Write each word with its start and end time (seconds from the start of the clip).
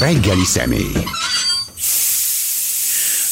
reggeli 0.00 0.44
személy. 0.44 0.92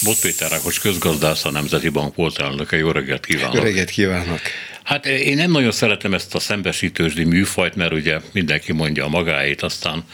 Bot 0.03 0.21
Péter 0.21 0.51
Rákos 0.51 0.79
közgazdász, 0.79 1.45
a 1.45 1.51
Nemzeti 1.51 1.89
Bank 1.89 2.15
volt 2.15 2.39
elnöke. 2.39 2.77
Jó 2.77 2.91
reggelt 2.91 3.27
kívánok! 3.27 3.55
Jó 3.55 3.63
reggelt 3.63 3.91
kívánok! 3.91 4.41
Hát 4.89 5.07
én 5.07 5.37
nem 5.37 5.51
nagyon 5.51 5.73
szeretem 5.73 6.15
ezt 6.15 6.35
a 6.35 6.39
szembesítősdi 6.39 7.25
műfajt, 7.25 7.75
mert 7.75 7.93
ugye 7.93 8.21
mindenki 8.33 8.73
mondja 8.73 9.05
a 9.05 9.09
magáét, 9.09 9.63
aztán 9.63 10.05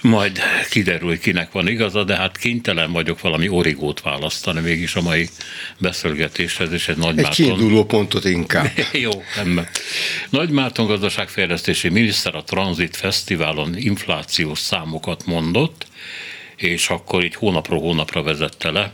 majd 0.00 0.40
kiderül, 0.70 1.08
hogy 1.08 1.18
kinek 1.18 1.52
van 1.52 1.68
igaza, 1.68 2.04
de 2.04 2.16
hát 2.16 2.36
kénytelen 2.36 2.92
vagyok 2.92 3.20
valami 3.20 3.48
origót 3.48 4.00
választani 4.00 4.60
mégis 4.60 4.94
a 4.94 5.00
mai 5.00 5.28
beszélgetéshez, 5.78 6.72
és 6.72 6.88
egy 6.88 6.96
Nagy 6.96 7.18
Egy 7.18 7.28
kiinduló 7.28 7.84
pontot 7.84 8.24
inkább. 8.24 8.70
Jó, 8.92 9.10
nem. 9.36 9.66
Nagy 10.30 10.50
Márton 10.50 10.86
gazdaságfejlesztési 10.86 11.88
miniszter 11.88 12.34
a 12.34 12.44
Transit 12.44 12.96
Fesztiválon 12.96 13.76
inflációs 13.78 14.58
számokat 14.58 15.26
mondott, 15.26 15.86
és 16.56 16.88
akkor 16.88 17.24
így 17.24 17.34
hónapról 17.34 17.80
hónapra 17.80 18.22
vezette 18.22 18.70
le. 18.70 18.92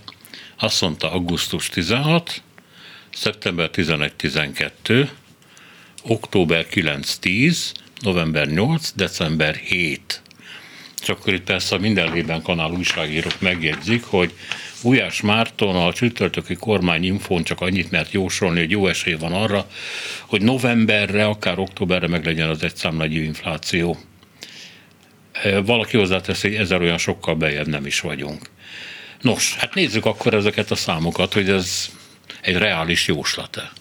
Azt 0.59 0.81
mondta 0.81 1.13
augusztus 1.13 1.69
16, 1.69 2.43
szeptember 3.15 3.71
11-12, 3.73 5.09
október 6.03 6.67
9-10, 6.71 7.73
november 8.01 8.49
8, 8.49 8.93
december 8.95 9.55
7. 9.55 10.23
És 11.03 11.09
akkor 11.09 11.33
itt 11.33 11.45
persze 11.45 11.79
minden 11.79 12.13
lében 12.13 12.43
kanál 12.43 12.71
újságírók 12.71 13.41
megjegyzik, 13.41 14.05
hogy 14.05 14.33
Ujás 14.83 15.21
Márton 15.21 15.77
a 15.77 15.93
csütörtöki 15.93 16.55
kormányinfón 16.55 17.43
csak 17.43 17.61
annyit 17.61 17.91
mert 17.91 18.13
jósolni, 18.13 18.59
hogy 18.59 18.71
jó 18.71 18.87
esély 18.87 19.15
van 19.15 19.33
arra, 19.33 19.67
hogy 20.27 20.43
novemberre, 20.43 21.25
akár 21.25 21.59
októberre 21.59 22.09
meg 22.09 22.25
legyen 22.25 22.49
az 22.49 22.63
egy 22.63 22.77
számlagyű 22.77 23.23
infláció. 23.23 23.99
Valaki 25.65 25.97
hozzáteszi, 25.97 26.49
hogy 26.49 26.57
ezer 26.57 26.81
olyan 26.81 26.99
sokkal 26.99 27.35
bejebb 27.35 27.67
nem 27.67 27.87
is 27.87 28.01
vagyunk. 28.01 28.51
Nos, 29.21 29.57
hát 29.57 29.75
nézzük 29.75 30.05
akkor 30.07 30.35
ezeket 30.35 30.71
a 30.71 30.75
számokat, 30.75 31.33
hogy 31.33 31.49
ez 31.49 31.91
egy 32.41 32.57
reális 32.57 33.07
jóslat-e? 33.07 33.73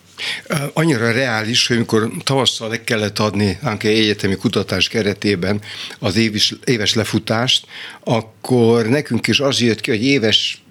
Annyira 0.73 1.11
reális, 1.11 1.67
hogy 1.67 1.75
amikor 1.75 2.11
tavasszal 2.23 2.69
le 2.69 2.83
kellett 2.83 3.19
adni 3.19 3.59
egy 3.80 3.86
egyetemi 3.86 4.36
kutatás 4.36 4.88
keretében 4.88 5.61
az 6.00 6.16
éves, 6.16 6.53
éves 6.66 6.94
lefutást, 6.94 7.66
akkor 8.03 8.86
nekünk 8.86 9.27
is 9.27 9.39
az 9.39 9.61
jött 9.61 9.81
ki, 9.81 9.89
hogy 9.89 10.05
éves 10.05 10.64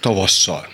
tavasszal. 0.00 0.68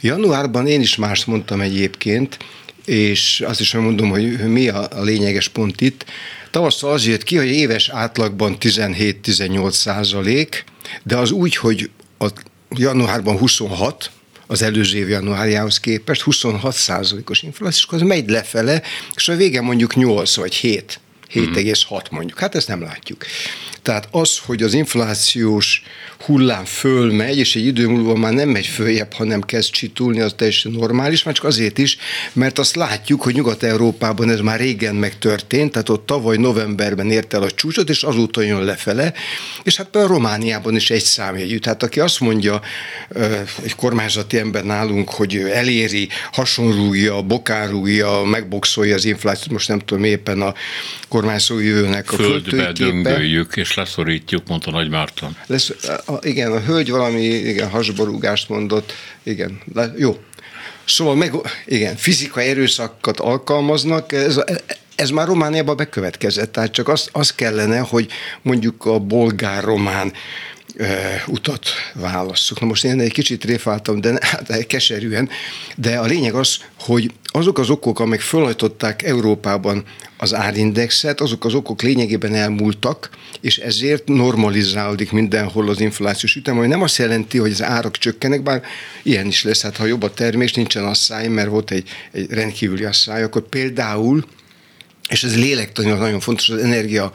Januárban 0.00 0.66
én 0.66 0.80
is 0.80 0.96
mást 0.96 1.26
mondtam 1.26 1.60
egyébként, 1.60 2.36
és 2.84 3.42
azt 3.46 3.60
is 3.60 3.72
mondom, 3.72 4.10
hogy 4.10 4.38
mi 4.38 4.68
a 4.68 4.88
lényeges 5.02 5.48
pont 5.48 5.80
itt. 5.80 6.04
Tavasszal 6.50 6.92
az 6.92 7.06
jött 7.06 7.22
ki, 7.22 7.36
hogy 7.36 7.50
éves 7.50 7.88
átlagban 7.88 8.56
17-18 8.60 9.70
százalék, 9.70 10.64
de 11.02 11.16
az 11.16 11.30
úgy, 11.30 11.56
hogy 11.56 11.90
a 12.18 12.26
januárban 12.70 13.38
26, 13.38 14.10
az 14.46 14.62
előző 14.62 14.98
év 14.98 15.08
januárjához 15.08 15.80
képest 15.80 16.22
26 16.22 16.74
százalékos 16.74 17.42
infláció, 17.42 17.88
az 17.90 18.00
megy 18.00 18.30
lefele, 18.30 18.82
és 19.14 19.28
a 19.28 19.36
vége 19.36 19.60
mondjuk 19.60 19.94
8 19.94 20.36
vagy 20.36 20.54
7. 20.54 21.00
7,6 21.34 22.10
mondjuk. 22.10 22.38
Hát 22.38 22.54
ezt 22.54 22.68
nem 22.68 22.82
látjuk. 22.82 23.24
Tehát 23.82 24.08
az, 24.10 24.38
hogy 24.38 24.62
az 24.62 24.74
inflációs 24.74 25.82
hullám 26.24 26.64
fölmegy, 26.64 27.38
és 27.38 27.56
egy 27.56 27.66
idő 27.66 27.86
múlva 27.88 28.14
már 28.16 28.32
nem 28.32 28.48
megy 28.48 28.66
följebb, 28.66 29.12
hanem 29.12 29.40
kezd 29.40 29.70
csitulni, 29.70 30.20
az 30.20 30.34
teljesen 30.36 30.72
normális, 30.72 31.22
már 31.22 31.34
csak 31.34 31.44
azért 31.44 31.78
is, 31.78 31.96
mert 32.32 32.58
azt 32.58 32.76
látjuk, 32.76 33.22
hogy 33.22 33.34
Nyugat-Európában 33.34 34.30
ez 34.30 34.40
már 34.40 34.58
régen 34.58 34.94
megtörtént, 34.94 35.72
tehát 35.72 35.88
ott 35.88 36.06
tavaly 36.06 36.36
novemberben 36.36 37.10
ért 37.10 37.34
el 37.34 37.42
a 37.42 37.50
csúcsot, 37.50 37.88
és 37.88 38.02
azóta 38.02 38.40
jön 38.40 38.64
lefele, 38.64 39.12
és 39.62 39.76
hát 39.76 39.88
például 39.88 40.14
Romániában 40.14 40.76
is 40.76 40.90
egy 40.90 41.02
számjegyű. 41.02 41.58
Tehát 41.58 41.82
aki 41.82 42.00
azt 42.00 42.20
mondja, 42.20 42.60
egy 43.62 43.74
kormányzati 43.74 44.38
ember 44.38 44.64
nálunk, 44.64 45.10
hogy 45.10 45.36
eléri, 45.36 46.08
hasonlúja, 46.32 47.22
bokárúja, 47.22 48.22
megboxolja 48.24 48.94
az 48.94 49.04
inflációt, 49.04 49.50
most 49.50 49.68
nem 49.68 49.78
tudom 49.78 50.04
éppen 50.04 50.40
a 50.40 50.54
kormányzó 51.08 51.58
jövőnek 51.58 52.12
a 52.12 52.16
Földbe 52.16 52.72
döngöljük 52.72 53.56
és 53.56 53.71
leszorítjuk, 53.74 54.48
mondta 54.48 54.70
Nagy 54.70 54.90
Márton. 54.90 55.36
Lesz, 55.46 55.72
igen, 56.20 56.52
a 56.52 56.60
hölgy 56.60 56.90
valami 56.90 57.22
igen, 57.22 57.70
hasborúgást 57.70 58.48
mondott, 58.48 58.92
igen, 59.22 59.60
jó. 59.96 60.18
Szóval 60.84 61.14
meg, 61.14 61.34
igen, 61.66 61.96
fizikai 61.96 62.48
erőszakat 62.48 63.20
alkalmaznak, 63.20 64.12
ez, 64.12 64.40
ez 64.94 65.10
már 65.10 65.26
Romániában 65.26 65.76
bekövetkezett, 65.76 66.52
tehát 66.52 66.72
csak 66.72 66.88
az, 66.88 67.08
az 67.12 67.34
kellene, 67.34 67.78
hogy 67.78 68.08
mondjuk 68.42 68.84
a 68.84 68.98
bolgár-román 68.98 70.12
utat 71.26 71.68
válasszuk. 71.94 72.60
Na 72.60 72.66
most 72.66 72.84
én 72.84 73.00
egy 73.00 73.12
kicsit 73.12 73.44
réfáltam, 73.44 74.00
de 74.00 74.18
hát 74.20 74.66
keserűen, 74.66 75.28
de 75.76 75.98
a 75.98 76.04
lényeg 76.04 76.34
az, 76.34 76.56
hogy 76.78 77.12
azok 77.24 77.58
az 77.58 77.70
okok, 77.70 78.00
amik 78.00 78.20
fölhajtották 78.20 79.02
Európában 79.02 79.84
az 80.18 80.34
árindexet, 80.34 81.20
azok 81.20 81.44
az 81.44 81.54
okok 81.54 81.82
lényegében 81.82 82.34
elmúltak, 82.34 83.10
és 83.40 83.58
ezért 83.58 84.08
normalizálódik 84.08 85.12
mindenhol 85.12 85.68
az 85.68 85.80
inflációs 85.80 86.36
ütem, 86.36 86.58
ami 86.58 86.66
nem 86.66 86.82
azt 86.82 86.96
jelenti, 86.96 87.38
hogy 87.38 87.50
az 87.50 87.62
árak 87.62 87.96
csökkenek, 87.96 88.42
bár 88.42 88.62
ilyen 89.02 89.26
is 89.26 89.44
lesz, 89.44 89.62
hát 89.62 89.76
ha 89.76 89.84
jobb 89.84 90.02
a 90.02 90.14
termés, 90.14 90.52
nincsen 90.52 90.84
asszály, 90.84 91.28
mert 91.28 91.48
volt 91.48 91.70
egy, 91.70 91.88
egy 92.12 92.30
rendkívüli 92.30 92.84
asszály, 92.84 93.22
akkor 93.22 93.42
például 93.42 94.24
és 95.12 95.24
ez 95.24 95.36
lélektanilag 95.36 95.98
nagyon 95.98 96.20
fontos, 96.20 96.48
az 96.48 96.58
energia 96.58 97.12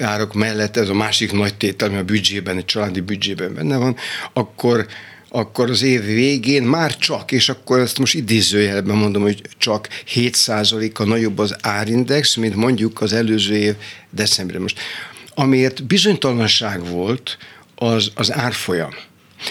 árak 0.00 0.34
mellett, 0.34 0.76
ez 0.76 0.88
a 0.88 0.94
másik 0.94 1.32
nagy 1.32 1.54
tétel, 1.54 1.88
ami 1.88 1.98
a 1.98 2.02
büdzsében, 2.04 2.56
egy 2.56 2.64
családi 2.64 3.00
büdzsében 3.00 3.54
benne 3.54 3.76
van, 3.76 3.96
akkor 4.32 4.86
akkor 5.30 5.70
az 5.70 5.82
év 5.82 6.04
végén 6.04 6.62
már 6.62 6.96
csak, 6.96 7.32
és 7.32 7.48
akkor 7.48 7.78
ezt 7.78 7.98
most 7.98 8.14
idézőjelben 8.14 8.96
mondom, 8.96 9.22
hogy 9.22 9.42
csak 9.58 9.88
7%-a 10.14 11.04
nagyobb 11.04 11.38
az 11.38 11.56
árindex, 11.60 12.34
mint 12.34 12.54
mondjuk 12.54 13.00
az 13.00 13.12
előző 13.12 13.56
év 13.56 13.74
decemberben. 14.10 14.62
Most 14.62 14.78
amiért 15.34 15.84
bizonytalanság 15.84 16.86
volt, 16.86 17.38
az, 17.74 18.10
az 18.14 18.32
árfolyam. 18.32 18.94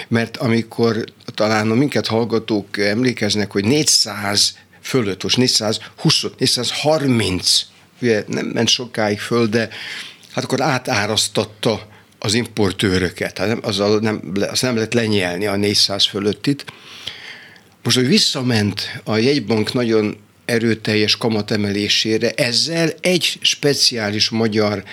Mert 0.08 0.38
amikor 0.38 1.04
talán 1.36 1.72
a 1.72 1.74
minket 1.74 2.08
hallgatók 2.08 2.78
emlékeznek, 2.78 3.52
hogy 3.52 3.66
400 3.66 4.58
fölött, 4.82 5.24
most 5.24 5.38
420, 5.38 6.26
430 6.38 7.66
ugye 8.02 8.24
nem 8.28 8.46
ment 8.46 8.68
sokáig 8.68 9.20
föl, 9.20 9.48
de 9.48 9.70
hát 10.34 10.44
akkor 10.44 10.62
átárasztatta 10.62 11.88
az 12.20 12.34
importőröket, 12.34 13.38
hát 13.38 13.48
nem, 13.48 13.60
azzal 13.64 14.00
nem, 14.00 14.32
azt 14.40 14.62
nem 14.62 14.76
lehet 14.76 14.94
lenyelni 14.94 15.46
a 15.46 15.56
400 15.56 16.06
fölöttit. 16.06 16.66
Most, 17.84 17.96
hogy 17.96 18.08
visszament 18.08 19.02
a 19.04 19.18
jegybank 19.18 19.74
nagyon 19.74 20.18
erőteljes 20.46 21.18
kamatemelésére, 21.18 22.32
ezzel 22.32 22.90
egy 23.02 23.38
speciális 23.42 24.30
magyar, 24.30 24.84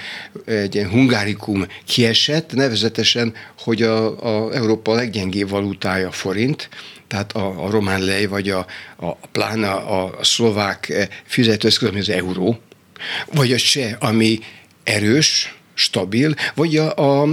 egy 0.44 0.75
ilyen 0.75 0.91
hungárikum 0.91 1.66
kiesett, 1.87 2.53
nevezetesen, 2.53 3.34
hogy 3.59 3.82
a, 3.82 4.25
a 4.47 4.54
Európa 4.54 4.94
leggyengébb 4.94 5.48
valutája 5.48 6.10
forint, 6.10 6.69
tehát 7.09 7.32
a, 7.32 7.64
a 7.64 7.70
román 7.70 8.03
lej, 8.03 8.26
vagy 8.26 8.50
a, 8.50 8.66
a 8.97 9.14
pláne 9.14 9.70
a, 9.70 10.19
a 10.19 10.25
szlovák 10.25 11.09
fizetőeszköz, 11.25 11.88
ami 11.88 11.98
az 11.98 12.09
euró, 12.09 12.59
vagy 13.32 13.53
a 13.53 13.59
se, 13.59 13.97
ami 14.00 14.38
erős, 14.84 15.54
stabil, 15.75 16.34
vagy 16.54 16.76
a, 16.76 16.97
a, 16.97 17.28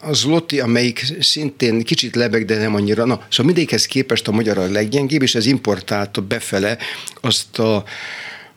a 0.00 0.12
zloty, 0.12 0.60
amelyik 0.60 1.06
szintén 1.20 1.82
kicsit 1.82 2.14
lebeg, 2.14 2.44
de 2.44 2.58
nem 2.58 2.74
annyira. 2.74 3.04
Na, 3.04 3.14
szóval 3.14 3.46
mindegyikhez 3.46 3.86
képest 3.86 4.28
a 4.28 4.32
magyar 4.32 4.58
a 4.58 4.70
leggyengébb, 4.70 5.22
és 5.22 5.34
ez 5.34 5.46
importálta 5.46 6.20
befele 6.20 6.78
azt, 7.20 7.58
a, 7.58 7.84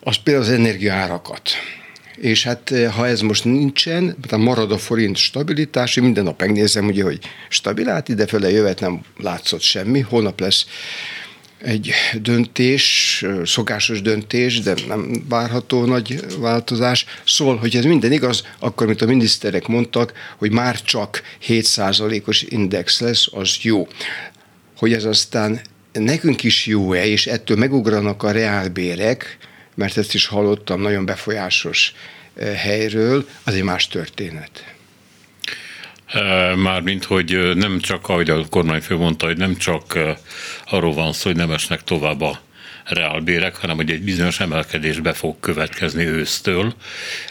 azt 0.04 0.20
például 0.24 0.46
az 0.46 0.52
energiaárakat. 0.52 1.50
És 2.16 2.44
hát 2.44 2.74
ha 2.96 3.08
ez 3.08 3.22
most 3.22 3.44
nincsen, 3.44 4.18
tehát 4.22 4.46
marad 4.46 4.72
a 4.72 4.78
forint 4.78 5.18
stabilitás, 5.18 5.96
én 5.96 6.04
minden 6.04 6.24
nap 6.24 6.40
megnézem, 6.40 6.86
ugye, 6.86 7.04
hogy 7.04 7.20
stabil, 7.50 7.86
hát 7.86 8.10
idefele 8.10 8.50
jövet 8.50 8.80
nem 8.80 9.02
látszott 9.18 9.62
semmi, 9.62 10.00
holnap 10.00 10.40
lesz 10.40 10.66
egy 11.58 11.94
döntés, 12.22 13.26
szokásos 13.46 14.02
döntés, 14.02 14.60
de 14.60 14.74
nem 14.88 15.24
várható 15.30 15.86
nagy 15.86 16.20
változás. 16.40 17.06
Szól, 17.26 17.56
hogy 17.56 17.76
ez 17.76 17.84
minden 17.84 18.12
igaz, 18.12 18.44
akkor, 18.60 18.88
mint 18.88 19.02
a 19.02 19.06
miniszterek 19.06 19.68
mondtak, 19.68 20.14
hogy 20.38 20.52
már 20.52 20.82
csak 20.82 21.22
7%-os 21.48 22.42
index 22.42 23.00
lesz, 23.00 23.28
az 23.32 23.58
jó. 23.62 23.88
Hogy 24.78 24.94
ez 24.94 25.04
aztán 25.04 25.62
nekünk 25.92 26.44
is 26.44 26.66
jó-e, 26.66 27.06
és 27.06 27.28
ettől 27.28 27.58
megugranak 27.58 28.24
a 28.24 28.32
reálbérek, 28.32 29.38
mert 29.76 29.98
ezt 29.98 30.14
is 30.14 30.26
hallottam 30.26 30.82
nagyon 30.82 31.06
befolyásos 31.06 31.94
helyről, 32.56 33.28
az 33.44 33.54
egy 33.54 33.64
más 33.64 33.88
történet. 33.88 34.75
Mármint, 36.56 37.04
hogy 37.04 37.56
nem 37.56 37.80
csak, 37.80 38.10
ahogy 38.10 38.30
a 38.30 38.46
kormányfő 38.50 38.96
mondta, 38.96 39.26
hogy 39.26 39.38
nem 39.38 39.56
csak 39.56 40.00
arról 40.66 40.94
van 40.94 41.14
szó, 41.14 41.30
hogy 41.30 41.36
nem 41.36 41.52
esnek 41.52 41.84
tovább 41.84 42.22
a 42.22 42.44
reálbérek, 42.86 43.56
hanem 43.56 43.76
hogy 43.76 43.92
egy 43.92 44.02
bizonyos 44.02 44.40
emelkedésbe 44.40 45.14
fog 45.14 45.40
következni 45.40 46.06
ősztől. 46.06 46.74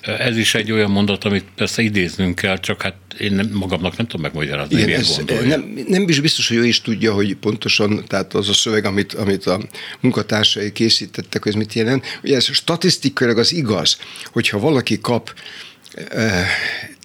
Ez 0.01 0.37
is 0.37 0.55
egy 0.55 0.73
olyan 0.73 0.91
mondat, 0.91 1.25
amit 1.25 1.45
persze 1.57 1.83
idéznünk 1.83 2.35
kell, 2.35 2.59
csak 2.61 2.83
hát 2.83 2.95
én 3.19 3.33
nem, 3.33 3.51
magamnak 3.53 3.97
nem 3.97 4.07
tudom 4.07 4.23
megmagyarázni, 4.23 4.81
Igen, 4.81 5.01
ez 5.01 5.21
nem, 5.45 5.75
nem 5.87 6.09
is 6.09 6.21
biztos, 6.21 6.49
hogy 6.49 6.57
ő 6.57 6.67
is 6.67 6.81
tudja, 6.81 7.13
hogy 7.13 7.35
pontosan, 7.35 8.05
tehát 8.07 8.35
az 8.35 8.49
a 8.49 8.53
szöveg, 8.53 8.85
amit, 8.85 9.13
amit 9.13 9.47
a 9.47 9.61
munkatársai 10.01 10.73
készítettek, 10.73 11.43
hogy 11.43 11.53
ez 11.53 11.59
mit 11.59 11.73
jelent. 11.73 12.19
Ugye 12.23 12.37
ez 12.37 12.45
statisztikailag 12.45 13.39
az 13.39 13.53
igaz, 13.53 13.99
hogyha 14.33 14.59
valaki 14.59 15.01
kap 15.01 15.35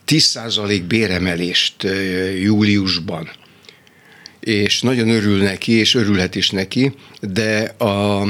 10% 0.09 0.83
béremelést 0.87 1.87
júliusban, 2.41 3.29
és 4.39 4.81
nagyon 4.81 5.09
örül 5.09 5.41
neki, 5.41 5.71
és 5.71 5.95
örülhet 5.95 6.35
is 6.35 6.49
neki, 6.49 6.93
de 7.21 7.75
a, 7.77 8.21
a, 8.21 8.27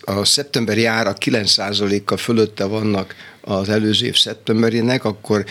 a 0.00 0.24
szeptemberi 0.24 0.84
ára 0.84 1.14
9%-kal 1.20 2.16
fölötte 2.16 2.64
vannak 2.64 3.14
az 3.40 3.68
előző 3.68 4.06
év 4.06 4.16
szeptemberének, 4.16 5.04
akkor 5.04 5.44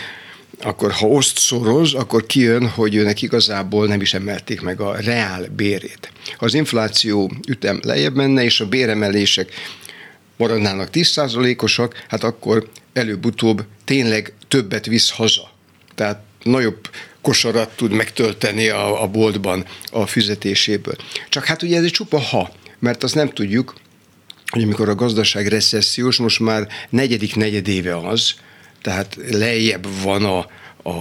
akkor 0.62 0.92
ha 0.92 1.06
oszt 1.06 1.38
szoroz, 1.38 1.94
akkor 1.94 2.26
kijön, 2.26 2.68
hogy 2.68 2.94
őnek 2.94 3.22
igazából 3.22 3.86
nem 3.86 4.00
is 4.00 4.14
emelték 4.14 4.60
meg 4.60 4.80
a 4.80 4.96
reál 4.96 5.46
bérét. 5.56 6.12
Ha 6.36 6.44
az 6.44 6.54
infláció 6.54 7.32
ütem 7.48 7.80
lejjebb 7.82 8.14
menne, 8.14 8.44
és 8.44 8.60
a 8.60 8.66
béremelések 8.66 9.52
maradnának 10.36 10.88
10%-osak, 10.92 12.04
hát 12.08 12.24
akkor 12.24 12.68
előbb-utóbb 12.92 13.64
tényleg 13.84 14.32
többet 14.54 14.86
visz 14.86 15.10
haza. 15.10 15.50
Tehát 15.94 16.22
nagyobb 16.42 16.90
kosarat 17.20 17.76
tud 17.76 17.92
megtölteni 17.92 18.68
a, 18.68 19.02
a 19.02 19.06
boltban 19.06 19.66
a 19.92 20.06
fizetéséből. 20.06 20.96
Csak 21.28 21.44
hát 21.44 21.62
ugye 21.62 21.76
ez 21.76 21.84
egy 21.84 21.90
csupa 21.90 22.18
ha, 22.18 22.52
mert 22.78 23.02
azt 23.02 23.14
nem 23.14 23.30
tudjuk, 23.30 23.74
hogy 24.46 24.62
amikor 24.62 24.88
a 24.88 24.94
gazdaság 24.94 25.46
recessziós, 25.46 26.16
most 26.16 26.40
már 26.40 26.68
negyedik 26.90 27.34
negyedéve 27.36 27.96
az, 27.96 28.34
tehát 28.82 29.16
lejjebb 29.30 29.86
van 30.02 30.24
a, 30.24 30.46
a, 30.82 30.98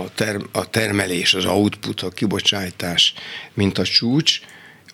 a, 0.00 0.08
term, 0.14 0.42
a 0.52 0.70
termelés, 0.70 1.34
az 1.34 1.44
output, 1.44 2.00
a 2.00 2.08
kibocsátás, 2.08 3.14
mint 3.54 3.78
a 3.78 3.84
csúcs, 3.84 4.40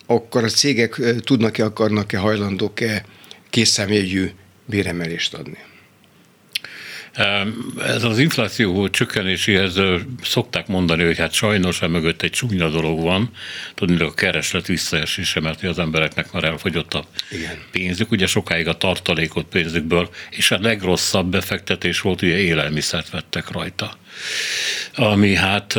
akkor 0.06 0.44
a 0.44 0.48
cégek 0.48 1.00
tudnak-e, 1.20 1.64
akarnak-e, 1.64 2.18
hajlandók-e 2.18 3.04
készszámjegyű 3.50 4.30
béremelést 4.66 5.34
adni. 5.34 5.68
Ez 7.86 8.04
az 8.04 8.18
infláció 8.18 8.88
csökkenéséhez 8.88 9.80
szokták 10.22 10.66
mondani, 10.66 11.04
hogy 11.04 11.18
hát 11.18 11.32
sajnos 11.32 11.80
mögött 11.80 12.22
egy 12.22 12.30
csúnya 12.30 12.68
dolog 12.68 13.00
van, 13.00 13.30
tudni, 13.74 14.00
a 14.00 14.14
kereslet 14.14 14.66
visszaesése, 14.66 15.40
mert 15.40 15.64
az 15.64 15.78
embereknek 15.78 16.32
már 16.32 16.44
elfogyott 16.44 16.94
a 16.94 17.04
Igen. 17.30 17.58
pénzük, 17.70 18.10
ugye 18.10 18.26
sokáig 18.26 18.68
a 18.68 18.76
tartalékot 18.76 19.46
pénzükből, 19.46 20.10
és 20.30 20.50
a 20.50 20.58
legrosszabb 20.60 21.30
befektetés 21.30 22.00
volt, 22.00 22.22
ugye 22.22 22.36
élelmiszert 22.36 23.10
vettek 23.10 23.50
rajta. 23.50 23.96
Ami 24.94 25.34
hát 25.34 25.78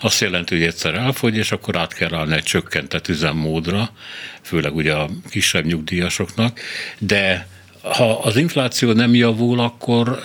azt 0.00 0.20
jelenti, 0.20 0.54
hogy 0.54 0.64
egyszer 0.64 0.94
elfogy, 0.94 1.36
és 1.36 1.52
akkor 1.52 1.76
át 1.76 1.94
kell 1.94 2.14
állni 2.14 2.34
egy 2.34 2.42
csökkentett 2.42 3.08
üzemmódra, 3.08 3.90
főleg 4.42 4.74
ugye 4.74 4.92
a 4.92 5.10
kisebb 5.30 5.64
nyugdíjasoknak, 5.64 6.60
de 6.98 7.46
ha 7.82 8.18
az 8.18 8.36
infláció 8.36 8.92
nem 8.92 9.14
javul, 9.14 9.60
akkor, 9.60 10.22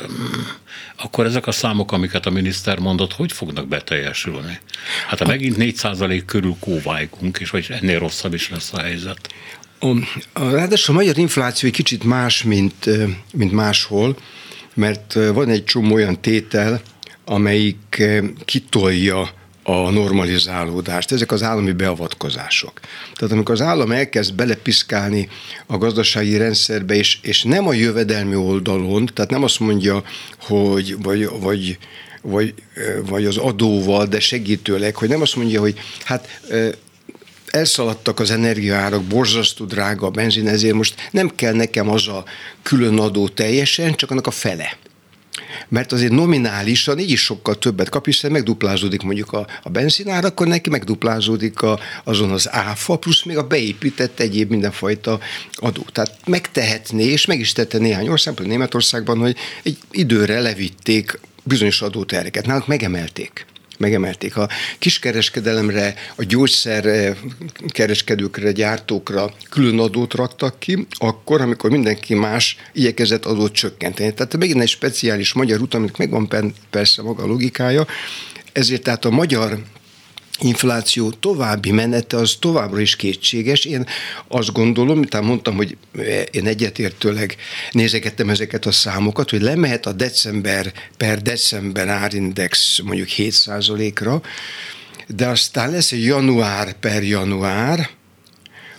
akkor 0.95 1.25
ezek 1.25 1.47
a 1.47 1.51
számok, 1.51 1.91
amiket 1.91 2.25
a 2.25 2.29
miniszter 2.29 2.79
mondott, 2.79 3.13
hogy 3.13 3.31
fognak 3.31 3.67
beteljesülni? 3.67 4.59
Hát 5.07 5.19
ha 5.19 5.25
megint 5.25 5.55
4% 5.59 6.21
körül 6.25 6.55
kóvájgunk, 6.59 7.37
és 7.39 7.49
hogy 7.49 7.67
ennél 7.69 7.99
rosszabb 7.99 8.33
is 8.33 8.49
lesz 8.49 8.73
a 8.73 8.79
helyzet. 8.79 9.33
A, 9.79 9.87
a, 10.33 10.49
ráadásul 10.49 10.95
a 10.95 10.97
magyar 10.97 11.17
infláció 11.17 11.69
egy 11.69 11.75
kicsit 11.75 12.03
más, 12.03 12.43
mint, 12.43 12.89
mint 13.33 13.51
máshol, 13.51 14.17
mert 14.73 15.13
van 15.13 15.49
egy 15.49 15.63
csomó 15.63 15.93
olyan 15.93 16.21
tétel, 16.21 16.81
amelyik 17.25 18.03
kitolja 18.45 19.29
a 19.69 19.89
normalizálódást. 19.89 21.11
Ezek 21.11 21.31
az 21.31 21.43
állami 21.43 21.71
beavatkozások. 21.71 22.79
Tehát 23.15 23.33
amikor 23.33 23.55
az 23.55 23.61
állam 23.61 23.91
elkezd 23.91 24.33
belepiszkálni 24.33 25.29
a 25.65 25.77
gazdasági 25.77 26.37
rendszerbe, 26.37 26.95
és, 26.95 27.17
és 27.21 27.43
nem 27.43 27.67
a 27.67 27.73
jövedelmi 27.73 28.35
oldalon, 28.35 29.09
tehát 29.13 29.31
nem 29.31 29.43
azt 29.43 29.59
mondja, 29.59 30.03
hogy 30.39 31.01
vagy, 31.01 31.29
vagy 31.41 31.77
vagy, 32.21 32.53
vagy 33.05 33.25
az 33.25 33.37
adóval, 33.37 34.05
de 34.05 34.19
segítőleg, 34.19 34.95
hogy 34.95 35.09
nem 35.09 35.21
azt 35.21 35.35
mondja, 35.35 35.59
hogy 35.59 35.79
hát 36.03 36.41
elszaladtak 37.47 38.19
az 38.19 38.31
energiaárak, 38.31 39.03
borzasztó 39.03 39.65
drága 39.65 40.05
a 40.05 40.09
benzin, 40.09 40.47
ezért 40.47 40.73
most 40.73 41.09
nem 41.11 41.35
kell 41.35 41.53
nekem 41.53 41.89
az 41.89 42.07
a 42.07 42.23
külön 42.61 42.99
adó 42.99 43.27
teljesen, 43.27 43.95
csak 43.95 44.11
annak 44.11 44.27
a 44.27 44.31
fele 44.31 44.77
mert 45.69 45.91
azért 45.91 46.11
nominálisan 46.11 46.99
így 46.99 47.11
is 47.11 47.23
sokkal 47.23 47.57
többet 47.57 47.89
kap, 47.89 48.05
hiszen 48.05 48.31
megduplázódik 48.31 49.01
mondjuk 49.01 49.33
a, 49.33 49.47
a 49.63 49.69
benzinár, 49.69 50.25
akkor 50.25 50.47
neki 50.47 50.69
megduplázódik 50.69 51.61
a, 51.61 51.79
azon 52.03 52.31
az 52.31 52.51
áfa, 52.51 52.97
plusz 52.97 53.23
még 53.23 53.37
a 53.37 53.47
beépített 53.47 54.19
egyéb 54.19 54.49
mindenfajta 54.49 55.19
adó. 55.51 55.85
Tehát 55.91 56.17
megtehetné, 56.25 57.03
és 57.03 57.25
meg 57.25 57.39
is 57.39 57.51
tette 57.51 57.77
néhány 57.77 58.07
országban, 58.07 58.47
Németországban, 58.47 59.17
hogy 59.17 59.35
egy 59.63 59.77
időre 59.91 60.39
levitték 60.39 61.19
bizonyos 61.43 61.81
adótereket. 61.81 62.45
Náluk 62.45 62.67
megemelték 62.67 63.45
megemelték. 63.77 64.37
A 64.37 64.49
kiskereskedelemre, 64.79 65.93
a 66.15 66.23
gyógyszer 66.23 66.85
eh, 66.85 67.15
kereskedőkre, 67.67 68.51
gyártókra 68.51 69.33
külön 69.49 69.79
adót 69.79 70.13
raktak 70.13 70.59
ki, 70.59 70.87
akkor, 70.89 71.41
amikor 71.41 71.69
mindenki 71.69 72.13
más 72.13 72.57
igyekezett 72.73 73.25
adót 73.25 73.51
csökkenteni. 73.51 74.13
Tehát 74.13 74.37
megint 74.37 74.61
egy 74.61 74.67
speciális 74.67 75.33
magyar 75.33 75.61
út, 75.61 75.73
aminek 75.73 75.97
megvan 75.97 76.29
persze 76.69 77.01
maga 77.01 77.23
a 77.23 77.27
logikája, 77.27 77.87
ezért 78.51 78.83
tehát 78.83 79.05
a 79.05 79.09
magyar 79.09 79.59
infláció 80.39 81.09
további 81.09 81.71
menete 81.71 82.17
az 82.17 82.35
továbbra 82.39 82.79
is 82.79 82.95
kétséges. 82.95 83.65
Én 83.65 83.85
azt 84.27 84.51
gondolom, 84.51 84.97
mint 84.97 85.21
mondtam, 85.21 85.55
hogy 85.55 85.77
én 86.31 86.47
egyetértőleg 86.47 87.35
nézegettem 87.71 88.29
ezeket 88.29 88.65
a 88.65 88.71
számokat, 88.71 89.29
hogy 89.29 89.41
lemehet 89.41 89.85
a 89.85 89.91
december 89.91 90.73
per 90.97 91.21
december 91.21 91.87
árindex 91.87 92.79
mondjuk 92.83 93.07
7%-ra, 93.17 94.21
de 95.07 95.27
aztán 95.27 95.71
lesz 95.71 95.91
egy 95.91 96.03
január 96.03 96.73
per 96.73 97.03
január, 97.03 97.89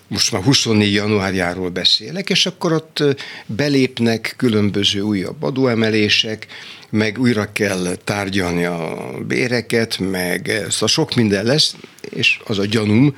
most 0.08 0.32
már 0.32 0.42
24 0.42 0.92
januárjáról 0.92 1.68
beszélek, 1.70 2.30
és 2.30 2.46
akkor 2.46 2.72
ott 2.72 3.02
belépnek 3.46 4.34
különböző 4.36 5.00
újabb 5.00 5.42
adóemelések, 5.42 6.46
meg 6.90 7.18
újra 7.18 7.52
kell 7.52 7.96
tárgyalni 8.04 8.64
a 8.64 9.10
béreket, 9.26 9.98
meg 9.98 10.48
ez 10.48 10.82
a 10.82 10.86
sok 10.86 11.14
minden 11.14 11.44
lesz, 11.44 11.76
és 12.10 12.40
az 12.44 12.58
a 12.58 12.66
gyanúm, 12.66 13.16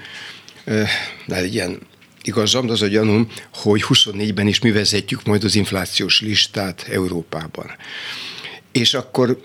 de 1.27 1.45
ilyen 1.47 1.79
igazam, 2.23 2.67
de 2.67 2.73
az 2.73 2.83
a 2.83 2.87
gyanúm, 2.87 3.29
hogy 3.55 3.85
24-ben 3.89 4.47
is 4.47 4.59
mi 4.59 4.71
vezetjük 4.71 5.25
majd 5.25 5.45
az 5.45 5.55
inflációs 5.55 6.21
listát 6.21 6.87
Európában. 6.91 7.71
És 8.73 8.95
akkor 8.95 9.41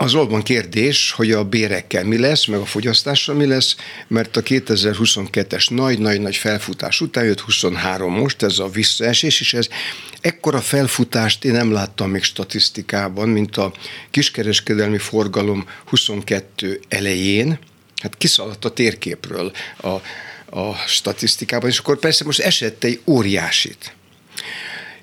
az 0.00 0.12
van 0.12 0.42
kérdés, 0.42 1.10
hogy 1.10 1.32
a 1.32 1.44
bérekkel 1.44 2.04
mi 2.04 2.18
lesz, 2.18 2.46
meg 2.46 2.60
a 2.60 2.64
fogyasztással 2.64 3.34
mi 3.34 3.46
lesz, 3.46 3.76
mert 4.08 4.36
a 4.36 4.42
2022-es 4.42 5.74
nagy-nagy-nagy 5.74 6.36
felfutás 6.36 7.00
után 7.00 7.24
jött 7.24 7.40
23 7.40 8.14
most, 8.14 8.42
ez 8.42 8.58
a 8.58 8.68
visszaesés, 8.68 9.40
és 9.40 9.54
ez 9.54 9.68
ekkora 10.20 10.60
felfutást 10.60 11.44
én 11.44 11.52
nem 11.52 11.72
láttam 11.72 12.10
még 12.10 12.22
statisztikában, 12.22 13.28
mint 13.28 13.56
a 13.56 13.72
kiskereskedelmi 14.10 14.98
forgalom 14.98 15.66
22 15.84 16.80
elején, 16.88 17.58
hát 18.02 18.16
kiszaladt 18.16 18.64
a 18.64 18.72
térképről 18.72 19.52
a, 19.76 19.88
a 20.58 20.74
statisztikában, 20.86 21.68
és 21.68 21.78
akkor 21.78 21.98
persze 21.98 22.24
most 22.24 22.40
esett 22.40 22.84
egy 22.84 23.00
óriásit. 23.06 23.92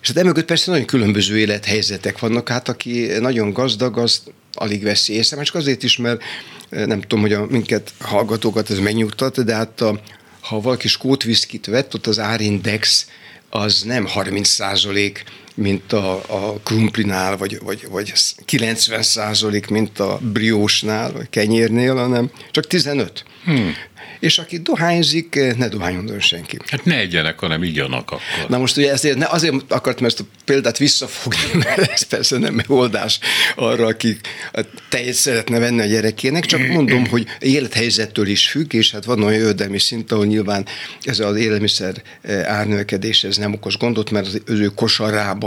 És 0.02 0.08
hát 0.08 0.18
emögött 0.18 0.46
persze 0.46 0.72
nagyon 0.72 0.86
különböző 0.86 1.38
élethelyzetek 1.38 2.20
vannak, 2.20 2.50
hát 2.50 2.70
aki 2.70 3.06
nagyon 3.20 3.54
gazdag, 3.54 3.98
az 3.98 4.22
alig 4.56 4.84
veszi 4.84 5.14
észre, 5.14 5.44
csak 5.44 5.56
azért 5.56 5.84
is, 5.84 5.98
mert 5.98 6.22
eh, 6.70 6.86
nem 6.86 7.02
tudom, 7.02 7.22
hogy 7.22 7.34
a 7.34 7.46
minket 7.46 7.94
hallgatókat 8.00 8.70
ez 8.70 8.80
megnyugtat, 8.80 9.44
de 9.44 9.56
hát 9.56 9.82
a, 9.82 10.02
ha 10.40 10.62
valaki 10.62 10.88
skótviszkit 10.88 11.66
vett, 11.66 11.94
ott 11.94 12.08
az 12.08 12.20
árindex 12.20 13.08
az 13.50 13.82
nem 13.82 14.06
30 14.06 14.48
százalék 14.48 15.24
mint 15.56 15.94
a, 15.94 16.14
a 16.16 16.60
krumplinál, 16.64 17.38
vagy, 17.38 17.60
vagy, 17.64 17.88
vagy 17.90 18.14
90 18.46 19.02
százalék, 19.02 19.68
mint 19.68 20.00
a 20.00 20.20
briósnál, 20.22 21.12
vagy 21.12 21.30
kenyérnél, 21.30 21.96
hanem 21.96 22.32
csak 22.52 22.68
15. 22.68 23.24
Hmm 23.44 23.74
és 24.20 24.38
aki 24.38 24.58
dohányzik, 24.58 25.40
ne 25.58 25.68
dohányondon 25.68 26.20
senki. 26.20 26.58
Hát 26.66 26.86
ne 26.86 26.98
egyenek, 26.98 27.40
hanem 27.40 27.64
igyanak 27.64 28.12
akkor. 28.12 28.50
Na 28.50 28.58
most 28.58 28.78
ugye 28.78 28.92
ezért, 28.92 29.18
ne, 29.18 29.26
azért 29.26 29.56
akartam 29.68 30.06
ezt 30.06 30.20
a 30.20 30.24
példát 30.46 30.78
visszafogni, 30.78 31.50
mert 31.64 31.92
ez 31.92 32.02
persze 32.02 32.38
nem 32.38 32.54
megoldás 32.54 33.20
arra, 33.56 33.86
aki 33.86 34.18
a 34.54 34.62
tejet 34.90 35.14
szeretne 35.14 35.60
venni 35.60 35.82
a 35.82 35.86
gyerekének, 35.86 36.46
csak 36.46 36.68
mondom, 36.68 37.08
hogy 37.08 37.26
élethelyzettől 37.40 38.28
is 38.28 38.48
függ, 38.48 38.74
és 38.74 38.92
hát 38.92 39.06
van 39.06 39.24
olyan 39.24 39.40
jövedelmi 39.40 39.80
szint, 39.80 40.12
ahol 40.12 40.26
nyilván 40.26 40.66
ez 41.02 41.20
az 41.20 41.36
élelmiszer 41.36 42.02
eh, 42.22 42.52
árnövekedés, 42.52 43.24
ez 43.24 43.38
nem 43.38 43.54
okos 43.54 43.78
gondot, 43.78 44.12
mert 44.12 44.28
az 44.28 44.42
ő 44.46 44.66
kosarában 44.66 45.45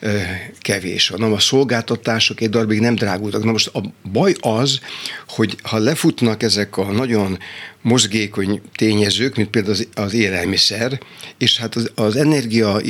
eh, 0.00 0.40
kevés 0.60 1.08
van. 1.08 1.32
A 1.32 1.38
szolgáltatások 1.38 2.40
egy 2.40 2.50
darabig 2.50 2.80
nem 2.80 2.94
drágultak. 2.94 3.44
Na 3.44 3.50
most 3.50 3.70
a 3.74 3.82
baj 4.12 4.34
az, 4.40 4.80
hogy 5.28 5.56
ha 5.62 5.78
lefutnak 5.78 6.42
ezek 6.42 6.76
a 6.76 6.92
nagyon 6.92 7.38
mozgékony 7.82 8.60
tényezők, 8.76 9.36
mint 9.36 9.50
például 9.50 9.74
az, 9.74 9.88
az 9.94 10.14
élelmiszer, 10.14 11.00
és 11.38 11.58
hát 11.58 11.74
az, 11.74 11.90
az 11.94 12.16
energia 12.16 12.80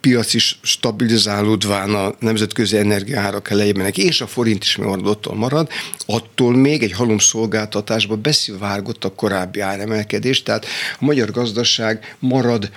piac 0.00 0.34
is 0.34 0.58
stabilizálódván 0.62 1.94
a 1.94 2.14
nemzetközi 2.18 2.76
energiaárak 2.76 3.50
elejébenek, 3.50 3.98
és 3.98 4.20
a 4.20 4.26
forint 4.26 4.62
is 4.62 4.76
megmaradottól 4.76 5.34
marad, 5.34 5.68
attól 6.06 6.56
még 6.56 6.82
egy 6.82 6.92
halomszolgáltatásba 6.92 8.16
beszivárgott 8.16 9.04
a 9.04 9.14
korábbi 9.14 9.60
áremelkedés, 9.60 10.42
tehát 10.42 10.66
a 11.00 11.04
magyar 11.04 11.30
gazdaság 11.30 12.16
marad 12.18 12.70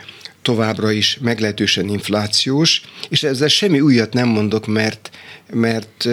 továbbra 0.45 0.91
is 0.91 1.17
meglehetősen 1.21 1.89
inflációs, 1.89 2.81
és 3.09 3.23
ezzel 3.23 3.47
semmi 3.47 3.79
újat 3.79 4.13
nem 4.13 4.27
mondok, 4.27 4.67
mert, 4.67 5.09
mert 5.53 6.07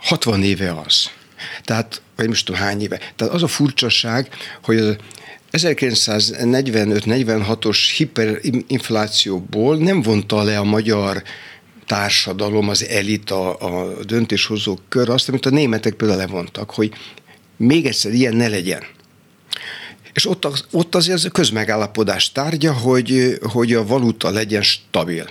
60 0.00 0.42
éve 0.42 0.82
az. 0.86 1.10
Tehát 1.64 2.02
vagy 2.16 2.28
most 2.28 2.46
tudom 2.46 2.60
hány 2.60 2.82
éve. 2.82 3.00
Tehát 3.16 3.34
az 3.34 3.42
a 3.42 3.46
furcsaság, 3.46 4.28
hogy 4.62 4.76
az 4.76 4.96
1945-46-os 5.52 7.78
hiperinflációból 7.96 9.76
nem 9.76 10.02
vonta 10.02 10.42
le 10.42 10.58
a 10.58 10.64
magyar 10.64 11.22
társadalom, 11.86 12.68
az 12.68 12.84
elit, 12.84 13.30
a, 13.30 13.58
a 13.58 14.04
döntéshozók 14.04 14.80
kör 14.88 15.08
azt, 15.08 15.28
amit 15.28 15.46
a 15.46 15.50
németek 15.50 15.94
például 15.94 16.18
levontak, 16.18 16.70
hogy 16.70 16.92
még 17.56 17.86
egyszer 17.86 18.12
ilyen 18.12 18.34
ne 18.34 18.48
legyen. 18.48 18.82
És 20.18 20.26
ott, 20.26 20.44
az, 20.44 20.64
ott 20.70 20.94
azért 20.94 21.16
az 21.16 21.28
közmegállapodás 21.32 22.32
tárgya, 22.32 22.72
hogy, 22.72 23.38
hogy 23.42 23.72
a 23.72 23.86
valuta 23.86 24.30
legyen 24.30 24.62
stabil 24.62 25.28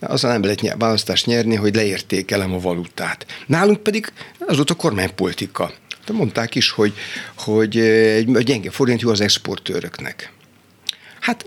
azzal 0.00 0.32
nem 0.32 0.42
lehet 0.42 0.74
választást 0.78 1.26
nyerni, 1.26 1.54
hogy 1.54 1.74
leértékelem 1.74 2.52
a 2.52 2.58
valutát. 2.58 3.26
Nálunk 3.46 3.82
pedig 3.82 4.12
az 4.38 4.56
volt 4.56 4.70
a 4.70 4.74
kormánypolitika. 4.74 5.72
De 6.06 6.12
mondták 6.12 6.54
is, 6.54 6.70
hogy, 6.70 6.92
hogy 7.36 7.78
egy 7.78 8.44
gyenge 8.44 8.70
forint 8.70 9.00
jó 9.00 9.10
az 9.10 9.20
exportőröknek. 9.20 10.32
Hát 11.20 11.46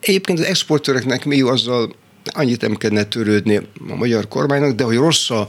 egyébként 0.00 0.38
az 0.38 0.44
exportőröknek 0.44 1.24
mi 1.24 1.36
jó 1.36 1.48
azzal 1.48 1.94
annyit 2.24 2.60
nem 2.60 2.74
kellene 2.74 3.04
törődni 3.04 3.56
a 3.88 3.94
magyar 3.94 4.28
kormánynak, 4.28 4.72
de 4.72 4.84
hogy 4.84 4.96
rossz 4.96 5.30
a, 5.30 5.48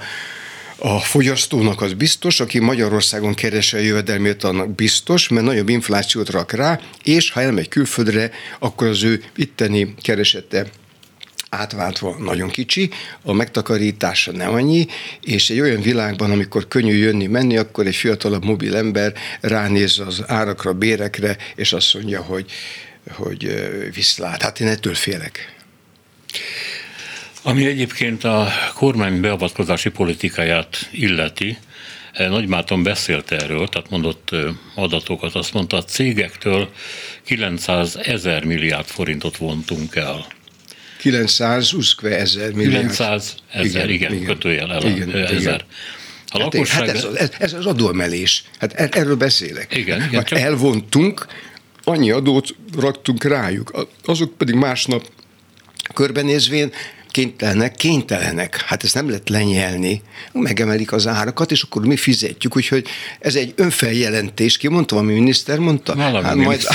a 0.80 1.00
fogyasztónak 1.00 1.82
az 1.82 1.94
biztos, 1.94 2.40
aki 2.40 2.60
Magyarországon 2.60 3.34
keresi 3.34 3.76
a 3.76 3.80
jövedelmét, 3.80 4.44
annak 4.44 4.76
biztos, 4.76 5.28
mert 5.28 5.46
nagyobb 5.46 5.70
inflációt 5.70 6.30
rak 6.30 6.52
rá, 6.52 6.80
és 7.04 7.32
ha 7.32 7.42
elmegy 7.42 7.68
külföldre, 7.68 8.32
akkor 8.60 8.88
az 8.88 9.04
ő 9.04 9.24
itteni 9.36 9.96
keresete 10.02 10.66
átváltva 11.50 12.16
nagyon 12.20 12.50
kicsi, 12.50 12.90
a 13.22 13.34
megtakarítása 13.34 14.32
nem 14.32 14.54
annyi, 14.54 14.88
és 15.22 15.50
egy 15.50 15.60
olyan 15.60 15.82
világban, 15.82 16.32
amikor 16.32 16.68
könnyű 16.68 16.96
jönni-menni, 16.96 17.58
akkor 17.58 17.88
egy 17.88 17.96
fiatalabb 17.96 18.46
mobil 18.46 18.76
ember 18.76 19.14
ránéz 19.42 20.00
az 20.00 20.24
árakra, 20.28 20.74
bérekre, 20.74 21.38
és 21.56 21.74
azt 21.74 21.94
mondja, 21.94 22.22
hogy, 22.22 22.52
hogy 23.10 23.70
viszlát. 23.94 24.42
Hát 24.42 24.60
én 24.60 24.68
ettől 24.68 24.94
félek. 24.94 25.57
Ami 27.44 27.66
egyébként 27.66 28.24
a 28.24 28.48
kormány 28.74 29.22
beavatkozási 29.22 29.90
politikáját 29.90 30.90
illeti, 30.92 31.58
Nagy 32.18 32.48
Márton 32.48 32.84
beszélt 32.84 33.32
erről, 33.32 33.68
tehát 33.68 33.90
mondott 33.90 34.30
adatokat, 34.76 35.36
azt 35.36 35.54
mondta, 35.54 35.78
a 35.78 35.84
cégektől 35.84 36.70
900 37.26 37.96
ezer 37.96 38.44
milliárd 38.44 38.86
forintot 38.86 39.38
vontunk 39.38 39.96
el. 39.96 40.26
920 40.98 41.96
ezer 42.02 42.52
milliárd. 42.52 42.76
900 42.76 43.36
ezer, 43.52 43.90
igen, 43.90 43.90
igen, 43.90 44.14
igen, 44.14 44.26
kötőjel 44.26 44.74
el 44.74 44.84
igen, 44.84 45.16
ezer. 45.16 45.40
Igen. 45.40 45.62
A 46.30 46.40
hát, 46.40 46.54
lakosság... 46.54 46.80
hát 46.80 46.96
ez, 46.96 47.04
az, 47.04 47.16
ez, 47.16 47.30
ez 47.40 47.54
az 47.54 47.66
adóemelés. 47.66 48.44
Hát 48.60 48.74
er, 48.74 48.90
erről 48.92 49.16
beszélek. 49.16 49.76
Igen, 49.76 50.04
igen, 50.04 50.24
csak... 50.24 50.40
Elvontunk, 50.40 51.26
annyi 51.84 52.12
adót 52.12 52.56
raktunk 52.78 53.24
rájuk, 53.24 53.88
azok 54.06 54.38
pedig 54.38 54.56
másnap 54.56 55.10
körbenézvén 55.94 56.72
kénytelenek, 57.12 57.76
kénytelenek. 57.76 58.62
Hát 58.62 58.84
ezt 58.84 58.94
nem 58.94 59.10
lehet 59.10 59.30
lenyelni. 59.30 60.02
Megemelik 60.32 60.92
az 60.92 61.08
árakat, 61.08 61.52
és 61.52 61.62
akkor 61.62 61.86
mi 61.86 61.98
fizetjük. 61.98 62.56
Úgyhogy 62.56 62.88
ez 63.20 63.36
egy 63.36 63.54
önfeljelentés. 63.56 64.58
Ki 64.58 64.68
mondta, 64.68 64.96
ami 64.96 65.14
miniszter 65.14 65.60
mondta? 65.60 65.96
Valami 65.96 66.26
hát 66.26 66.36
majd, 66.36 66.68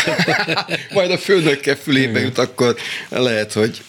majd 0.94 1.10
a 1.10 1.18
főnökkel 1.18 1.76
fülébe 1.76 2.20
jut, 2.20 2.38
akkor 2.38 2.76
lehet, 3.08 3.52
hogy 3.52 3.82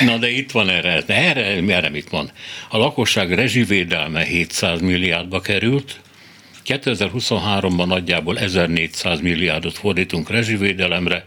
Na 0.00 0.18
de 0.18 0.30
itt 0.30 0.50
van 0.50 0.68
erre, 0.68 1.02
de 1.06 1.14
erre, 1.14 1.74
erre 1.74 1.88
mit 1.88 2.10
mond? 2.10 2.32
A 2.68 2.78
lakosság 2.78 3.32
rezsivédelme 3.32 4.22
700 4.22 4.80
milliárdba 4.80 5.40
került, 5.40 6.00
2023-ban 6.66 7.86
nagyjából 7.86 8.38
1400 8.38 9.20
milliárdot 9.20 9.78
fordítunk 9.78 10.30
rezsivédelemre, 10.30 11.24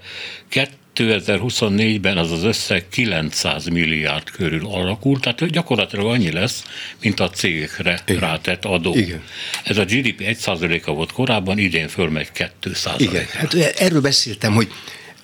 2024-ben 0.98 2.18
az 2.18 2.32
az 2.32 2.44
összeg 2.44 2.86
900 2.90 3.66
milliárd 3.66 4.30
körül 4.30 4.66
alakult, 4.66 5.22
tehát 5.22 5.52
gyakorlatilag 5.52 6.06
annyi 6.06 6.32
lesz, 6.32 6.64
mint 7.02 7.20
a 7.20 7.30
cégekre 7.30 8.02
Igen. 8.06 8.22
rátett 8.22 8.66
adó. 8.66 8.94
Igen. 8.96 9.22
Ez 9.64 9.78
a 9.78 9.84
GDP 9.84 10.22
1%-a 10.22 10.92
volt 10.92 11.12
korábban, 11.12 11.58
idén 11.58 11.88
fölmegy 11.88 12.28
2%. 12.62 12.96
Igen, 12.98 13.26
hát 13.34 13.54
erről 13.54 14.02
beszéltem, 14.02 14.54
hogy 14.54 14.68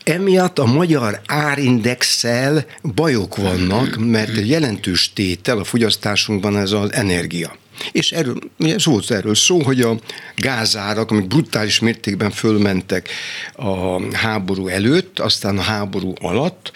Emiatt 0.03 0.59
a 0.59 0.65
magyar 0.65 1.21
árindexel 1.25 2.65
bajok 2.95 3.35
vannak, 3.35 3.95
mert 3.97 4.37
egy 4.37 4.49
jelentős 4.49 5.13
tétel 5.13 5.57
a 5.57 5.63
fogyasztásunkban 5.63 6.57
ez 6.57 6.71
az 6.71 6.93
energia. 6.93 7.55
És 7.91 8.11
erről, 8.11 8.37
ugye 8.59 8.79
szó 8.79 8.99
erről 9.07 9.35
szó, 9.35 9.61
hogy 9.61 9.81
a 9.81 9.99
gázárak, 10.35 11.11
amik 11.11 11.27
brutális 11.27 11.79
mértékben 11.79 12.31
fölmentek 12.31 13.09
a 13.55 14.15
háború 14.15 14.67
előtt, 14.67 15.19
aztán 15.19 15.57
a 15.57 15.61
háború 15.61 16.13
alatt, 16.21 16.71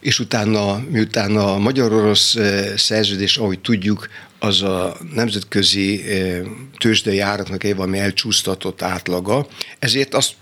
és 0.00 0.18
utána, 0.18 0.82
miután 0.90 1.36
a 1.36 1.58
magyar-orosz 1.58 2.34
eh, 2.34 2.72
szerződés, 2.76 3.36
ahogy 3.36 3.60
tudjuk, 3.60 4.08
az 4.38 4.62
a 4.62 4.96
nemzetközi 5.14 6.02
eh, 6.02 6.40
tőzsdei 6.78 7.18
áraknak 7.18 7.64
egy 7.64 7.76
valami 7.76 7.98
elcsúsztatott 7.98 8.82
átlaga, 8.82 9.46
ezért 9.78 10.14
azt 10.14 10.32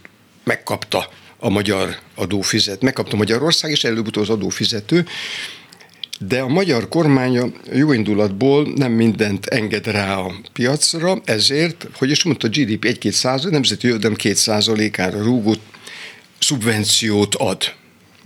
megkapta 0.45 1.09
a 1.39 1.49
magyar 1.49 1.97
adófizet. 2.15 2.83
Megkapta 2.83 3.17
Magyarország, 3.17 3.71
és 3.71 3.85
előbb-utóbb 3.85 4.23
az 4.23 4.31
adófizető, 4.31 5.07
de 6.21 6.41
a 6.41 6.49
magyar 6.49 6.89
kormánya 6.89 7.47
jó 7.73 7.93
indulatból 7.93 8.73
nem 8.75 8.93
mindent 8.93 9.47
enged 9.47 9.87
rá 9.87 10.17
a 10.17 10.35
piacra, 10.53 11.21
ezért, 11.25 11.89
hogy 11.95 12.11
is 12.11 12.23
mondta, 12.23 12.47
a 12.47 12.51
GDP 12.51 12.85
1-2 12.85 13.11
százalék, 13.11 13.53
nemzeti 13.53 13.87
jövedelem 13.87 14.17
2 14.17 14.35
százalékára 14.35 15.23
rúgott 15.23 15.63
szubvenciót 16.39 17.35
ad 17.35 17.75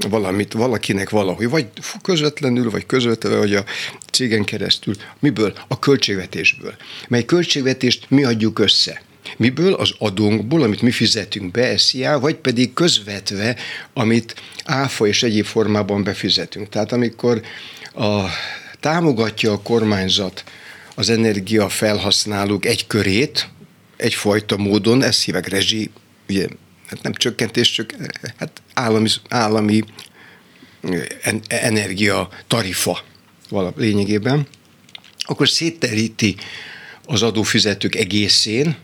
valamit, 0.08 0.52
valakinek 0.52 1.10
valahogy, 1.10 1.48
vagy 1.48 1.66
közvetlenül, 2.02 2.70
vagy 2.70 2.86
közvetlenül, 2.86 3.38
vagy 3.38 3.54
a 3.54 3.64
cégen 4.10 4.44
keresztül. 4.44 4.94
Miből? 5.18 5.52
A 5.68 5.78
költségvetésből. 5.78 6.74
Mely 7.08 7.24
költségvetést 7.24 8.06
mi 8.08 8.24
adjuk 8.24 8.58
össze. 8.58 9.02
Miből? 9.36 9.72
Az 9.72 9.92
adónkból, 9.98 10.62
amit 10.62 10.82
mi 10.82 10.90
fizetünk 10.90 11.50
be, 11.50 11.76
SZIA, 11.76 12.18
vagy 12.18 12.34
pedig 12.34 12.72
közvetve, 12.72 13.56
amit 13.92 14.34
áfa 14.64 15.06
és 15.06 15.22
egyéb 15.22 15.44
formában 15.44 16.02
befizetünk. 16.02 16.68
Tehát 16.68 16.92
amikor 16.92 17.40
a, 17.94 18.24
támogatja 18.80 19.52
a 19.52 19.62
kormányzat 19.62 20.44
az 20.94 21.10
energia 21.10 21.68
felhasználók 21.68 22.64
egy 22.64 22.86
körét, 22.86 23.48
egyfajta 23.96 24.56
módon, 24.56 25.02
ezt 25.02 25.24
hívják 25.24 25.48
rezsi, 25.48 25.90
ugye, 26.28 26.46
hát 26.86 27.02
nem 27.02 27.12
csökkentés, 27.12 27.70
csak 27.70 27.94
hát 28.36 28.62
állami, 28.74 29.08
állami 29.28 29.84
energia 31.48 32.28
tarifa 32.46 33.04
valami 33.48 33.74
lényegében, 33.76 34.46
akkor 35.18 35.48
szétteríti 35.48 36.36
az 37.04 37.22
adófizetők 37.22 37.94
egészén, 37.94 38.76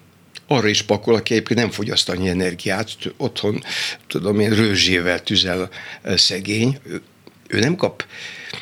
arra 0.46 0.68
is 0.68 0.82
pakol, 0.82 1.14
aki 1.14 1.32
egyébként 1.34 1.60
nem 1.60 1.70
fogyaszt 1.70 2.08
annyi 2.08 2.28
energiát, 2.28 2.90
otthon, 3.16 3.62
tudom 4.06 4.40
én, 4.40 4.50
rőzsével 4.50 5.22
tüzel 5.22 5.70
szegény, 6.04 6.78
ő 7.48 7.58
nem 7.58 7.76
kap 7.76 8.04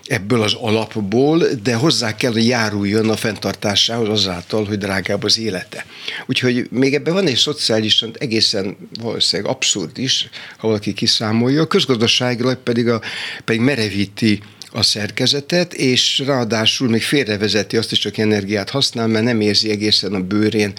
ebből 0.06 0.42
az 0.42 0.54
alapból, 0.54 1.44
de 1.62 1.74
hozzá 1.74 2.16
kell, 2.16 2.32
hogy 2.32 2.46
járuljon 2.46 3.10
a 3.10 3.16
fenntartásához 3.16 4.08
azáltal, 4.08 4.64
hogy 4.64 4.78
drágább 4.78 5.22
az 5.22 5.38
élete. 5.38 5.86
Úgyhogy 6.26 6.66
még 6.70 6.94
ebben 6.94 7.14
van 7.14 7.26
egy 7.26 7.36
szociálisan 7.36 8.14
egészen 8.18 8.76
valószínűleg 9.00 9.52
abszurd 9.52 9.98
is, 9.98 10.28
ha 10.58 10.66
valaki 10.66 10.92
kiszámolja, 10.92 11.62
a 11.62 11.66
közgazdaságilag 11.66 12.56
pedig, 12.56 12.88
a, 12.88 13.00
pedig 13.44 13.60
merevíti 13.60 14.40
a 14.72 14.82
szerkezetet, 14.82 15.74
és 15.74 16.18
ráadásul 16.26 16.88
még 16.88 17.02
félrevezeti 17.02 17.76
azt 17.76 17.92
is, 17.92 17.98
csak 17.98 18.18
energiát 18.18 18.70
használ, 18.70 19.06
mert 19.06 19.24
nem 19.24 19.40
érzi 19.40 19.70
egészen 19.70 20.14
a 20.14 20.20
bőrén 20.20 20.72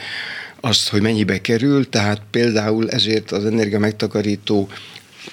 azt, 0.59 0.89
hogy 0.89 1.01
mennyibe 1.01 1.41
kerül, 1.41 1.89
tehát 1.89 2.21
például 2.31 2.89
ezért 2.89 3.31
az 3.31 3.45
energia 3.45 3.79
megtakarító 3.79 4.69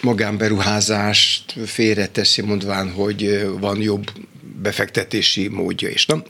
magánberuházást 0.01 1.55
félreteszi, 1.67 2.43
mondván, 2.43 2.93
hogy 2.93 3.49
van 3.61 3.81
jobb 3.81 4.11
befektetési 4.63 5.49
módja 5.49 5.89
is. 5.89 6.07
Na, 6.07 6.23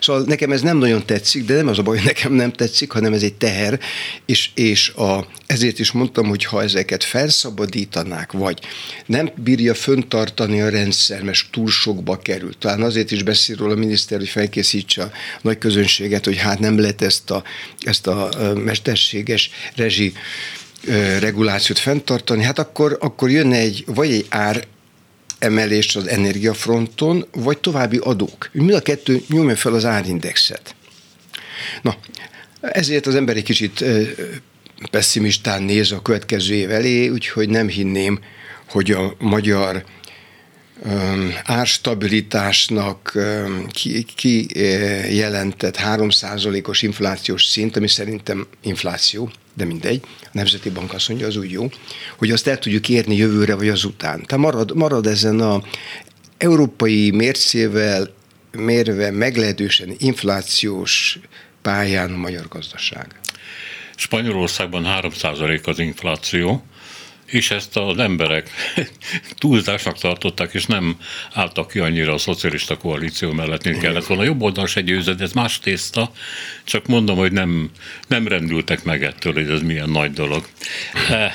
Szóval 0.00 0.22
nekem 0.22 0.52
ez 0.52 0.60
nem 0.60 0.76
nagyon 0.76 1.06
tetszik, 1.06 1.44
de 1.44 1.54
nem 1.54 1.68
az 1.68 1.78
a 1.78 1.82
baj, 1.82 1.96
hogy 1.96 2.06
nekem 2.06 2.32
nem 2.32 2.52
tetszik, 2.52 2.92
hanem 2.92 3.12
ez 3.12 3.22
egy 3.22 3.34
teher, 3.34 3.80
és, 4.26 4.50
és 4.54 4.88
a, 4.88 5.26
ezért 5.46 5.78
is 5.78 5.92
mondtam, 5.92 6.28
hogy 6.28 6.44
ha 6.44 6.62
ezeket 6.62 7.04
felszabadítanák, 7.04 8.32
vagy 8.32 8.58
nem 9.06 9.30
bírja 9.36 9.74
föntartani 9.74 10.60
a 10.60 10.68
rendszer, 10.68 11.22
mert 11.22 11.46
túl 11.50 11.68
sokba 11.68 12.18
kerül. 12.18 12.58
Talán 12.58 12.82
azért 12.82 13.10
is 13.10 13.22
beszél 13.22 13.56
róla 13.56 13.72
a 13.72 13.76
miniszter, 13.76 14.18
hogy 14.18 14.28
felkészítse 14.28 15.02
a 15.02 15.10
nagy 15.42 15.58
közönséget, 15.58 16.24
hogy 16.24 16.36
hát 16.36 16.58
nem 16.58 16.78
lehet 16.78 17.02
ezt 17.02 17.30
a, 17.30 17.42
ezt 17.80 18.06
a 18.06 18.28
mesterséges 18.54 19.50
rezsi 19.74 20.12
regulációt 21.18 21.78
fenntartani, 21.78 22.42
hát 22.42 22.58
akkor, 22.58 22.96
akkor 23.00 23.30
jönne 23.30 23.56
egy, 23.56 23.84
vagy 23.86 24.10
egy 24.12 24.26
ár 24.28 24.66
emelés 25.38 25.96
az 25.96 26.06
energiafronton, 26.06 27.26
vagy 27.32 27.58
további 27.58 27.96
adók. 27.96 28.50
Mind 28.52 28.74
a 28.74 28.80
kettő 28.80 29.22
nyomja 29.28 29.56
fel 29.56 29.74
az 29.74 29.84
árindexet. 29.84 30.74
Na, 31.82 31.96
ezért 32.60 33.06
az 33.06 33.14
ember 33.14 33.36
egy 33.36 33.42
kicsit 33.42 33.84
pessimistán 34.90 35.62
néz 35.62 35.92
a 35.92 36.02
következő 36.02 36.54
év 36.54 36.70
elé, 36.70 37.08
úgyhogy 37.08 37.48
nem 37.48 37.68
hinném, 37.68 38.20
hogy 38.68 38.90
a 38.90 39.14
magyar 39.18 39.84
árstabilitásnak 41.44 43.18
ki, 43.70 44.06
ki 44.16 44.46
jelentett 45.16 45.78
3%-os 45.84 46.82
inflációs 46.82 47.44
szint, 47.44 47.76
ami 47.76 47.88
szerintem 47.88 48.46
infláció, 48.62 49.30
de 49.54 49.64
mindegy, 49.64 50.00
a 50.22 50.28
Nemzeti 50.32 50.70
Bank 50.70 50.92
azt 50.92 51.08
mondja, 51.08 51.26
az 51.26 51.36
úgy 51.36 51.50
jó, 51.50 51.70
hogy 52.18 52.30
azt 52.30 52.46
el 52.46 52.58
tudjuk 52.58 52.88
érni 52.88 53.16
jövőre 53.16 53.54
vagy 53.54 53.68
azután. 53.68 54.22
Tehát 54.22 54.44
marad, 54.44 54.74
marad 54.76 55.06
ezen 55.06 55.40
a 55.40 55.62
európai 56.38 57.10
mércével 57.10 58.08
mérve 58.50 59.10
meglehetősen 59.10 59.94
inflációs 59.98 61.18
pályán 61.62 62.12
a 62.12 62.16
magyar 62.16 62.48
gazdaság. 62.48 63.20
Spanyolországban 63.96 64.84
3% 64.86 65.64
az 65.64 65.78
infláció, 65.78 66.64
és 67.32 67.50
ezt 67.50 67.76
az 67.76 67.98
emberek 67.98 68.50
túlzásnak 69.38 69.98
tartották, 69.98 70.54
és 70.54 70.66
nem 70.66 70.96
álltak 71.32 71.70
ki 71.70 71.78
annyira 71.78 72.12
a 72.12 72.18
szocialista 72.18 72.76
koalíció 72.76 73.32
mellett, 73.32 73.64
mint 73.64 73.78
kellett 73.78 74.06
volna. 74.06 74.24
Jobb 74.24 74.42
oldal 74.42 74.66
se 74.66 74.80
győzött, 74.80 75.20
ez 75.20 75.32
más 75.32 75.58
tészta, 75.58 76.12
csak 76.64 76.86
mondom, 76.86 77.16
hogy 77.16 77.32
nem, 77.32 77.70
nem 78.06 78.28
rendültek 78.28 78.84
meg 78.84 79.04
ettől, 79.04 79.32
hogy 79.32 79.50
ez 79.50 79.60
milyen 79.60 79.90
nagy 79.90 80.12
dolog. 80.12 80.48
E, 81.08 81.32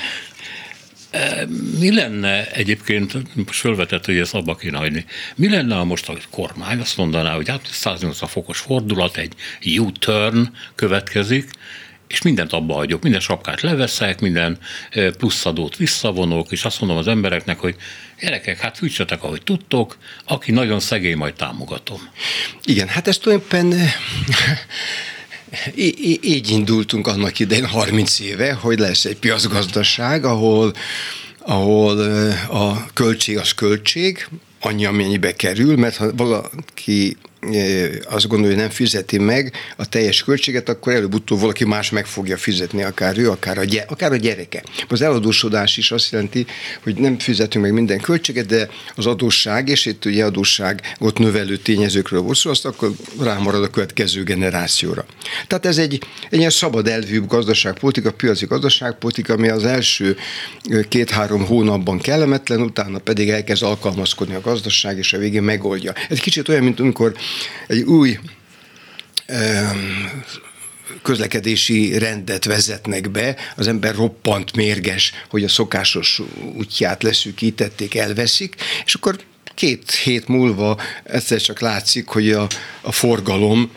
e, 1.10 1.46
mi 1.78 1.94
lenne 1.94 2.50
egyébként, 2.50 3.12
most 3.46 3.58
fölvetett, 3.58 4.04
hogy 4.04 4.18
ezt 4.18 4.34
abba 4.34 4.56
kéne 4.56 4.78
hagyni, 4.78 5.04
mi 5.34 5.48
lenne, 5.48 5.74
ha 5.74 5.84
most 5.84 6.08
a 6.08 6.16
kormány 6.30 6.78
azt 6.78 6.96
mondaná, 6.96 7.34
hogy 7.34 7.48
hát 7.48 7.68
180 7.70 8.28
fokos 8.28 8.58
fordulat, 8.58 9.16
egy 9.16 9.34
U-turn 9.78 10.50
következik, 10.74 11.50
és 12.08 12.22
mindent 12.22 12.52
abba 12.52 12.74
hagyok, 12.74 13.02
minden 13.02 13.20
sapkát 13.20 13.60
leveszek, 13.60 14.20
minden 14.20 14.58
pluszadót 15.18 15.76
visszavonok, 15.76 16.52
és 16.52 16.64
azt 16.64 16.80
mondom 16.80 16.98
az 16.98 17.08
embereknek, 17.08 17.58
hogy 17.58 17.76
gyerekek, 18.20 18.58
hát 18.58 18.78
fűtsetek, 18.78 19.22
ahogy 19.22 19.42
tudtok, 19.42 19.96
aki 20.24 20.52
nagyon 20.52 20.80
szegény, 20.80 21.16
majd 21.16 21.34
támogatom. 21.34 22.08
Igen, 22.64 22.88
hát 22.88 23.08
ez 23.08 23.18
tulajdonképpen 23.18 23.78
így 26.22 26.50
indultunk 26.50 27.06
annak 27.06 27.38
idején 27.38 27.66
30 27.66 28.20
éve, 28.20 28.52
hogy 28.52 28.78
lesz 28.78 29.04
egy 29.04 29.18
piacgazdaság, 29.18 30.24
ahol 30.24 30.72
ahol 31.48 32.00
a 32.48 32.92
költség 32.92 33.38
az 33.38 33.52
költség, 33.52 34.28
annyi, 34.60 34.84
amennyibe 34.84 35.36
kerül, 35.36 35.76
mert 35.76 35.96
ha 35.96 36.14
valaki 36.14 37.16
azt 38.08 38.28
gondolja, 38.28 38.52
hogy 38.54 38.62
nem 38.62 38.70
fizeti 38.70 39.18
meg 39.18 39.52
a 39.76 39.88
teljes 39.88 40.22
költséget, 40.22 40.68
akkor 40.68 40.92
előbb-utóbb 40.92 41.40
valaki 41.40 41.64
más 41.64 41.90
meg 41.90 42.06
fogja 42.06 42.36
fizetni, 42.36 42.82
akár 42.82 43.18
ő, 43.18 43.30
akár 43.30 43.58
a, 43.58 43.64
gyere, 43.64 43.84
akár 43.88 44.12
a 44.12 44.16
gyereke. 44.16 44.62
Az 44.88 45.02
eladósodás 45.02 45.76
is 45.76 45.90
azt 45.90 46.12
jelenti, 46.12 46.46
hogy 46.82 46.94
nem 46.94 47.18
fizetünk 47.18 47.64
meg 47.64 47.72
minden 47.72 48.00
költséget, 48.00 48.46
de 48.46 48.68
az 48.94 49.06
adósság, 49.06 49.68
és 49.68 49.86
itt 49.86 50.04
ugye 50.04 50.24
adósságot 50.24 51.18
növelő 51.18 51.56
tényezőkről 51.56 52.20
volt 52.20 52.36
szó, 52.36 52.50
azt 52.50 52.64
akkor 52.64 52.90
rámarad 53.20 53.62
a 53.62 53.70
következő 53.70 54.22
generációra. 54.22 55.04
Tehát 55.46 55.66
ez 55.66 55.78
egy, 55.78 56.02
egy 56.30 56.38
ilyen 56.38 56.50
szabad 56.50 56.88
elvű 56.88 57.20
gazdaságpolitika, 57.26 58.12
piaci 58.12 58.46
gazdaságpolitika, 58.46 59.32
ami 59.32 59.48
az 59.48 59.64
első 59.64 60.16
két-három 60.88 61.46
hónapban 61.46 61.98
kellemetlen, 61.98 62.60
utána 62.60 62.98
pedig 62.98 63.28
elkezd 63.28 63.62
alkalmazkodni 63.62 64.34
a 64.34 64.40
gazdaság, 64.40 64.98
és 64.98 65.12
a 65.12 65.18
végén 65.18 65.42
megoldja. 65.42 65.92
Ez 66.08 66.18
kicsit 66.18 66.48
olyan, 66.48 66.62
mint 66.62 66.80
amikor 66.80 67.16
egy 67.66 67.82
új 67.82 68.18
közlekedési 71.02 71.98
rendet 71.98 72.44
vezetnek 72.44 73.10
be, 73.10 73.36
az 73.56 73.68
ember 73.68 73.94
roppant 73.94 74.56
mérges, 74.56 75.12
hogy 75.28 75.44
a 75.44 75.48
szokásos 75.48 76.20
útját 76.56 77.02
leszűkítették, 77.02 77.94
elveszik, 77.94 78.54
és 78.84 78.94
akkor 78.94 79.20
két 79.54 79.90
hét 79.90 80.28
múlva 80.28 80.80
egyszer 81.02 81.40
csak 81.40 81.60
látszik, 81.60 82.08
hogy 82.08 82.32
a, 82.32 82.46
a 82.80 82.92
forgalom 82.92 83.70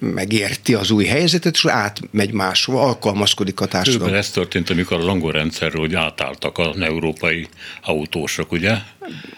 megérti 0.00 0.74
az 0.74 0.90
új 0.90 1.04
helyzetet, 1.04 1.54
és 1.54 1.66
átmegy 1.66 2.32
máshova, 2.32 2.80
alkalmazkodik 2.82 3.60
a 3.60 3.66
társadalom. 3.66 4.06
Körülbelül 4.06 4.18
ez 4.18 4.30
történt, 4.30 4.70
amikor 4.70 5.00
a 5.00 5.04
Langó 5.04 5.30
rendszerről 5.30 5.80
hogy 5.80 5.94
átálltak 5.94 6.58
a 6.58 6.74
európai 6.80 7.48
autósok, 7.82 8.52
ugye? 8.52 8.76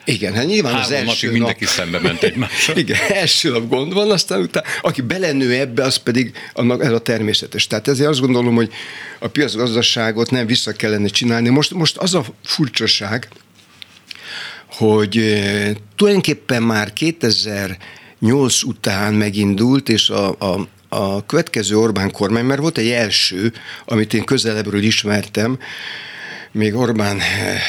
Igen, 0.04 0.34
hát 0.34 0.46
nyilván 0.46 0.72
Három 0.72 0.86
az 0.86 0.92
első 0.92 1.26
nap... 1.26 1.34
mindenki 1.34 1.64
szembe 1.64 1.98
ment 1.98 2.22
egymással. 2.22 2.76
Igen, 2.86 2.98
első 3.08 3.50
nap 3.50 3.68
gond 3.68 3.92
van, 3.92 4.10
aztán 4.10 4.40
utána, 4.40 4.66
aki 4.80 5.00
belenő 5.00 5.52
ebbe, 5.52 5.82
az 5.82 5.96
pedig 5.96 6.32
annak 6.52 6.84
ez 6.84 6.92
a 6.92 6.98
természetes. 6.98 7.66
Tehát 7.66 7.88
ezért 7.88 8.08
azt 8.08 8.20
gondolom, 8.20 8.54
hogy 8.54 8.72
a 9.18 9.28
piacgazdaságot 9.28 10.30
nem 10.30 10.46
vissza 10.46 10.72
kellene 10.72 11.08
csinálni. 11.08 11.48
Most, 11.48 11.70
most 11.70 11.96
az 11.96 12.14
a 12.14 12.24
furcsaság, 12.44 13.28
hogy 14.66 15.18
eh, 15.18 15.70
tulajdonképpen 15.96 16.62
már 16.62 16.92
2000 16.92 17.76
nyolc 18.26 18.62
után 18.62 19.14
megindult, 19.14 19.88
és 19.88 20.10
a, 20.10 20.36
a, 20.38 20.68
a 20.88 21.26
következő 21.26 21.78
Orbán 21.78 22.10
kormány, 22.10 22.44
mert 22.44 22.60
volt 22.60 22.78
egy 22.78 22.90
első, 22.90 23.52
amit 23.84 24.14
én 24.14 24.24
közelebbről 24.24 24.82
ismertem, 24.82 25.58
még 26.52 26.74
Orbán 26.74 27.18
eh, 27.20 27.60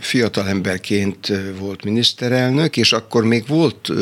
fiatalemberként 0.00 1.30
eh, 1.30 1.40
volt 1.58 1.84
miniszterelnök, 1.84 2.76
és 2.76 2.92
akkor 2.92 3.24
még 3.24 3.46
volt, 3.46 3.90
eh, 3.90 3.96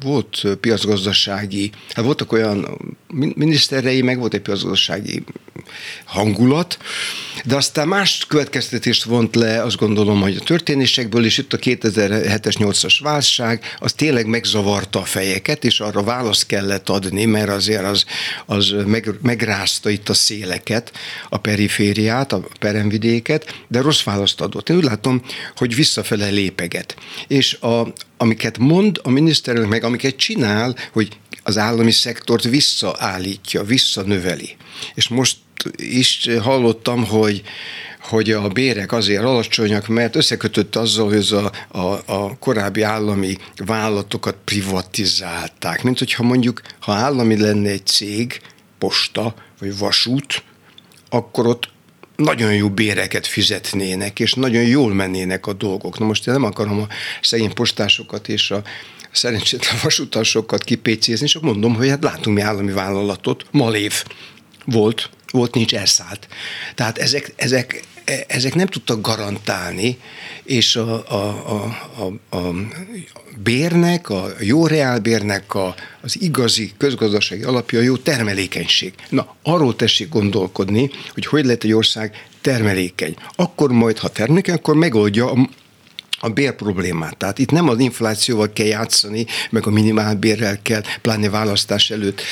volt 0.00 0.42
piacgazdasági, 0.60 1.70
hát 1.94 2.04
voltak 2.04 2.32
olyan 2.32 2.66
miniszterei, 3.34 4.02
meg 4.02 4.18
volt 4.18 4.34
egy 4.34 4.40
piacgazdasági 4.40 5.24
hangulat, 6.04 6.78
de 7.44 7.56
aztán 7.56 7.88
más 7.88 8.24
következtetést 8.28 9.04
vont 9.04 9.34
le, 9.34 9.62
azt 9.62 9.76
gondolom, 9.76 10.20
hogy 10.20 10.36
a 10.36 10.44
történésekből, 10.44 11.24
és 11.24 11.38
itt 11.38 11.52
a 11.52 11.58
2007-es 11.58 12.54
8-as 12.58 12.98
válság, 13.02 13.76
az 13.78 13.92
tényleg 13.92 14.26
megzavarta 14.26 15.00
a 15.00 15.04
fejeket, 15.04 15.64
és 15.64 15.80
arra 15.80 16.02
választ 16.02 16.46
kellett 16.46 16.88
adni, 16.88 17.24
mert 17.24 17.48
azért 17.48 17.84
az, 17.84 18.04
az 18.46 18.74
meg, 18.86 19.10
megrázta 19.22 19.90
itt 19.90 20.08
a 20.08 20.14
széleket, 20.14 20.92
a 21.28 21.36
perifériát, 21.36 22.32
a 22.32 22.46
peremvidéket, 22.60 23.54
de 23.68 23.80
rossz 23.80 24.02
választ 24.02 24.40
adott. 24.40 24.68
Én 24.68 24.76
úgy 24.76 24.84
látom, 24.84 25.22
hogy 25.56 25.74
visszafele 25.74 26.28
lépeget. 26.28 26.96
És 27.26 27.54
a, 27.54 27.92
amiket 28.16 28.58
mond 28.58 29.00
a 29.02 29.10
miniszterelnök, 29.10 29.70
meg 29.70 29.84
amiket 29.84 30.16
csinál, 30.16 30.76
hogy 30.92 31.08
az 31.46 31.58
állami 31.58 31.90
szektort 31.90 32.44
visszaállítja, 32.44 33.62
visszanöveli. 33.62 34.56
És 34.94 35.08
most 35.08 35.36
is 35.76 36.28
hallottam, 36.40 37.04
hogy 37.04 37.42
hogy 38.00 38.30
a 38.30 38.48
bérek 38.48 38.92
azért 38.92 39.22
alacsonyak, 39.22 39.88
mert 39.88 40.16
összekötött 40.16 40.76
azzal, 40.76 41.08
hogy 41.08 41.28
a, 41.30 41.78
a, 41.78 42.02
a 42.06 42.38
korábbi 42.38 42.82
állami 42.82 43.36
vállalatokat 43.56 44.36
privatizálták. 44.44 45.82
Mint 45.82 45.98
hogyha 45.98 46.22
mondjuk, 46.22 46.60
ha 46.80 46.92
állami 46.92 47.38
lenne 47.38 47.70
egy 47.70 47.86
cég, 47.86 48.40
posta 48.78 49.34
vagy 49.58 49.78
vasút, 49.78 50.42
akkor 51.08 51.46
ott 51.46 51.68
nagyon 52.16 52.54
jó 52.54 52.70
béreket 52.70 53.26
fizetnének, 53.26 54.20
és 54.20 54.34
nagyon 54.34 54.62
jól 54.62 54.94
mennének 54.94 55.46
a 55.46 55.52
dolgok. 55.52 55.98
Na 55.98 56.06
most 56.06 56.26
én 56.26 56.34
nem 56.34 56.44
akarom 56.44 56.80
a 56.80 56.86
szegény 57.22 57.54
postásokat 57.54 58.28
és 58.28 58.50
a 58.50 58.62
szerencsétlen 59.16 59.76
vasutasokat 59.82 60.64
kipécézni, 60.64 61.26
csak 61.26 61.42
mondom, 61.42 61.74
hogy 61.74 61.88
hát 61.88 62.02
látunk 62.02 62.36
mi 62.36 62.42
állami 62.42 62.72
vállalatot, 62.72 63.44
Malév 63.50 64.04
volt, 64.64 65.10
volt, 65.30 65.54
nincs, 65.54 65.74
elszállt. 65.74 66.28
Tehát 66.74 66.98
ezek, 66.98 67.32
ezek, 67.36 67.82
ezek 68.26 68.54
nem 68.54 68.66
tudtak 68.66 69.00
garantálni, 69.00 69.98
és 70.42 70.76
a, 70.76 71.10
a, 71.10 71.24
a, 71.46 71.78
a, 72.30 72.36
a 72.36 72.54
bérnek, 73.42 74.08
a 74.10 74.28
jó 74.40 74.66
reálbérnek 74.66 75.54
a, 75.54 75.74
az 76.00 76.20
igazi 76.20 76.72
közgazdasági 76.78 77.42
alapja 77.42 77.78
a 77.78 77.82
jó 77.82 77.96
termelékenység. 77.96 78.94
Na, 79.08 79.36
arról 79.42 79.76
tessék 79.76 80.08
gondolkodni, 80.08 80.90
hogy 81.14 81.26
hogy 81.26 81.44
lehet 81.44 81.64
egy 81.64 81.72
ország 81.72 82.26
termelékeny. 82.40 83.16
Akkor 83.34 83.70
majd, 83.72 83.98
ha 83.98 84.08
termelékeny, 84.08 84.54
akkor 84.54 84.74
megoldja 84.74 85.30
a 85.30 85.48
a 86.18 86.28
bér 86.28 86.52
problémát. 86.52 87.16
Tehát 87.16 87.38
itt 87.38 87.50
nem 87.50 87.68
az 87.68 87.78
inflációval 87.78 88.52
kell 88.52 88.66
játszani, 88.66 89.26
meg 89.50 89.66
a 89.66 89.70
minimálbérrel 89.70 90.58
kell, 90.62 90.82
pláne 91.02 91.30
választás 91.30 91.90
előtt 91.90 92.22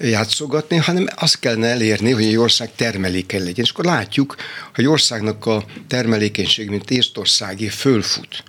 játszogatni, 0.00 0.76
hanem 0.76 1.06
azt 1.16 1.38
kellene 1.38 1.66
elérni, 1.66 2.10
hogy 2.10 2.24
egy 2.24 2.36
ország 2.36 2.70
termelékeny 2.76 3.42
legyen. 3.42 3.64
És 3.64 3.70
akkor 3.70 3.84
látjuk, 3.84 4.36
hogy 4.74 4.86
országnak 4.86 5.46
a 5.46 5.64
termelékenység, 5.88 6.68
mint 6.68 6.90
Észtországé, 6.90 7.66
fölfut 7.66 8.42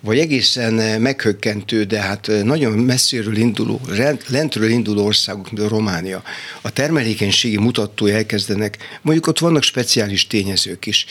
vagy 0.00 0.18
egészen 0.18 1.00
meghökkentő, 1.00 1.84
de 1.84 2.00
hát 2.00 2.30
nagyon 2.42 2.72
messziről 2.72 3.36
induló, 3.36 3.80
lentről 4.28 4.68
induló 4.68 5.04
országok, 5.04 5.50
mint 5.50 5.64
a 5.64 5.68
Románia, 5.68 6.22
a 6.60 6.70
termelékenységi 6.70 7.58
mutatói 7.58 8.12
elkezdenek, 8.12 8.78
mondjuk 9.02 9.26
ott 9.26 9.38
vannak 9.38 9.62
speciális 9.62 10.26
tényezők 10.26 10.86
is, 10.86 11.06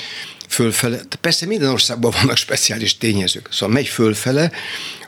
fölfele, 0.53 0.99
persze 1.21 1.45
minden 1.45 1.69
országban 1.69 2.13
vannak 2.19 2.37
speciális 2.37 2.97
tényezők, 2.97 3.47
szóval 3.51 3.75
megy 3.75 3.87
fölfele, 3.87 4.51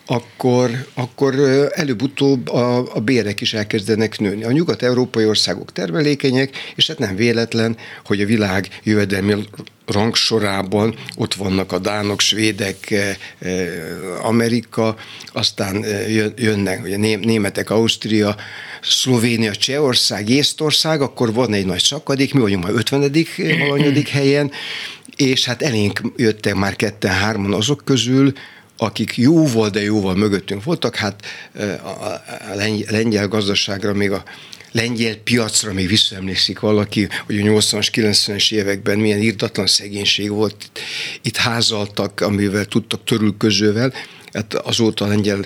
akkor, 0.05 0.85
akkor 0.93 1.35
előbb-utóbb 1.75 2.49
a, 2.49 2.95
a 2.95 2.99
bérek 2.99 3.41
is 3.41 3.53
elkezdenek 3.53 4.19
nőni. 4.19 4.43
A 4.43 4.51
nyugat-európai 4.51 5.25
országok 5.25 5.71
termelékenyek, 5.71 6.73
és 6.75 6.87
hát 6.87 6.99
nem 6.99 7.15
véletlen, 7.15 7.77
hogy 8.05 8.21
a 8.21 8.25
világ 8.25 8.67
jövedelmi 8.83 9.35
rangsorában 9.85 10.95
ott 11.15 11.33
vannak 11.33 11.71
a 11.71 11.79
dánok, 11.79 12.19
svédek, 12.19 12.93
Amerika, 14.21 14.95
aztán 15.33 15.85
jönnek 16.37 16.83
ugye 16.83 16.97
németek, 17.17 17.69
Ausztria, 17.69 18.35
Szlovénia, 18.81 19.55
Csehország, 19.55 20.29
Észtország, 20.29 21.01
akkor 21.01 21.33
van 21.33 21.53
egy 21.53 21.65
nagy 21.65 21.81
szakadék, 21.81 22.33
mi 22.33 22.39
vagyunk 22.39 22.63
már 22.63 22.73
50. 22.73 23.11
valanyadik 23.59 24.07
helyen, 24.17 24.51
és 25.15 25.45
hát 25.45 25.61
elénk 25.61 26.01
jöttek 26.15 26.55
már 26.55 26.75
ketten-hárman 26.75 27.53
azok 27.53 27.81
közül, 27.85 28.33
akik 28.77 29.17
jóval, 29.17 29.69
de 29.69 29.81
jóval 29.81 30.15
mögöttünk 30.15 30.63
voltak, 30.63 30.95
hát 30.95 31.25
a 32.51 32.55
lengyel 32.89 33.27
gazdaságra 33.27 33.93
még 33.93 34.11
a 34.11 34.23
lengyel 34.71 35.15
piacra 35.15 35.73
még 35.73 35.87
visszaemlékszik 35.87 36.59
valaki, 36.59 37.07
hogy 37.25 37.39
a 37.39 37.41
80-as, 37.41 37.87
90-es 37.91 38.51
években 38.51 38.99
milyen 38.99 39.19
írtatlan 39.19 39.67
szegénység 39.67 40.29
volt. 40.29 40.71
Itt 41.21 41.37
házaltak, 41.37 42.21
amivel 42.21 42.65
tudtak 42.65 43.03
törülközővel. 43.03 43.93
Hát 44.33 44.53
azóta 44.53 45.05
a 45.05 45.07
lengyel 45.07 45.45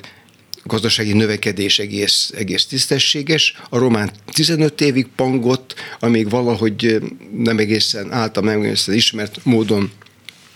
gazdasági 0.69 1.13
növekedés 1.13 1.79
egész, 1.79 2.31
egész 2.35 2.65
tisztességes. 2.65 3.55
A 3.69 3.77
román 3.77 4.11
15 4.31 4.81
évig 4.81 5.07
pangott, 5.15 5.75
amíg 5.99 6.29
valahogy 6.29 7.01
nem 7.37 7.57
egészen 7.57 8.11
által 8.11 8.43
nem 8.43 8.61
egészen 8.61 8.95
ismert 8.95 9.39
módon 9.43 9.91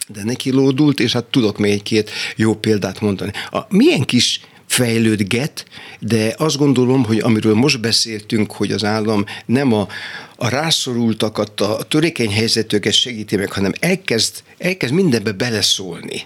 de 0.08 0.24
neki 0.24 0.52
lódult, 0.52 1.00
és 1.00 1.12
hát 1.12 1.24
tudok 1.24 1.58
még 1.58 1.72
egy-két 1.72 2.12
jó 2.36 2.56
példát 2.56 3.02
mondani. 3.02 3.32
A 3.52 3.60
milyen 3.70 4.02
kis 4.02 4.40
fejlődget, 4.68 5.66
de 6.00 6.34
azt 6.38 6.58
gondolom, 6.58 7.04
hogy 7.04 7.20
amiről 7.20 7.54
most 7.54 7.82
beszéltünk, 7.82 8.52
hogy 8.52 8.72
az 8.72 8.84
állam 8.84 9.26
nem 9.46 9.74
a, 9.74 9.88
a 10.36 10.48
rászorultakat, 10.48 11.62
a 11.62 11.84
törékeny 11.88 12.32
helyzetőket 12.32 12.94
segíti 12.94 13.36
meg, 13.36 13.52
hanem 13.52 13.72
elkezd, 13.80 14.44
elkezd 14.58 14.94
mindenbe 14.94 15.32
beleszólni. 15.32 16.24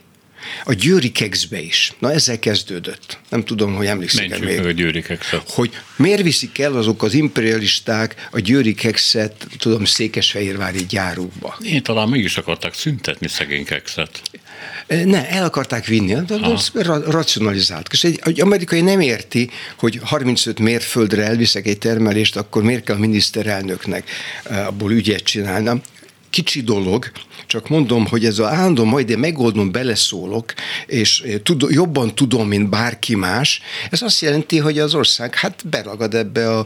A 0.65 0.73
Győri 0.73 1.11
Kexbe 1.11 1.61
is. 1.61 1.93
Na 1.99 2.11
ezzel 2.11 2.39
kezdődött. 2.39 3.17
Nem 3.29 3.43
tudom, 3.43 3.75
hogy 3.75 3.85
emlékszik 3.85 4.31
el 4.31 4.39
még. 4.39 4.59
a 4.59 4.71
Győri 4.71 5.01
Kexet. 5.01 5.43
Hogy 5.49 5.71
miért 5.95 6.21
viszik 6.21 6.59
el 6.59 6.75
azok 6.75 7.03
az 7.03 7.13
imperialisták 7.13 8.27
a 8.31 8.39
Győri 8.39 8.73
Kexet, 8.73 9.47
tudom, 9.57 9.85
Székesfehérvári 9.85 10.85
gyárukba. 10.85 11.57
Én 11.63 11.83
talán 11.83 12.09
mégis 12.09 12.37
akarták 12.37 12.73
szüntetni 12.73 13.27
szegény 13.27 13.65
Kexet. 13.65 14.21
Ne, 14.87 15.29
el 15.29 15.43
akarták 15.43 15.85
vinni, 15.85 16.15
de 16.27 16.35
az 16.41 16.71
racionalizált. 17.05 17.87
És 17.91 18.03
egy, 18.03 18.19
egy 18.23 18.41
amerikai 18.41 18.81
nem 18.81 18.99
érti, 18.99 19.49
hogy 19.77 19.99
35 20.03 20.59
mérföldre 20.59 21.23
elviszek 21.23 21.67
egy 21.67 21.77
termelést, 21.77 22.35
akkor 22.35 22.63
miért 22.63 22.83
kell 22.83 22.95
a 22.95 22.99
miniszterelnöknek 22.99 24.09
abból 24.43 24.91
ügyet 24.91 25.23
csinálni 25.23 25.81
kicsi 26.29 26.61
dolog, 26.61 27.11
csak 27.47 27.69
mondom, 27.69 28.07
hogy 28.07 28.25
ez 28.25 28.39
a 28.39 28.47
állandó 28.47 28.83
majd 28.83 29.09
én 29.09 29.17
megoldom, 29.17 29.71
beleszólok, 29.71 30.53
és 30.85 31.21
eh, 31.21 31.39
tud, 31.43 31.65
jobban 31.69 32.15
tudom, 32.15 32.47
mint 32.47 32.69
bárki 32.69 33.15
más, 33.15 33.61
ez 33.89 34.01
azt 34.01 34.21
jelenti, 34.21 34.57
hogy 34.57 34.79
az 34.79 34.95
ország 34.95 35.35
hát 35.35 35.67
beragad 35.69 36.13
ebbe 36.13 36.57
a 36.57 36.65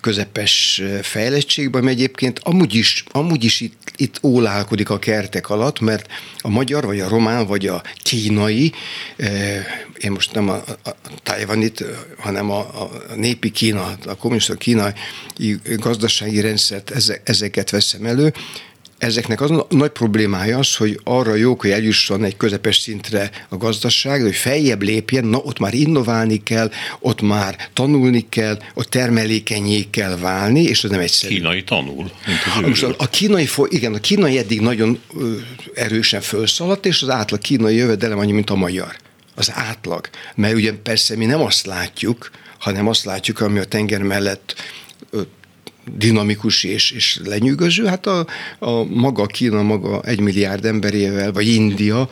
közepes 0.00 0.78
eh, 0.78 1.02
fejlettségbe, 1.02 1.78
ami 1.78 1.90
egyébként 1.90 2.40
amúgy 2.42 2.74
is, 2.74 3.04
amúgy 3.10 3.44
is 3.44 3.60
itt, 3.60 3.92
itt 3.96 4.18
ólálkodik 4.22 4.90
a 4.90 4.98
kertek 4.98 5.50
alatt, 5.50 5.80
mert 5.80 6.06
a 6.38 6.48
magyar, 6.48 6.84
vagy 6.84 7.00
a 7.00 7.08
román, 7.08 7.46
vagy 7.46 7.66
a 7.66 7.82
kínai, 8.02 8.72
eh, 9.16 9.64
én 9.98 10.10
most 10.10 10.32
nem 10.32 10.48
a, 10.48 10.54
a 10.84 10.96
Tajvanit, 11.22 11.84
hanem 12.18 12.50
a, 12.50 12.58
a 12.58 12.90
népi 13.16 13.50
Kína, 13.50 13.96
a 14.06 14.14
kommunista 14.16 14.54
kínai 14.54 14.92
gazdasági 15.76 16.40
rendszert, 16.40 16.92
ezeket 17.24 17.70
veszem 17.70 18.04
elő, 18.04 18.32
ezeknek 19.00 19.40
az 19.40 19.50
a 19.50 19.66
nagy 19.68 19.90
problémája 19.90 20.58
az, 20.58 20.76
hogy 20.76 21.00
arra 21.04 21.34
jók, 21.34 21.60
hogy 21.60 21.70
eljusson 21.70 22.24
egy 22.24 22.36
közepes 22.36 22.76
szintre 22.76 23.30
a 23.48 23.56
gazdaság, 23.56 24.22
hogy 24.22 24.34
feljebb 24.34 24.82
lépjen, 24.82 25.24
na 25.24 25.38
ott 25.38 25.58
már 25.58 25.74
innoválni 25.74 26.42
kell, 26.42 26.70
ott 26.98 27.20
már 27.20 27.68
tanulni 27.72 28.26
kell, 28.28 28.58
ott 28.74 28.88
termelékenyé 28.88 29.86
kell 29.90 30.16
válni, 30.16 30.62
és 30.62 30.84
az 30.84 30.90
nem 30.90 31.00
egyszerű. 31.00 31.34
Kínai 31.34 31.64
tanul. 31.64 32.10
Most 32.62 32.82
a, 32.82 32.94
a 32.98 33.08
kínai, 33.08 33.48
igen, 33.68 33.94
a 33.94 34.00
kínai 34.00 34.38
eddig 34.38 34.60
nagyon 34.60 35.00
erősen 35.74 36.20
felszaladt, 36.20 36.86
és 36.86 37.02
az 37.02 37.08
átlag 37.08 37.40
kínai 37.40 37.76
jövedelem 37.76 38.18
annyi, 38.18 38.32
mint 38.32 38.50
a 38.50 38.54
magyar. 38.54 38.96
Az 39.34 39.50
átlag. 39.54 40.08
Mert 40.34 40.54
ugye 40.54 40.72
persze 40.72 41.16
mi 41.16 41.24
nem 41.24 41.40
azt 41.40 41.66
látjuk, 41.66 42.30
hanem 42.58 42.88
azt 42.88 43.04
látjuk, 43.04 43.40
ami 43.40 43.58
a 43.58 43.64
tenger 43.64 44.02
mellett 44.02 44.54
dinamikus 45.96 46.64
és, 46.64 46.90
és 46.90 47.20
lenyűgöző, 47.24 47.84
hát 47.84 48.06
a, 48.06 48.26
a 48.58 48.84
maga 48.84 49.26
Kína, 49.26 49.62
maga 49.62 50.02
egy 50.02 50.20
milliárd 50.20 50.64
emberével, 50.64 51.32
vagy 51.32 51.48
India, 51.48 52.08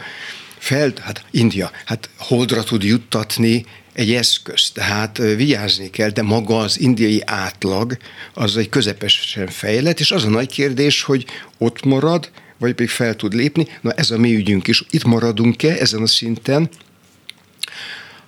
fel, 0.59 0.93
hát 1.01 1.25
India, 1.31 1.71
hát 1.85 2.11
holdra 2.17 2.63
tud 2.63 2.83
juttatni 2.83 3.65
egy 3.93 4.13
eszköz, 4.13 4.71
tehát 4.71 5.19
vigyázni 5.19 5.91
kell, 5.91 6.11
de 6.11 6.23
maga 6.23 6.59
az 6.59 6.81
indiai 6.81 7.23
átlag 7.25 7.97
az 8.35 8.57
egy 8.57 8.69
közepesen 8.69 9.47
fejlett, 9.47 10.01
és 10.01 10.11
az 10.11 10.25
a 10.25 10.29
nagy 10.29 10.53
kérdés, 10.53 11.03
hogy 11.03 11.27
ott 11.59 11.85
marad, 11.85 12.31
vagy 12.59 12.75
pedig 12.75 12.91
fel 12.91 13.17
tud 13.17 13.35
lépni. 13.35 13.67
Na 13.81 13.93
ez 13.93 14.11
a 14.11 14.19
mi 14.19 14.35
ügyünk 14.35 14.67
is. 14.67 14.85
Itt 14.91 15.05
maradunk-e 15.05 15.77
ezen 15.81 16.03
a 16.03 16.07
szinten, 16.07 16.69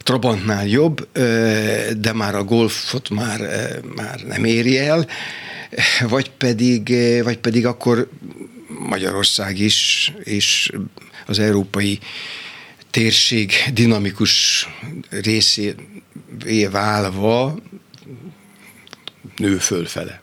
Trabantnál 0.03 0.67
jobb, 0.67 1.09
de 1.97 2.13
már 2.13 2.35
a 2.35 2.45
golfot 2.45 3.11
már, 3.11 3.41
már 3.95 4.21
nem 4.21 4.45
éri 4.45 4.79
el, 4.79 5.07
vagy 6.09 6.31
pedig, 6.31 6.95
vagy 7.23 7.39
pedig 7.39 7.67
akkor 7.67 8.09
Magyarország 8.79 9.59
is, 9.59 10.13
és 10.25 10.73
az 11.27 11.39
európai 11.39 11.99
térség 12.91 13.53
dinamikus 13.73 14.67
részévé 15.11 16.67
válva 16.71 17.59
nő 19.37 19.59
fölfele. 19.59 20.21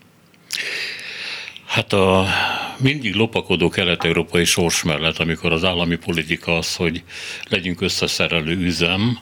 Hát 1.66 1.94
a 1.94 2.28
mindig 2.78 3.16
lopakodó 3.16 3.70
kelet-európai 3.70 4.46
sors 4.46 4.84
mellett, 4.84 5.18
amikor 5.18 5.52
az 5.52 5.64
állami 5.64 5.96
politika 5.96 6.58
az, 6.58 6.76
hogy 6.76 7.04
legyünk 7.50 7.82
összeszerelő 7.82 8.56
üzem, 8.56 9.20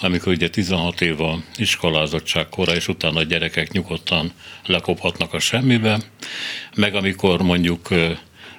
amikor 0.00 0.32
ugye 0.32 0.50
16 0.50 1.00
év 1.00 1.20
a 1.20 1.42
iskolázottság 1.56 2.48
kora, 2.48 2.74
és 2.74 2.88
utána 2.88 3.18
a 3.18 3.22
gyerekek 3.22 3.72
nyugodtan 3.72 4.32
lekophatnak 4.66 5.34
a 5.34 5.38
semmibe, 5.38 6.00
meg 6.74 6.94
amikor 6.94 7.42
mondjuk 7.42 7.88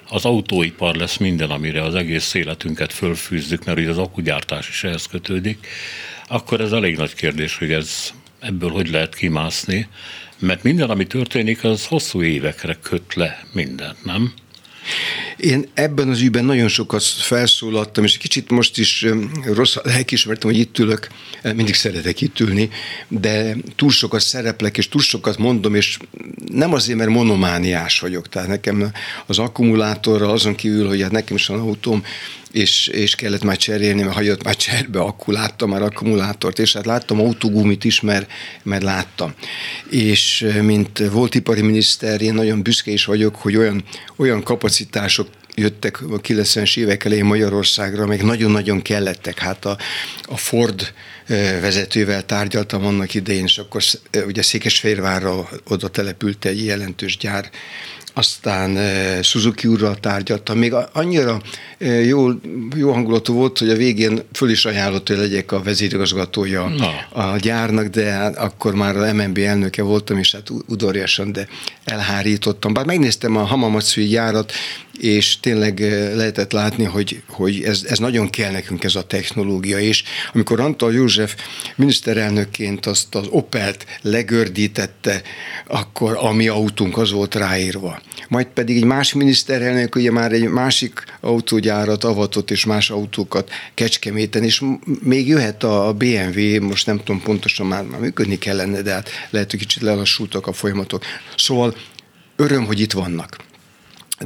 az 0.08 0.24
autóipar 0.24 0.94
lesz 0.94 1.16
minden, 1.16 1.50
amire 1.50 1.82
az 1.82 1.94
egész 1.94 2.34
életünket 2.34 2.92
fölfűzzük, 2.92 3.64
mert 3.64 3.78
ugye 3.78 3.90
az 3.90 3.98
akugyártás 3.98 4.68
is 4.68 4.84
ehhez 4.84 5.06
kötődik, 5.06 5.66
akkor 6.28 6.60
ez 6.60 6.72
elég 6.72 6.96
nagy 6.96 7.14
kérdés, 7.14 7.56
hogy 7.58 7.72
ez 7.72 8.12
ebből 8.40 8.70
hogy 8.70 8.90
lehet 8.90 9.14
kimászni, 9.14 9.88
mert 10.38 10.62
minden, 10.62 10.90
ami 10.90 11.06
történik, 11.06 11.64
az 11.64 11.86
hosszú 11.86 12.22
évekre 12.22 12.78
köt 12.82 13.14
le 13.14 13.44
mindent, 13.52 14.04
nem? 14.04 14.32
Én 15.36 15.68
ebben 15.74 16.08
az 16.08 16.20
ügyben 16.20 16.44
nagyon 16.44 16.68
sokat 16.68 17.02
felszólaltam, 17.02 18.04
és 18.04 18.16
kicsit 18.16 18.50
most 18.50 18.78
is 18.78 19.06
rossz 19.44 19.76
a 19.76 19.80
lelkismertem, 19.84 20.50
hogy 20.50 20.58
itt 20.58 20.78
ülök, 20.78 21.08
mindig 21.42 21.74
szeretek 21.74 22.20
itt 22.20 22.40
ülni, 22.40 22.70
de 23.08 23.56
túl 23.76 23.90
sokat 23.90 24.20
szereplek, 24.20 24.78
és 24.78 24.88
túl 24.88 25.02
sokat 25.02 25.38
mondom, 25.38 25.74
és 25.74 25.98
nem 26.52 26.72
azért, 26.72 26.98
mert 26.98 27.10
monomániás 27.10 28.00
vagyok, 28.00 28.28
tehát 28.28 28.48
nekem 28.48 28.92
az 29.26 29.38
akkumulátorra 29.38 30.32
azon 30.32 30.54
kívül, 30.54 30.88
hogy 30.88 31.02
hát 31.02 31.10
nekem 31.10 31.36
is 31.36 31.46
van 31.46 31.60
autóm, 31.60 32.04
és, 32.52 32.86
és 32.86 33.14
kellett 33.14 33.42
már 33.42 33.56
cserélni, 33.56 34.02
mert 34.02 34.14
hagyott 34.14 34.44
már 34.44 34.56
cserbe, 34.56 35.00
akkor 35.00 35.34
láttam 35.34 35.70
már 35.70 35.82
akkumulátort, 35.82 36.58
és 36.58 36.72
hát 36.72 36.86
láttam 36.86 37.20
autógumit 37.20 37.84
is, 37.84 38.00
mert, 38.00 38.30
mert 38.62 38.82
láttam. 38.82 39.34
És 39.90 40.46
mint 40.62 40.98
volt 40.98 41.34
ipari 41.34 41.62
miniszter, 41.62 42.20
én 42.20 42.34
nagyon 42.34 42.62
büszke 42.62 42.90
is 42.90 43.04
vagyok, 43.04 43.36
hogy 43.36 43.56
olyan, 43.56 43.84
olyan 44.16 44.42
kapacitások 44.42 45.28
jöttek 45.54 46.00
a 46.00 46.20
90-es 46.20 46.76
évek 46.76 47.04
elején 47.04 47.24
Magyarországra, 47.24 48.06
még 48.06 48.22
nagyon-nagyon 48.22 48.82
kellettek. 48.82 49.38
Hát 49.38 49.64
a, 49.64 49.78
a 50.22 50.36
Ford 50.36 50.92
vezetővel 51.60 52.26
tárgyaltam 52.26 52.86
annak 52.86 53.14
idején, 53.14 53.44
és 53.44 53.58
akkor 53.58 53.82
ugye 54.26 54.42
Székesfehérvárra 54.42 55.48
oda 55.68 55.88
települt 55.88 56.44
egy 56.44 56.64
jelentős 56.64 57.16
gyár, 57.16 57.50
aztán 58.14 58.78
Suzuki 59.22 59.68
úrral 59.68 59.96
tárgyaltam, 59.96 60.58
még 60.58 60.74
annyira 60.92 61.40
jó, 62.04 62.28
jó 62.76 62.92
hangulatú 62.92 63.34
volt, 63.34 63.58
hogy 63.58 63.70
a 63.70 63.76
végén 63.76 64.22
föl 64.32 64.50
is 64.50 64.64
ajánlott, 64.64 65.08
hogy 65.08 65.16
legyek 65.16 65.52
a 65.52 65.62
vezérigazgatója 65.62 66.68
Na. 66.68 67.22
a 67.22 67.36
gyárnak, 67.36 67.86
de 67.86 68.10
hát 68.10 68.36
akkor 68.36 68.74
már 68.74 68.96
a 68.96 69.12
MNB 69.12 69.38
elnöke 69.38 69.82
voltam, 69.82 70.18
és 70.18 70.32
hát 70.32 70.50
udorjasan, 70.66 71.32
de 71.32 71.48
elhárítottam. 71.84 72.72
Bár 72.72 72.84
megnéztem 72.84 73.36
a 73.36 73.44
Hamamatszui 73.44 74.06
gyárat, 74.06 74.52
és 74.98 75.40
tényleg 75.40 75.80
lehetett 76.14 76.52
látni, 76.52 76.84
hogy, 76.84 77.22
hogy 77.28 77.62
ez, 77.62 77.84
ez 77.88 77.98
nagyon 77.98 78.30
kell 78.30 78.50
nekünk 78.50 78.84
ez 78.84 78.94
a 78.94 79.02
technológia, 79.02 79.78
és 79.78 80.02
amikor 80.34 80.60
Antal 80.60 80.92
József 80.92 81.34
miniszterelnökként 81.76 82.86
azt 82.86 83.14
az 83.14 83.26
Opelt 83.30 83.86
legördítette, 84.02 85.22
akkor 85.66 86.16
a 86.20 86.32
mi 86.32 86.48
autónk 86.48 86.96
az 86.98 87.10
volt 87.10 87.34
ráírva. 87.34 88.01
Majd 88.28 88.46
pedig 88.46 88.76
egy 88.76 88.84
más 88.84 89.12
miniszterelnök 89.12 89.94
ugye 89.94 90.10
már 90.10 90.32
egy 90.32 90.48
másik 90.48 91.04
autógyárat 91.20 92.04
avatott, 92.04 92.50
és 92.50 92.64
más 92.64 92.90
autókat 92.90 93.50
Kecskeméten, 93.74 94.42
és 94.42 94.62
még 95.02 95.28
jöhet 95.28 95.62
a 95.62 95.94
BMW, 95.98 96.60
most 96.60 96.86
nem 96.86 96.98
tudom 96.98 97.22
pontosan 97.22 97.66
már, 97.66 97.84
már 97.84 98.00
működni 98.00 98.38
kellene, 98.38 98.82
de 98.82 98.92
hát 98.92 99.08
lehet, 99.30 99.50
hogy 99.50 99.60
kicsit 99.60 99.82
lelassultak 99.82 100.46
a 100.46 100.52
folyamatok. 100.52 101.02
Szóval 101.36 101.76
öröm, 102.36 102.64
hogy 102.64 102.80
itt 102.80 102.92
vannak 102.92 103.36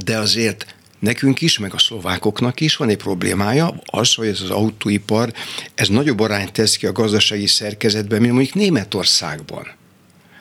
de 0.05 0.17
azért 0.17 0.75
nekünk 0.99 1.41
is, 1.41 1.59
meg 1.59 1.73
a 1.73 1.77
szlovákoknak 1.77 2.59
is 2.59 2.75
van 2.75 2.89
egy 2.89 2.97
problémája, 2.97 3.81
az, 3.85 4.13
hogy 4.13 4.27
ez 4.27 4.41
az 4.41 4.49
autóipar, 4.49 5.33
ez 5.75 5.87
nagyobb 5.87 6.19
arányt 6.19 6.51
tesz 6.51 6.75
ki 6.75 6.85
a 6.85 6.91
gazdasági 6.91 7.47
szerkezetben, 7.47 8.21
mint 8.21 8.33
mondjuk 8.33 8.55
Németországban. 8.55 9.67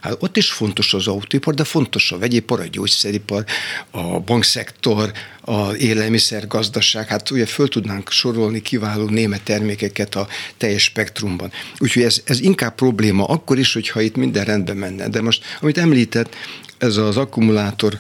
Hát 0.06 0.16
ott 0.22 0.36
is 0.36 0.50
fontos 0.50 0.94
az 0.94 1.06
autóipar, 1.06 1.54
de 1.54 1.64
fontos 1.64 2.12
a 2.12 2.18
vegyipar, 2.18 2.60
a 2.60 2.66
gyógyszeripar, 2.66 3.44
a 3.90 4.20
bankszektor, 4.20 5.12
a 5.40 5.74
élelmiszergazdaság. 5.74 7.08
Hát 7.08 7.30
ugye 7.30 7.46
föl 7.46 7.68
tudnánk 7.68 8.10
sorolni 8.10 8.62
kiváló 8.62 9.08
német 9.08 9.42
termékeket 9.42 10.14
a 10.14 10.26
teljes 10.56 10.82
spektrumban. 10.82 11.52
Úgyhogy 11.78 12.02
ez, 12.02 12.22
ez 12.24 12.40
inkább 12.40 12.74
probléma 12.74 13.24
akkor 13.24 13.58
is, 13.58 13.72
hogyha 13.72 14.00
itt 14.00 14.16
minden 14.16 14.44
rendben 14.44 14.76
menne. 14.76 15.08
De 15.08 15.22
most, 15.22 15.44
amit 15.60 15.78
említett, 15.78 16.34
ez 16.78 16.96
az 16.96 17.16
akkumulátor 17.16 17.98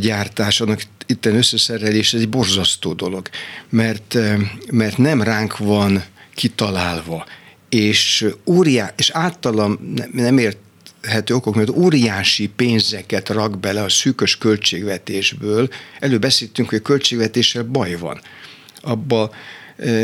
gyártás, 0.00 0.60
annak 0.60 0.82
itten 1.06 1.36
összeszerelés, 1.36 2.14
ez 2.14 2.20
egy 2.20 2.28
borzasztó 2.28 2.92
dolog, 2.92 3.28
mert, 3.68 4.14
eh, 4.14 4.38
mert 4.70 4.98
nem 4.98 5.22
ránk 5.22 5.56
van 5.56 6.04
kitalálva, 6.34 7.26
és, 7.68 8.26
óriá, 8.44 8.92
és 8.96 9.10
általam 9.10 9.94
nem 10.12 10.38
ért 10.38 10.58
érthető 11.08 11.34
okok, 11.34 11.54
mert 11.54 11.68
óriási 11.68 12.48
pénzeket 12.48 13.28
rak 13.28 13.60
bele 13.60 13.82
a 13.82 13.88
szűkös 13.88 14.38
költségvetésből. 14.38 15.68
Előbb 16.00 16.20
beszéltünk, 16.20 16.68
hogy 16.68 16.78
a 16.78 16.82
költségvetéssel 16.82 17.62
baj 17.62 17.94
van. 17.94 18.20
Abba 18.80 19.30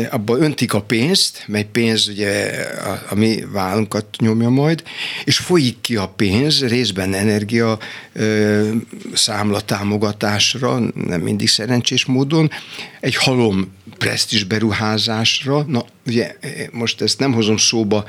abba 0.09 0.37
öntik 0.37 0.73
a 0.73 0.81
pénzt, 0.81 1.43
mely 1.47 1.67
pénz 1.71 2.07
ugye 2.07 2.49
a, 2.83 3.03
a 3.09 3.15
mi 3.15 3.43
vállunkat 3.51 4.05
nyomja 4.19 4.49
majd, 4.49 4.83
és 5.23 5.37
folyik 5.37 5.81
ki 5.81 5.95
a 5.95 6.07
pénz 6.07 6.65
részben 6.65 7.13
energia 7.13 7.77
ö, 8.13 8.69
számla 9.13 9.61
támogatásra, 9.61 10.79
nem 10.93 11.21
mindig 11.21 11.47
szerencsés 11.47 12.05
módon, 12.05 12.51
egy 12.99 13.15
halom 13.15 13.73
presztis 13.97 14.43
beruházásra. 14.43 15.63
Na, 15.63 15.85
ugye 16.05 16.35
most 16.71 17.01
ezt 17.01 17.19
nem 17.19 17.33
hozom 17.33 17.57
szóba 17.57 18.05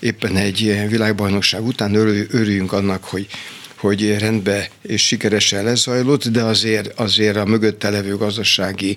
éppen 0.00 0.36
egy 0.36 0.88
világbajnokság 0.88 1.66
után, 1.66 1.94
örüljünk 1.94 2.72
annak, 2.72 3.04
hogy 3.04 3.26
hogy 3.82 4.18
rendbe 4.18 4.70
és 4.82 5.06
sikeresen 5.06 5.64
lezajlott, 5.64 6.28
de 6.28 6.42
azért, 6.42 7.00
azért 7.00 7.36
a 7.36 7.44
mögötte 7.44 7.90
levő 7.90 8.16
gazdasági 8.16 8.96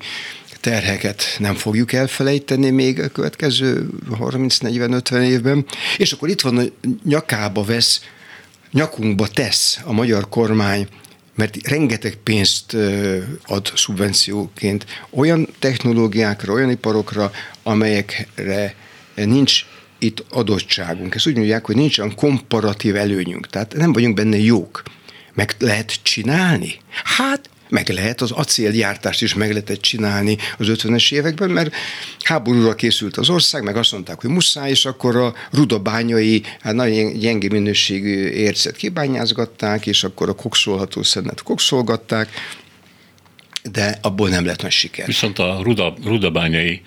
terheket 0.65 1.23
nem 1.38 1.56
fogjuk 1.56 1.93
elfelejteni 1.93 2.69
még 2.69 2.99
a 2.99 3.08
következő 3.08 3.89
30-40-50 4.10 5.21
évben. 5.21 5.65
És 5.97 6.12
akkor 6.12 6.30
itt 6.30 6.41
van, 6.41 6.58
a 6.58 6.63
nyakába 7.04 7.63
vesz, 7.63 8.01
nyakunkba 8.71 9.28
tesz 9.28 9.80
a 9.84 9.91
magyar 9.91 10.30
kormány 10.30 10.88
mert 11.36 11.67
rengeteg 11.67 12.15
pénzt 12.23 12.78
ad 13.45 13.71
szubvencióként 13.75 14.86
olyan 15.10 15.47
technológiákra, 15.60 16.54
olyan 16.54 16.69
iparokra, 16.69 17.32
amelyekre 17.63 18.75
nincs 19.15 19.65
itt 19.99 20.25
adottságunk. 20.30 21.15
Ezt 21.15 21.28
úgy 21.28 21.36
mondják, 21.36 21.65
hogy 21.65 21.75
nincs 21.75 21.97
olyan 21.97 22.15
komparatív 22.15 22.95
előnyünk, 22.95 23.47
tehát 23.47 23.73
nem 23.73 23.93
vagyunk 23.93 24.15
benne 24.15 24.38
jók. 24.38 24.84
Meg 25.34 25.56
lehet 25.60 25.99
csinálni? 26.04 26.80
Hát 27.04 27.49
meg 27.69 27.89
lehet, 27.89 28.21
az 28.21 28.32
acélgyártást 28.32 29.21
is 29.21 29.34
meg 29.34 29.49
lehetett 29.49 29.82
csinálni 29.82 30.38
az 30.58 30.67
50-es 30.69 31.13
években, 31.13 31.49
mert 31.49 31.75
háborúra 32.23 32.75
készült 32.75 33.17
az 33.17 33.30
ország, 33.30 33.63
meg 33.63 33.78
azt 33.78 33.91
mondták, 33.91 34.21
hogy 34.21 34.30
muszáj, 34.30 34.69
és 34.69 34.86
akkor 34.86 35.15
a 35.15 35.34
rudabányai, 35.51 36.43
hát 36.62 36.73
nagyon 36.73 37.13
gyenge 37.13 37.47
minőségű 37.51 38.28
ércet 38.28 38.75
kibányázgatták, 38.75 39.88
és 39.88 40.04
akkor 40.04 40.30
a 40.30 40.34
kokszolható 40.34 41.04
szennet 41.04 41.43
kokszolgatták, 41.43 42.30
de 43.71 43.97
abból 44.01 44.30
nem 44.30 44.45
lett 44.45 44.62
nagy 44.62 44.71
siker. 44.71 45.06
Viszont 45.06 45.39
a 45.39 45.60
ruda, 45.63 45.93
rudabányai 46.04 46.82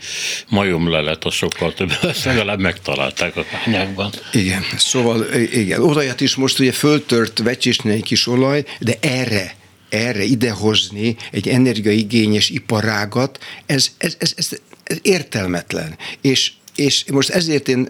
majomlelet 0.48 1.24
a 1.24 1.30
sokkal 1.30 1.74
több, 1.74 1.90
ezt 2.02 2.24
legalább 2.24 2.58
megtalálták 2.58 3.36
a 3.36 3.44
bányákban. 3.52 4.10
Igen, 4.32 4.62
szóval 4.76 5.34
igen, 5.34 5.82
olajat 5.82 6.20
is 6.20 6.34
most 6.34 6.58
ugye 6.58 6.72
föltört 6.72 7.38
vecsésnél 7.38 7.92
egy 7.92 8.02
kis 8.02 8.26
olaj, 8.26 8.64
de 8.78 8.94
erre 9.00 9.56
erre 9.88 10.22
idehozni 10.22 11.16
egy 11.30 11.48
energiaigényes 11.48 12.50
iparágat, 12.50 13.38
ez, 13.66 13.88
ez, 13.98 14.16
ez, 14.18 14.32
ez, 14.36 14.48
ez 14.84 14.98
értelmetlen. 15.02 15.96
És, 16.20 16.52
és 16.74 17.04
most 17.10 17.30
ezért 17.30 17.68
én 17.68 17.88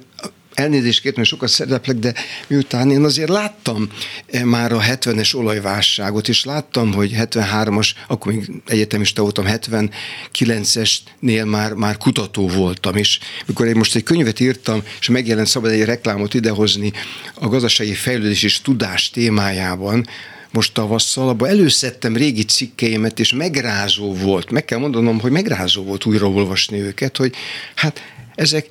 elnézést 0.59 1.01
kértem, 1.01 1.25
sokat 1.25 1.49
szereplek, 1.49 1.97
de 1.97 2.15
miután 2.47 2.91
én 2.91 3.05
azért 3.05 3.29
láttam 3.29 3.89
eh, 4.27 4.43
már 4.43 4.73
a 4.73 4.81
70-es 4.81 5.37
olajválságot, 5.37 6.29
és 6.29 6.45
láttam, 6.45 6.93
hogy 6.93 7.15
73-as, 7.17 7.91
akkor 8.09 8.33
még 8.33 8.51
egyetemista 8.67 9.23
voltam, 9.23 9.45
79-esnél 9.49 11.45
már, 11.45 11.73
már 11.73 11.97
kutató 11.97 12.49
voltam, 12.49 12.97
és 12.97 13.19
mikor 13.47 13.67
én 13.67 13.77
most 13.77 13.95
egy 13.95 14.03
könyvet 14.03 14.41
írtam, 14.41 14.83
és 15.01 15.09
megjelent 15.09 15.49
szabad 15.49 15.71
egy 15.71 15.85
reklámot 15.85 16.35
idehozni 16.35 16.93
a 17.35 17.49
gazdasági 17.49 17.95
fejlődés 17.95 18.43
és 18.43 18.61
tudás 18.61 19.11
témájában, 19.11 20.07
most 20.53 20.73
tavasszal, 20.73 21.29
abban 21.29 21.49
előszedtem 21.49 22.17
régi 22.17 22.45
cikkeimet, 22.45 23.21
és 23.21 23.33
megrázó 23.33 24.15
volt, 24.15 24.51
meg 24.51 24.65
kell 24.65 24.79
mondanom, 24.79 25.21
hogy 25.21 25.31
megrázó 25.31 25.83
volt 25.83 26.05
újraolvasni 26.05 26.81
őket, 26.81 27.17
hogy 27.17 27.35
hát 27.75 28.03
ezek, 28.35 28.67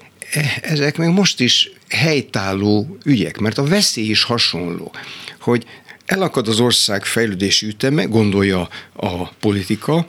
ezek 0.62 0.98
még 0.98 1.10
most 1.10 1.40
is 1.40 1.72
helytálló 1.90 2.98
ügyek, 3.04 3.38
mert 3.38 3.58
a 3.58 3.64
veszély 3.64 4.10
is 4.10 4.24
hasonló, 4.24 4.92
hogy 5.40 5.66
elakad 6.06 6.48
az 6.48 6.60
ország 6.60 7.06
fejlődési 7.06 7.68
üteme, 7.68 8.04
gondolja 8.04 8.70
a 8.94 9.28
politika, 9.28 10.06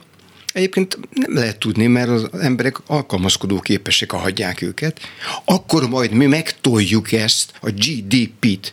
Egyébként 0.52 0.98
nem 1.12 1.34
lehet 1.34 1.58
tudni, 1.58 1.86
mert 1.86 2.08
az 2.08 2.28
emberek 2.40 2.76
alkalmazkodó 2.86 3.60
képesek, 3.60 4.10
ha 4.10 4.18
hagyják 4.18 4.62
őket. 4.62 5.00
Akkor 5.44 5.88
majd 5.88 6.10
mi 6.10 6.26
megtoljuk 6.26 7.12
ezt, 7.12 7.52
a 7.60 7.70
GDP-t. 7.70 8.72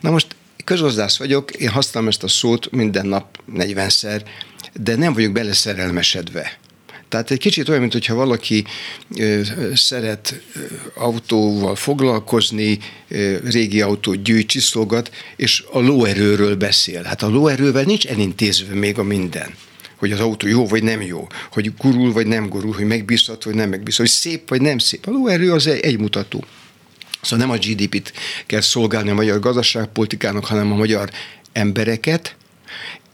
Na 0.00 0.10
most 0.10 0.36
közgazdász 0.66 1.16
vagyok, 1.16 1.50
én 1.50 1.68
használom 1.68 2.08
ezt 2.08 2.22
a 2.22 2.28
szót 2.28 2.70
minden 2.70 3.06
nap 3.06 3.38
40-szer, 3.54 4.20
de 4.80 4.96
nem 4.96 5.12
vagyok 5.12 5.32
beleszerelmesedve. 5.32 6.58
Tehát 7.08 7.30
egy 7.30 7.38
kicsit 7.38 7.68
olyan, 7.68 7.80
mintha 7.80 8.14
valaki 8.14 8.64
ö, 9.16 9.40
szeret 9.74 10.40
ö, 10.54 10.60
autóval 10.94 11.76
foglalkozni, 11.76 12.78
ö, 13.08 13.36
régi 13.44 13.80
autót 13.80 14.22
gyűjt, 14.22 14.48
csiszolgat, 14.48 15.10
és 15.36 15.64
a 15.70 15.78
lóerőről 15.78 16.56
beszél. 16.56 17.02
Hát 17.02 17.22
a 17.22 17.28
lóerővel 17.28 17.82
nincs 17.82 18.06
elintézve 18.06 18.74
még 18.74 18.98
a 18.98 19.02
minden. 19.02 19.54
hogy 19.96 20.12
az 20.12 20.20
autó 20.20 20.46
jó 20.46 20.66
vagy 20.66 20.82
nem 20.82 21.02
jó, 21.02 21.26
hogy 21.52 21.74
gurul 21.78 22.12
vagy 22.12 22.26
nem 22.26 22.48
gurul, 22.48 22.72
hogy 22.72 22.86
megbízható 22.86 23.50
vagy 23.50 23.58
nem 23.58 23.68
megbízható, 23.68 24.02
hogy 24.10 24.20
szép 24.20 24.48
vagy 24.48 24.60
nem 24.60 24.78
szép. 24.78 25.06
A 25.06 25.10
lóerő 25.10 25.52
az 25.52 25.66
egy, 25.66 25.98
mutató. 25.98 26.44
Szóval 27.26 27.46
nem 27.46 27.56
a 27.56 27.58
GDP-t 27.58 28.12
kell 28.46 28.60
szolgálni 28.60 29.10
a 29.10 29.14
magyar 29.14 29.40
gazdaságpolitikának, 29.40 30.44
hanem 30.44 30.72
a 30.72 30.76
magyar 30.76 31.10
embereket 31.52 32.36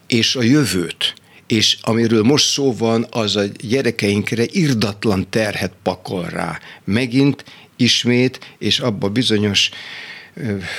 és 0.06 0.36
a 0.36 0.42
jövőt. 0.42 1.14
És 1.46 1.78
amiről 1.80 2.22
most 2.22 2.50
szó 2.50 2.76
van, 2.76 3.06
az 3.10 3.36
a 3.36 3.42
gyerekeinkre 3.44 4.44
irdatlan 4.46 5.26
terhet 5.30 5.72
pakol 5.82 6.24
rá. 6.24 6.60
Megint, 6.84 7.44
ismét, 7.76 8.54
és 8.58 8.78
abba 8.80 9.08
bizonyos 9.08 9.70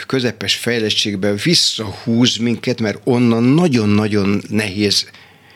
közepes 0.07 0.55
fejlettségbe 0.55 1.33
visszahúz 1.33 2.37
minket, 2.37 2.79
mert 2.79 3.01
onnan 3.03 3.43
nagyon-nagyon 3.43 4.41
nehéz 4.49 5.09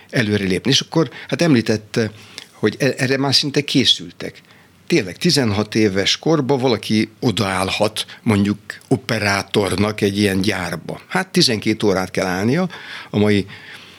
előrelépni. 0.09 0.71
És 0.71 0.79
akkor 0.79 1.09
hát 1.27 1.41
említette, 1.41 2.11
hogy 2.51 2.75
e- 2.79 2.93
erre 2.97 3.17
már 3.17 3.35
szinte 3.35 3.61
készültek. 3.61 4.41
Tényleg 4.87 5.17
16 5.17 5.75
éves 5.75 6.17
korban 6.17 6.59
valaki 6.59 7.09
odaállhat 7.19 8.05
mondjuk 8.21 8.57
operátornak 8.87 10.01
egy 10.01 10.17
ilyen 10.17 10.41
gyárba. 10.41 11.01
Hát 11.07 11.27
12 11.27 11.87
órát 11.87 12.11
kell 12.11 12.25
állnia, 12.25 12.69
a 13.09 13.17
mai 13.17 13.45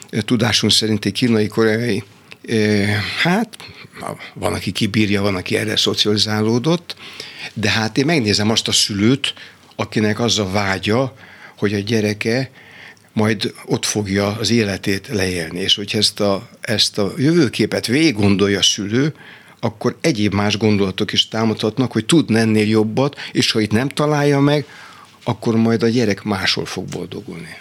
tudásunk 0.09 0.71
szerint 0.71 1.05
egy 1.05 1.11
kínai, 1.11 1.47
koreai 1.47 2.03
hát 3.21 3.57
van, 4.33 4.53
aki 4.53 4.71
kibírja, 4.71 5.21
van, 5.21 5.35
aki 5.35 5.57
erre 5.57 5.75
szocializálódott, 5.75 6.95
de 7.53 7.69
hát 7.69 7.97
én 7.97 8.05
megnézem 8.05 8.49
azt 8.49 8.67
a 8.67 8.71
szülőt, 8.71 9.33
akinek 9.75 10.19
az 10.19 10.39
a 10.39 10.49
vágya, 10.49 11.15
hogy 11.57 11.73
a 11.73 11.79
gyereke 11.79 12.51
majd 13.13 13.53
ott 13.65 13.85
fogja 13.85 14.27
az 14.27 14.49
életét 14.49 15.07
leélni. 15.07 15.59
És 15.59 15.75
hogyha 15.75 15.97
ezt 15.97 16.19
a, 16.19 16.49
ezt 16.61 16.97
a 16.97 17.13
jövőképet 17.17 17.85
végig 17.85 18.15
gondolja 18.15 18.59
a 18.59 18.63
szülő, 18.63 19.13
akkor 19.59 19.97
egyéb 20.01 20.33
más 20.33 20.57
gondolatok 20.57 21.13
is 21.13 21.27
támadhatnak, 21.27 21.91
hogy 21.91 22.05
tud 22.05 22.35
ennél 22.35 22.67
jobbat, 22.67 23.19
és 23.31 23.51
ha 23.51 23.59
itt 23.59 23.71
nem 23.71 23.89
találja 23.89 24.39
meg, 24.39 24.65
akkor 25.23 25.55
majd 25.55 25.83
a 25.83 25.87
gyerek 25.87 26.23
máshol 26.23 26.65
fog 26.65 26.85
boldogulni. 26.85 27.57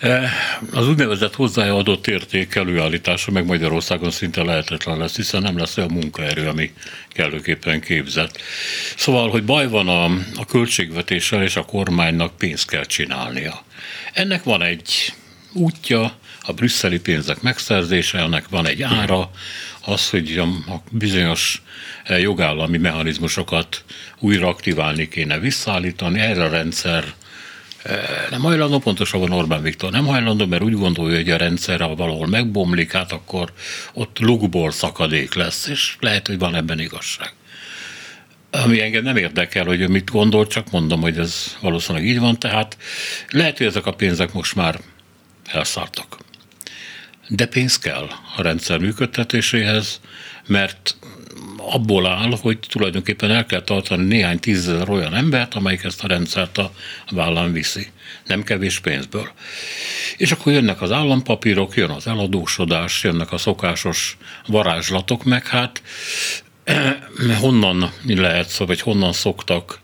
E, 0.00 0.30
az 0.72 0.88
úgynevezett 0.88 1.34
hozzáadott 1.34 2.06
érték 2.06 2.54
előállítása 2.54 3.30
meg 3.30 3.46
Magyarországon 3.46 4.10
szinte 4.10 4.42
lehetetlen 4.42 4.98
lesz, 4.98 5.16
hiszen 5.16 5.42
nem 5.42 5.58
lesz 5.58 5.76
olyan 5.76 5.90
munkaerő, 5.92 6.48
ami 6.48 6.72
kellőképpen 7.08 7.80
képzett. 7.80 8.40
Szóval, 8.96 9.30
hogy 9.30 9.44
baj 9.44 9.68
van 9.68 9.88
a, 9.88 10.04
a 10.36 10.44
költségvetéssel, 10.48 11.42
és 11.42 11.56
a 11.56 11.64
kormánynak 11.64 12.36
pénzt 12.36 12.68
kell 12.68 12.84
csinálnia. 12.84 13.64
Ennek 14.12 14.42
van 14.42 14.62
egy 14.62 15.14
útja, 15.52 16.12
a 16.40 16.52
brüsszeli 16.52 17.00
pénzek 17.00 17.42
megszerzése, 17.42 18.18
ennek 18.18 18.48
van 18.48 18.66
egy 18.66 18.82
ára, 18.82 19.30
az, 19.86 20.10
hogy 20.10 20.38
a 20.38 20.74
bizonyos 20.90 21.62
e, 22.04 22.18
jogállami 22.18 22.78
mechanizmusokat 22.78 23.84
újra 24.18 24.48
aktiválni 24.48 25.08
kéne 25.08 25.38
visszaállítani, 25.38 26.20
erre 26.20 26.44
a 26.44 26.48
rendszer 26.48 27.04
nem 28.30 28.40
hajlandó, 28.40 28.78
pontosabban 28.78 29.32
Orbán 29.32 29.62
Viktor 29.62 29.90
nem 29.90 30.06
hajlandó, 30.06 30.46
mert 30.46 30.62
úgy 30.62 30.74
gondolja, 30.74 31.16
hogy 31.16 31.30
a 31.30 31.36
rendszer, 31.36 31.80
ha 31.80 31.94
valahol 31.94 32.26
megbomlik, 32.26 32.92
hát 32.92 33.12
akkor 33.12 33.52
ott 33.92 34.18
lugból 34.18 34.70
szakadék 34.70 35.34
lesz, 35.34 35.66
és 35.66 35.96
lehet, 36.00 36.26
hogy 36.26 36.38
van 36.38 36.54
ebben 36.54 36.80
igazság. 36.80 37.32
Ami 38.50 38.80
engem 38.80 39.02
nem 39.02 39.16
érdekel, 39.16 39.64
hogy 39.64 39.88
mit 39.88 40.10
gondol, 40.10 40.46
csak 40.46 40.70
mondom, 40.70 41.00
hogy 41.00 41.18
ez 41.18 41.56
valószínűleg 41.60 42.06
így 42.06 42.18
van, 42.18 42.38
tehát 42.38 42.76
lehet, 43.28 43.56
hogy 43.56 43.66
ezek 43.66 43.86
a 43.86 43.92
pénzek 43.92 44.32
most 44.32 44.54
már 44.54 44.80
elszálltak. 45.44 46.16
De 47.28 47.46
pénz 47.46 47.78
kell 47.78 48.08
a 48.36 48.42
rendszer 48.42 48.78
működtetéséhez, 48.78 50.00
mert 50.46 50.96
abból 51.56 52.06
áll, 52.06 52.36
hogy 52.40 52.58
tulajdonképpen 52.58 53.30
el 53.30 53.46
kell 53.46 53.62
tartani 53.62 54.04
néhány 54.04 54.38
tízezer 54.38 54.88
olyan 54.88 55.14
embert, 55.14 55.54
amelyik 55.54 55.84
ezt 55.84 56.04
a 56.04 56.06
rendszert 56.06 56.58
a 56.58 56.72
vállán 57.10 57.52
viszi. 57.52 57.86
Nem 58.26 58.42
kevés 58.42 58.78
pénzből. 58.78 59.30
És 60.16 60.32
akkor 60.32 60.52
jönnek 60.52 60.82
az 60.82 60.92
állampapírok, 60.92 61.76
jön 61.76 61.90
az 61.90 62.06
eladósodás, 62.06 63.02
jönnek 63.02 63.32
a 63.32 63.38
szokásos 63.38 64.16
varázslatok, 64.46 65.24
meg 65.24 65.46
hát 65.46 65.82
honnan 67.40 67.92
lehet, 68.06 68.56
vagy 68.56 68.80
honnan 68.80 69.12
szoktak 69.12 69.80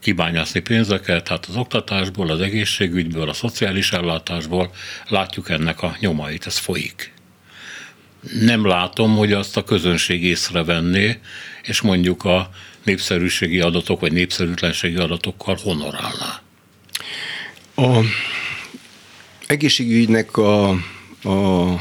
kibányászni 0.00 0.60
pénzeket, 0.60 1.28
hát 1.28 1.46
az 1.46 1.56
oktatásból, 1.56 2.30
az 2.30 2.40
egészségügyből, 2.40 3.28
a 3.28 3.32
szociális 3.32 3.92
ellátásból 3.92 4.70
látjuk 5.08 5.50
ennek 5.50 5.82
a 5.82 5.96
nyomait, 6.00 6.46
ez 6.46 6.58
folyik 6.58 7.12
nem 8.40 8.66
látom, 8.66 9.16
hogy 9.16 9.32
azt 9.32 9.56
a 9.56 9.64
közönség 9.64 10.24
észrevenné, 10.24 11.18
és 11.62 11.80
mondjuk 11.80 12.24
a 12.24 12.50
népszerűségi 12.84 13.60
adatok 13.60 14.00
vagy 14.00 14.12
népszerűtlenségi 14.12 14.96
adatokkal 14.96 15.58
honorálná. 15.62 16.40
A 17.76 18.00
egészségügynek 19.46 20.36
a, 20.36 20.68
a 21.22 21.74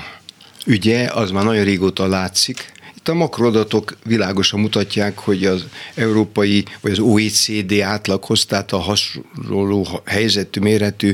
ügye 0.66 1.08
az 1.08 1.32
már 1.32 1.44
nagyon 1.44 1.64
régóta 1.64 2.08
látszik, 2.08 2.72
a 3.08 3.14
makroadatok 3.14 3.98
világosan 4.06 4.60
mutatják, 4.60 5.20
hogy 5.20 5.46
az 5.46 5.66
európai 5.96 6.66
vagy 6.82 6.92
az 6.92 7.00
OECD 7.00 7.80
átlaghoz, 7.80 8.46
tehát 8.46 8.72
a 8.72 8.78
hasonló 8.78 10.02
helyzetű, 10.06 10.60
méretű, 10.60 11.14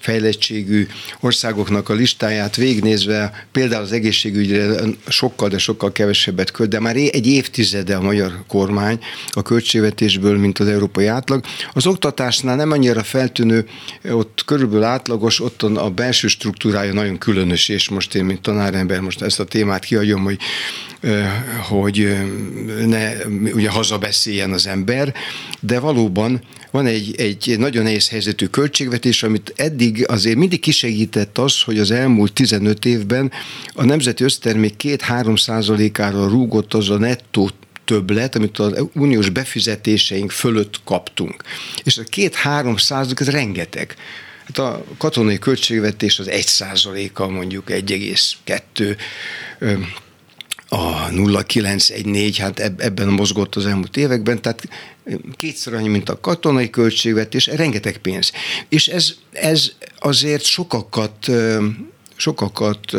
fejlettségű 0.00 0.86
országoknak 1.20 1.88
a 1.88 1.94
listáját 1.94 2.56
végnézve, 2.56 3.46
például 3.52 3.82
az 3.82 3.92
egészségügyre 3.92 4.80
sokkal, 5.08 5.48
de 5.48 5.58
sokkal 5.58 5.92
kevesebbet 5.92 6.50
költ, 6.50 6.70
de 6.70 6.80
már 6.80 6.96
egy 6.96 7.26
évtizede 7.26 7.96
a 7.96 8.00
magyar 8.00 8.44
kormány 8.48 8.98
a 9.30 9.42
költségvetésből, 9.42 10.38
mint 10.38 10.58
az 10.58 10.68
európai 10.68 11.06
átlag. 11.06 11.44
Az 11.72 11.86
oktatásnál 11.86 12.56
nem 12.56 12.70
annyira 12.70 13.02
feltűnő, 13.02 13.66
ott 14.10 14.42
körülbelül 14.46 14.84
átlagos, 14.84 15.40
ott 15.40 15.62
a 15.62 15.90
belső 15.90 16.28
struktúrája 16.28 16.92
nagyon 16.92 17.18
különös, 17.18 17.68
és 17.68 17.88
most 17.88 18.14
én, 18.14 18.24
mint 18.24 18.40
tanárember, 18.40 19.00
most 19.00 19.22
ezt 19.22 19.40
a 19.40 19.44
témát 19.44 19.84
kiadjam, 19.84 20.22
hogy 20.22 20.38
hogy 21.68 22.16
ne 22.86 23.12
ugye 23.52 23.70
hazabeszéljen 23.70 24.52
az 24.52 24.66
ember, 24.66 25.14
de 25.60 25.78
valóban 25.78 26.42
van 26.70 26.86
egy, 26.86 27.14
egy 27.16 27.54
nagyon 27.58 27.82
nehéz 27.82 28.08
helyzetű 28.08 28.46
költségvetés, 28.46 29.22
amit 29.22 29.52
eddig 29.56 30.04
azért 30.08 30.36
mindig 30.36 30.60
kisegített 30.60 31.38
az, 31.38 31.62
hogy 31.62 31.78
az 31.78 31.90
elmúlt 31.90 32.32
15 32.32 32.84
évben 32.84 33.32
a 33.74 33.84
nemzeti 33.84 34.24
össztermék 34.24 34.74
2-3 34.82 35.40
százalékára 35.40 36.28
rúgott 36.28 36.74
az 36.74 36.90
a 36.90 36.98
nettó 36.98 37.50
többlet, 37.84 38.36
amit 38.36 38.58
az 38.58 38.84
uniós 38.92 39.28
befizetéseink 39.28 40.30
fölött 40.30 40.80
kaptunk. 40.84 41.42
És 41.84 41.98
a 41.98 42.02
két-három 42.02 42.76
százalék, 42.76 43.20
ez 43.20 43.28
rengeteg. 43.28 43.94
Hát 44.46 44.58
a 44.58 44.84
katonai 44.98 45.38
költségvetés 45.38 46.18
az 46.18 46.28
egy 46.28 46.46
százaléka, 46.46 47.28
mondjuk 47.28 47.64
1,2 47.68 48.96
a 50.68 51.08
0914, 51.08 52.38
hát 52.38 52.60
ebben 52.60 53.08
mozgott 53.08 53.54
az 53.54 53.66
elmúlt 53.66 53.96
években, 53.96 54.42
tehát 54.42 54.68
kétszer 55.36 55.74
annyi, 55.74 55.88
mint 55.88 56.08
a 56.08 56.20
katonai 56.20 56.70
költségvetés, 56.70 57.46
rengeteg 57.46 57.98
pénz. 57.98 58.32
És 58.68 58.88
ez, 58.88 59.12
ez 59.32 59.72
azért 59.98 60.44
sokakat, 60.44 61.30
sokakat 62.16 62.96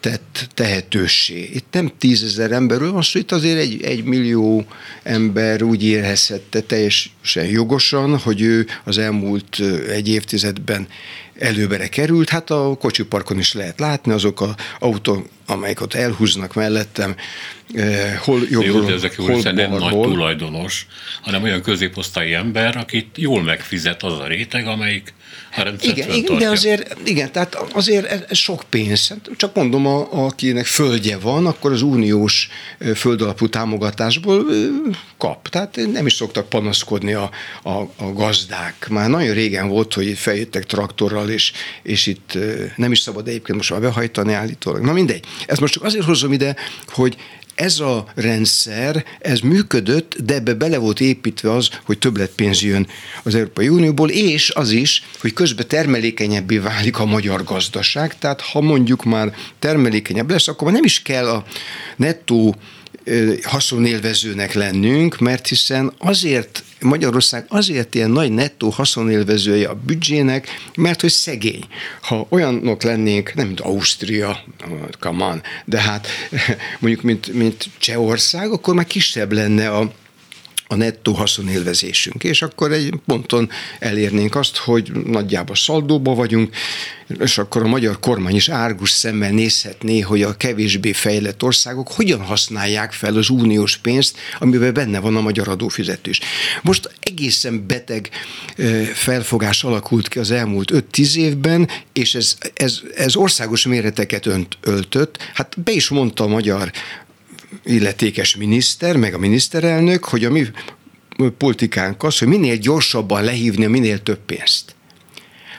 tett 0.00 0.48
tehetőssé. 0.54 1.50
Itt 1.52 1.66
nem 1.70 1.92
tízezer 1.98 2.50
emberről 2.50 2.92
van 2.92 3.02
szó, 3.02 3.18
itt 3.18 3.32
azért 3.32 3.58
egy, 3.58 3.82
egy 3.82 4.04
millió 4.04 4.66
ember 5.02 5.62
úgy 5.62 5.84
érezhette 5.84 6.60
teljesen 6.60 7.46
jogosan, 7.50 8.18
hogy 8.18 8.40
ő 8.40 8.66
az 8.84 8.98
elmúlt 8.98 9.60
egy 9.88 10.08
évtizedben 10.08 10.88
előbbre 11.38 11.88
került. 11.88 12.28
Hát 12.28 12.50
a 12.50 12.76
kocsiparkon 12.78 13.38
is 13.38 13.52
lehet 13.52 13.80
látni, 13.80 14.12
azok 14.12 14.40
az 14.40 14.54
autók, 14.78 15.28
amelyek 15.46 15.80
ott 15.80 15.94
elhúznak 15.94 16.54
mellettem, 16.54 17.16
eh, 17.74 18.18
hol 18.18 18.40
jobbról, 18.50 18.80
Jó, 18.80 18.86
de 18.86 18.92
ezek 18.92 19.16
hol 19.16 19.40
nem 19.42 19.70
nagy 19.70 20.00
tulajdonos, 20.00 20.86
hanem 21.22 21.42
olyan 21.42 21.62
középosztályi 21.62 22.34
ember, 22.34 22.76
akit 22.76 23.18
jól 23.18 23.42
megfizet 23.42 24.02
az 24.02 24.18
a 24.18 24.26
réteg, 24.26 24.66
amelyik 24.66 25.14
igen, 25.80 26.10
igen, 26.10 26.38
de 26.38 26.48
azért, 26.48 26.96
igen, 27.04 27.32
tehát 27.32 27.54
azért 27.72 28.06
ez, 28.06 28.36
sok 28.36 28.62
pénz. 28.70 29.14
Csak 29.36 29.54
mondom, 29.54 29.86
a, 29.86 30.24
akinek 30.24 30.66
földje 30.66 31.18
van, 31.18 31.46
akkor 31.46 31.72
az 31.72 31.82
uniós 31.82 32.48
földalapú 32.94 33.48
támogatásból 33.48 34.44
kap. 35.18 35.48
Tehát 35.48 35.78
nem 35.92 36.06
is 36.06 36.12
szoktak 36.12 36.48
panaszkodni 36.48 37.12
a, 37.12 37.30
a, 37.62 37.70
a 37.80 38.12
gazdák. 38.14 38.88
Már 38.90 39.08
nagyon 39.08 39.34
régen 39.34 39.68
volt, 39.68 39.94
hogy 39.94 40.18
feljöttek 40.18 40.64
traktorral, 40.64 41.28
és, 41.30 41.52
és 41.82 42.06
itt 42.06 42.38
nem 42.76 42.92
is 42.92 42.98
szabad 42.98 43.28
egyébként 43.28 43.56
most 43.56 43.70
már 43.70 43.80
behajtani 43.80 44.32
állítólag. 44.32 44.82
Na 44.82 44.92
mindegy. 44.92 45.24
Ez 45.46 45.58
most 45.58 45.72
csak 45.72 45.82
azért 45.82 46.04
hozom 46.04 46.32
ide, 46.32 46.56
hogy 46.86 47.16
ez 47.56 47.78
a 47.80 48.04
rendszer, 48.14 49.04
ez 49.18 49.38
működött, 49.40 50.16
de 50.24 50.34
ebbe 50.34 50.54
bele 50.54 50.78
volt 50.78 51.00
építve 51.00 51.52
az, 51.52 51.68
hogy 51.84 51.98
többletpénz 51.98 52.62
jön 52.62 52.86
az 53.22 53.34
Európai 53.34 53.68
Unióból, 53.68 54.10
és 54.10 54.50
az 54.50 54.70
is, 54.70 55.02
hogy 55.20 55.32
közben 55.32 55.68
termelékenyebbé 55.68 56.58
válik 56.58 56.98
a 56.98 57.04
magyar 57.04 57.44
gazdaság, 57.44 58.18
tehát 58.18 58.40
ha 58.40 58.60
mondjuk 58.60 59.04
már 59.04 59.34
termelékenyebb 59.58 60.30
lesz, 60.30 60.48
akkor 60.48 60.72
nem 60.72 60.84
is 60.84 61.02
kell 61.02 61.26
a 61.26 61.44
nettó 61.96 62.54
haszonélvezőnek 63.42 64.52
lennünk, 64.52 65.18
mert 65.18 65.48
hiszen 65.48 65.92
azért 65.98 66.64
Magyarország 66.80 67.44
azért 67.48 67.94
ilyen 67.94 68.10
nagy 68.10 68.32
nettó 68.32 68.68
haszonélvezője 68.68 69.68
a 69.68 69.74
büdzsének, 69.74 70.48
mert 70.76 71.00
hogy 71.00 71.10
szegény. 71.10 71.64
Ha 72.00 72.26
olyanok 72.28 72.82
lennénk, 72.82 73.34
nem 73.34 73.46
mint 73.46 73.60
Ausztria, 73.60 74.44
come 75.00 75.24
on, 75.24 75.42
de 75.64 75.80
hát 75.80 76.06
mondjuk 76.80 77.02
mint, 77.02 77.32
mint 77.32 77.68
Csehország, 77.78 78.50
akkor 78.50 78.74
már 78.74 78.86
kisebb 78.86 79.32
lenne 79.32 79.70
a 79.70 79.92
a 80.68 80.74
nettó 80.74 81.12
haszonélvezésünk, 81.12 82.24
és 82.24 82.42
akkor 82.42 82.72
egy 82.72 82.94
ponton 83.06 83.50
elérnénk 83.78 84.34
azt, 84.34 84.56
hogy 84.56 84.92
nagyjából 84.92 85.56
szaldóba 85.56 86.14
vagyunk, 86.14 86.54
és 87.20 87.38
akkor 87.38 87.62
a 87.62 87.68
magyar 87.68 88.00
kormány 88.00 88.34
is 88.34 88.48
árgus 88.48 88.90
szemmel 88.90 89.30
nézhetné, 89.30 90.00
hogy 90.00 90.22
a 90.22 90.36
kevésbé 90.36 90.92
fejlett 90.92 91.42
országok 91.42 91.92
hogyan 91.92 92.20
használják 92.20 92.92
fel 92.92 93.16
az 93.16 93.28
uniós 93.28 93.76
pénzt, 93.76 94.16
amiben 94.38 94.74
benne 94.74 94.98
van 94.98 95.16
a 95.16 95.20
magyar 95.20 95.48
adófizetős. 95.48 96.20
Most 96.62 96.90
egészen 97.00 97.66
beteg 97.66 98.10
felfogás 98.94 99.64
alakult 99.64 100.08
ki 100.08 100.18
az 100.18 100.30
elmúlt 100.30 100.70
5-10 100.92 101.14
évben, 101.14 101.68
és 101.92 102.14
ez, 102.14 102.36
ez, 102.54 102.80
ez 102.96 103.16
országos 103.16 103.66
méreteket 103.66 104.26
önt, 104.26 104.58
öltött. 104.60 105.18
Hát 105.34 105.62
be 105.62 105.72
is 105.72 105.88
mondta 105.88 106.24
a 106.24 106.28
magyar 106.28 106.72
illetékes 107.64 108.36
miniszter, 108.36 108.96
meg 108.96 109.14
a 109.14 109.18
miniszterelnök, 109.18 110.04
hogy 110.04 110.24
a 110.24 110.30
mi 110.30 110.46
politikánk 111.38 112.02
az, 112.02 112.18
hogy 112.18 112.28
minél 112.28 112.56
gyorsabban 112.56 113.24
lehívni 113.24 113.66
minél 113.66 114.02
több 114.02 114.20
pénzt. 114.26 114.76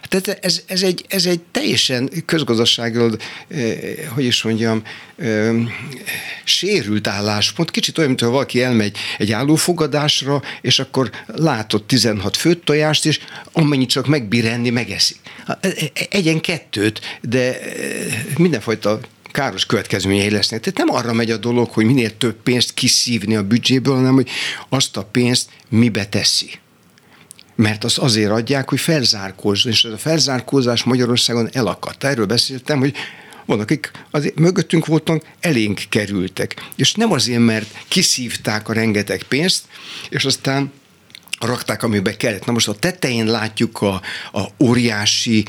Tehát 0.08 0.40
ez, 0.42 0.62
ez, 0.66 0.82
egy, 0.82 1.06
ez 1.08 1.26
egy 1.26 1.40
teljesen 1.52 2.10
közgazdaságról, 2.26 3.18
eh, 3.48 3.80
hogy 4.08 4.24
is 4.24 4.44
mondjam, 4.44 4.82
eh, 5.18 5.56
sérült 6.44 7.08
álláspont. 7.08 7.72
Kicsit 7.72 7.98
olyan, 7.98 8.10
mintha 8.10 8.30
valaki 8.30 8.62
elmegy 8.62 8.98
egy 9.18 9.32
állófogadásra, 9.32 10.42
és 10.62 10.80
akkor 10.80 11.10
látott 11.26 11.88
16 11.88 12.38
főtt 12.38 12.66
tojást, 12.66 13.06
és 13.06 13.20
amennyit 13.52 13.90
csak 13.90 14.08
megbír 14.08 14.46
enni, 14.46 14.70
megeszi. 14.70 15.16
E, 15.48 15.58
e, 15.62 16.08
egyen 16.10 16.42
kettőt, 16.42 17.20
de 17.22 17.60
eh, 17.60 17.74
mindenfajta 18.38 19.00
káros 19.38 19.66
következményei 19.66 20.30
lesznek. 20.30 20.60
Tehát 20.60 20.78
nem 20.78 20.96
arra 20.96 21.14
megy 21.14 21.32
a 21.32 21.38
dolog, 21.38 21.70
hogy 21.70 21.86
minél 21.86 22.18
több 22.18 22.36
pénzt 22.44 22.74
kiszívni 22.74 23.36
a 23.36 23.44
büdzséből, 23.44 23.96
hanem 23.96 24.14
hogy 24.14 24.30
azt 24.70 24.98
a 24.98 25.04
pénzt 25.04 25.50
mibe 25.70 26.06
teszi 26.06 26.50
mert 27.56 27.84
azt 27.84 27.98
azért 27.98 28.32
adják, 28.32 28.70
hogy 28.70 28.80
felzárkózzon, 28.80 29.72
és 29.72 29.84
ez 29.84 29.92
a 29.92 29.98
felzárkózás 29.98 30.84
Magyarországon 30.84 31.50
elakadt. 31.52 32.04
Erről 32.04 32.26
beszéltem, 32.26 32.80
hogy 32.80 32.94
van, 33.46 33.60
akik 33.60 33.92
azért 34.12 34.40
mögöttünk 34.40 34.86
voltak, 34.86 35.24
elénk 35.40 35.82
kerültek. 35.90 36.56
És 36.76 36.94
nem 36.94 37.12
azért, 37.12 37.46
mert 37.46 37.84
kiszívták 37.88 38.70
a 38.70 38.74
rengeteg 38.74 39.24
pénzt, 39.24 39.64
és 40.10 40.26
aztán 40.26 40.72
rakták, 41.40 41.84
amibe 41.84 42.18
kellett. 42.18 42.46
Na 42.46 42.52
most 42.52 42.68
a 42.68 42.74
tetején 42.74 43.26
látjuk 43.26 43.82
a, 43.82 44.02
a 44.34 44.42
óriási 44.64 45.46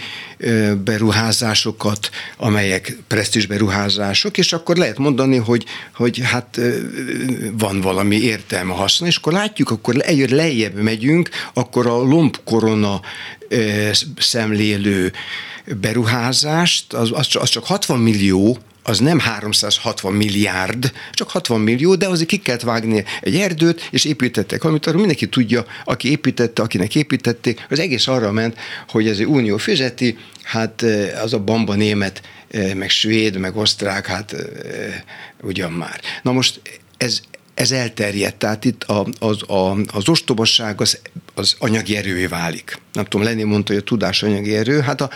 beruházásokat, 0.84 2.10
amelyek 2.36 2.96
presztis 3.06 3.46
beruházások, 3.46 4.38
és 4.38 4.52
akkor 4.52 4.76
lehet 4.76 4.98
mondani, 4.98 5.36
hogy, 5.36 5.64
hogy 5.94 6.20
hát 6.24 6.60
van 7.52 7.80
valami 7.80 8.16
értelme 8.16 8.72
haszna, 8.72 9.06
és 9.06 9.16
akkor 9.16 9.32
látjuk, 9.32 9.70
akkor 9.70 9.94
egyre 9.98 10.36
lejjebb 10.36 10.74
megyünk, 10.74 11.28
akkor 11.54 11.86
a 11.86 11.96
lombkorona 11.96 13.00
szemlélő 14.18 15.12
beruházást, 15.80 16.92
az, 16.92 17.10
az, 17.12 17.28
az 17.32 17.48
csak 17.48 17.64
60 17.64 17.98
millió 17.98 18.58
az 18.88 18.98
nem 18.98 19.18
360 19.18 20.12
milliárd, 20.12 20.92
csak 21.12 21.30
60 21.30 21.60
millió, 21.60 21.94
de 21.94 22.08
azért 22.08 22.28
ki 22.28 22.36
kellett 22.36 22.60
vágni 22.60 23.04
egy 23.20 23.36
erdőt, 23.36 23.88
és 23.90 24.04
építettek 24.04 24.62
valamit, 24.62 24.86
arról 24.86 24.98
mindenki 24.98 25.28
tudja, 25.28 25.64
aki 25.84 26.10
építette, 26.10 26.62
akinek 26.62 26.94
építették, 26.94 27.66
az 27.70 27.78
egész 27.78 28.06
arra 28.06 28.32
ment, 28.32 28.56
hogy 28.88 29.08
ez 29.08 29.20
unió 29.20 29.56
fizeti, 29.56 30.18
hát 30.42 30.82
eh, 30.82 31.22
az 31.22 31.32
a 31.32 31.38
bamba 31.38 31.74
német, 31.74 32.22
eh, 32.50 32.74
meg 32.74 32.90
svéd, 32.90 33.36
meg 33.36 33.56
osztrák, 33.56 34.06
hát 34.06 34.32
eh, 34.32 34.42
ugyan 35.42 35.72
már. 35.72 36.00
Na 36.22 36.32
most 36.32 36.60
ez, 36.96 37.20
ez 37.54 37.70
elterjedt, 37.70 38.38
tehát 38.38 38.64
itt 38.64 38.84
a, 38.84 39.06
az, 39.18 39.42
a, 39.48 39.76
az 39.92 40.08
ostobasság 40.08 40.80
az, 40.80 40.98
az 41.34 41.54
anyagi 41.58 41.96
erővé 41.96 42.26
válik. 42.26 42.78
Nem 42.92 43.04
tudom, 43.04 43.26
Lenni 43.26 43.42
mondta, 43.42 43.72
hogy 43.72 43.82
a 43.82 43.84
tudás 43.84 44.22
anyagi 44.22 44.56
erő, 44.56 44.80
hát 44.80 45.00
a, 45.00 45.10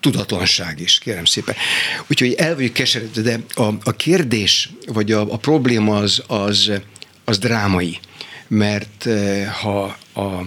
tudatlanság 0.00 0.80
is, 0.80 0.98
kérem 0.98 1.24
szépen. 1.24 1.54
Úgyhogy 2.10 2.32
el 2.32 2.54
vagyok 2.54 2.72
keseredve, 2.72 3.22
de 3.22 3.40
a, 3.54 3.74
a 3.84 3.92
kérdés, 3.96 4.70
vagy 4.86 5.12
a, 5.12 5.20
a 5.20 5.36
probléma 5.36 5.96
az, 5.96 6.22
az, 6.26 6.70
az 7.24 7.38
drámai, 7.38 7.98
mert 8.48 9.06
eh, 9.06 9.46
ha 9.52 9.96
a 10.14 10.42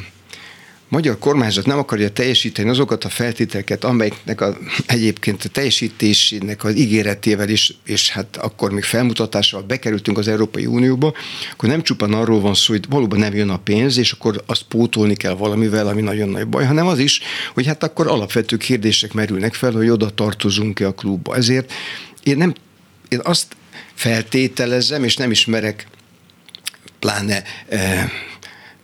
magyar 0.89 1.19
kormányzat 1.19 1.65
nem 1.65 1.77
akarja 1.77 2.09
teljesíteni 2.09 2.69
azokat 2.69 3.03
a 3.03 3.09
feltételeket, 3.09 3.83
amelyeknek 3.83 4.41
a, 4.41 4.57
egyébként 4.85 5.43
a 5.43 5.49
teljesítésének 5.49 6.63
az 6.63 6.75
ígéretével 6.75 7.49
is, 7.49 7.77
és 7.85 8.09
hát 8.09 8.37
akkor 8.37 8.71
még 8.71 8.83
felmutatással 8.83 9.61
bekerültünk 9.61 10.17
az 10.17 10.27
Európai 10.27 10.65
Unióba, 10.65 11.13
akkor 11.51 11.69
nem 11.69 11.83
csupán 11.83 12.13
arról 12.13 12.39
van 12.39 12.53
szó, 12.53 12.73
hogy 12.73 12.85
valóban 12.89 13.19
nem 13.19 13.35
jön 13.35 13.49
a 13.49 13.57
pénz, 13.57 13.97
és 13.97 14.11
akkor 14.11 14.43
azt 14.45 14.63
pótolni 14.63 15.15
kell 15.15 15.33
valamivel, 15.33 15.87
ami 15.87 16.01
nagyon 16.01 16.29
nagy 16.29 16.47
baj, 16.47 16.65
hanem 16.65 16.87
az 16.87 16.99
is, 16.99 17.21
hogy 17.53 17.65
hát 17.65 17.83
akkor 17.83 18.07
alapvető 18.07 18.57
kérdések 18.57 19.13
merülnek 19.13 19.53
fel, 19.53 19.71
hogy 19.71 19.89
oda 19.89 20.09
tartozunk-e 20.09 20.87
a 20.87 20.93
klubba. 20.93 21.35
Ezért 21.35 21.73
én 22.23 22.37
nem, 22.37 22.53
én 23.07 23.19
azt 23.23 23.55
feltételezem, 23.93 25.03
és 25.03 25.15
nem 25.15 25.31
ismerek 25.31 25.87
pláne 26.99 27.43
eh, 27.67 28.09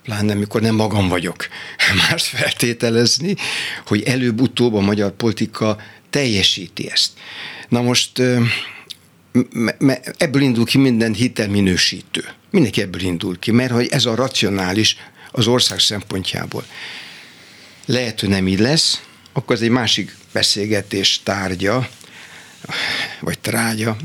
pláne 0.06 0.32
amikor 0.32 0.62
nem 0.62 0.76
magam 0.76 1.08
vagyok 1.08 1.48
más 2.10 2.28
feltételezni, 2.28 3.36
hogy 3.86 4.04
előbb-utóbb 4.04 4.74
a 4.74 4.80
magyar 4.80 5.12
politika 5.12 5.78
teljesíti 6.10 6.90
ezt. 6.92 7.12
Na 7.70 7.82
most 7.82 8.22
ebből 10.18 10.42
indul 10.42 10.66
ki 10.66 10.78
minden 10.78 11.14
hitelminősítő. 11.14 12.26
Mindenki 12.52 12.82
ebből 12.82 13.02
indul 13.02 13.40
ki, 13.40 13.52
mert 13.52 13.72
hogy 13.72 13.88
ez 13.88 14.06
a 14.06 14.16
racionális 14.16 14.98
az 15.32 15.48
ország 15.48 15.80
szempontjából. 15.80 16.66
Lehet, 17.86 18.20
hogy 18.20 18.30
nem 18.30 18.48
így 18.48 18.60
lesz, 18.60 19.02
akkor 19.34 19.56
ez 19.56 19.62
egy 19.62 19.70
másik 19.70 20.16
beszélgetés 20.32 21.20
tárgya, 21.24 21.90
vagy 23.20 23.40
trágya, 23.40 23.98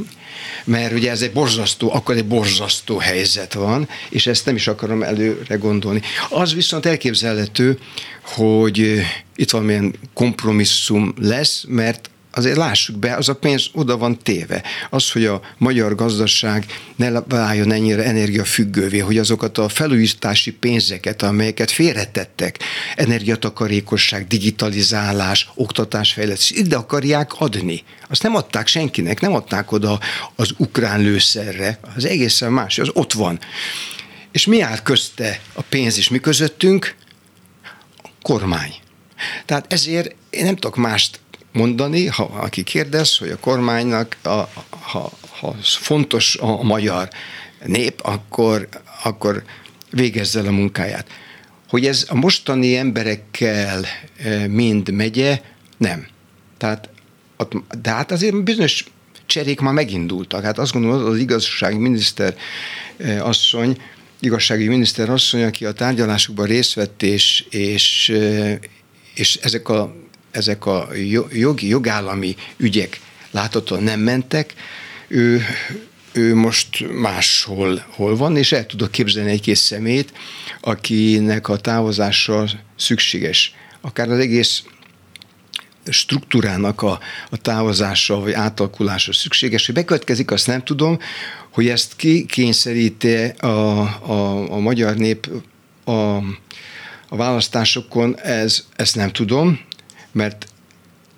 mert 0.64 0.92
ugye 0.92 1.10
ez 1.10 1.22
egy 1.22 1.32
borzasztó, 1.32 1.92
akkor 1.94 2.16
egy 2.16 2.26
borzasztó 2.26 2.98
helyzet 2.98 3.52
van, 3.52 3.88
és 4.08 4.26
ezt 4.26 4.46
nem 4.46 4.54
is 4.54 4.66
akarom 4.66 5.02
előre 5.02 5.54
gondolni. 5.54 6.00
Az 6.28 6.54
viszont 6.54 6.86
elképzelhető, 6.86 7.78
hogy 8.22 9.00
itt 9.36 9.50
valamilyen 9.50 9.94
kompromisszum 10.14 11.14
lesz, 11.18 11.64
mert 11.68 12.10
azért 12.32 12.56
lássuk 12.56 12.96
be, 12.96 13.14
az 13.14 13.28
a 13.28 13.34
pénz 13.34 13.68
oda 13.72 13.96
van 13.96 14.18
téve. 14.18 14.62
Az, 14.90 15.10
hogy 15.10 15.24
a 15.24 15.40
magyar 15.58 15.94
gazdaság 15.94 16.66
ne 16.96 17.20
váljon 17.20 17.72
ennyire 17.72 18.04
energiafüggővé, 18.04 18.98
hogy 18.98 19.18
azokat 19.18 19.58
a 19.58 19.68
felújítási 19.68 20.52
pénzeket, 20.52 21.22
amelyeket 21.22 21.70
félretettek, 21.70 22.58
energiatakarékosság, 22.96 24.26
digitalizálás, 24.26 25.48
oktatásfejlesztés, 25.54 26.50
ide 26.50 26.76
akarják 26.76 27.32
adni. 27.40 27.82
Azt 28.08 28.22
nem 28.22 28.34
adták 28.34 28.66
senkinek, 28.66 29.20
nem 29.20 29.34
adták 29.34 29.72
oda 29.72 30.00
az 30.36 30.50
ukrán 30.56 31.00
lőszerre, 31.00 31.78
az 31.96 32.04
egészen 32.04 32.52
más, 32.52 32.78
az 32.78 32.90
ott 32.92 33.12
van. 33.12 33.38
És 34.32 34.46
mi 34.46 34.60
áll 34.60 34.82
közte 34.82 35.40
a 35.52 35.62
pénz 35.62 35.98
és 35.98 36.08
mi 36.08 36.18
közöttünk? 36.18 36.94
A 38.02 38.08
kormány. 38.22 38.74
Tehát 39.46 39.72
ezért 39.72 40.14
én 40.30 40.44
nem 40.44 40.54
tudok 40.54 40.76
mást 40.76 41.20
mondani, 41.52 42.06
ha 42.06 42.22
aki 42.22 42.62
kérdez, 42.62 43.16
hogy 43.16 43.28
a 43.28 43.38
kormánynak, 43.38 44.16
a, 44.22 44.48
ha, 44.70 45.10
ha 45.30 45.56
fontos 45.62 46.36
a 46.36 46.62
magyar 46.62 47.08
nép, 47.64 48.00
akkor, 48.02 48.68
akkor 49.04 49.42
végezze 49.90 50.38
el 50.38 50.46
a 50.46 50.50
munkáját. 50.50 51.06
Hogy 51.68 51.86
ez 51.86 52.06
a 52.08 52.14
mostani 52.14 52.76
emberekkel 52.76 53.84
e, 54.16 54.46
mind 54.46 54.90
megye, 54.90 55.40
nem. 55.76 56.06
Tehát, 56.56 56.88
de 57.80 57.90
hát 57.90 58.12
azért 58.12 58.42
bizonyos 58.42 58.84
cserék 59.26 59.60
már 59.60 59.72
megindultak. 59.72 60.42
Hát 60.42 60.58
azt 60.58 60.72
gondolom, 60.72 61.04
az 61.04 61.18
igazsági 61.18 61.76
miniszter 61.76 62.36
e, 62.98 63.24
asszony, 63.24 63.76
igazsági 64.20 64.68
miniszter 64.68 65.10
asszony, 65.10 65.42
aki 65.42 65.64
a 65.64 65.72
tárgyalásokban 65.72 66.46
részt 66.46 66.74
vett, 66.74 67.02
és, 67.02 67.44
és, 67.50 68.08
e, 68.08 68.58
és 69.14 69.36
ezek 69.36 69.68
a 69.68 69.94
ezek 70.30 70.66
a 70.66 70.88
jogi, 71.32 71.68
jogállami 71.68 72.36
ügyek 72.56 73.00
láthatóan 73.30 73.82
nem 73.82 74.00
mentek, 74.00 74.54
ő, 75.08 75.42
ő 76.12 76.34
most 76.34 76.90
máshol 76.92 77.84
hol 77.90 78.16
van, 78.16 78.36
és 78.36 78.52
el 78.52 78.66
tudok 78.66 78.90
képzelni 78.90 79.30
egy-két 79.30 79.56
szemét, 79.56 80.12
akinek 80.60 81.48
a 81.48 81.56
távozása 81.56 82.48
szükséges. 82.76 83.54
Akár 83.80 84.10
az 84.10 84.18
egész 84.18 84.62
struktúrának 85.86 86.82
a, 86.82 87.00
a 87.30 87.36
távozása 87.36 88.20
vagy 88.20 88.32
átalakulása 88.32 89.12
szükséges, 89.12 89.66
hogy 89.66 89.74
bekövetkezik, 89.74 90.30
azt 90.30 90.46
nem 90.46 90.64
tudom, 90.64 90.98
hogy 91.50 91.68
ezt 91.68 91.96
ki 91.96 92.26
kényszeríti 92.26 93.16
a, 93.38 93.46
a, 93.46 94.52
a 94.52 94.58
magyar 94.58 94.96
nép 94.96 95.28
a, 95.84 96.16
a 97.08 97.16
választásokon, 97.16 98.20
ez, 98.20 98.64
ezt 98.76 98.96
nem 98.96 99.10
tudom, 99.10 99.60
mert 100.12 100.46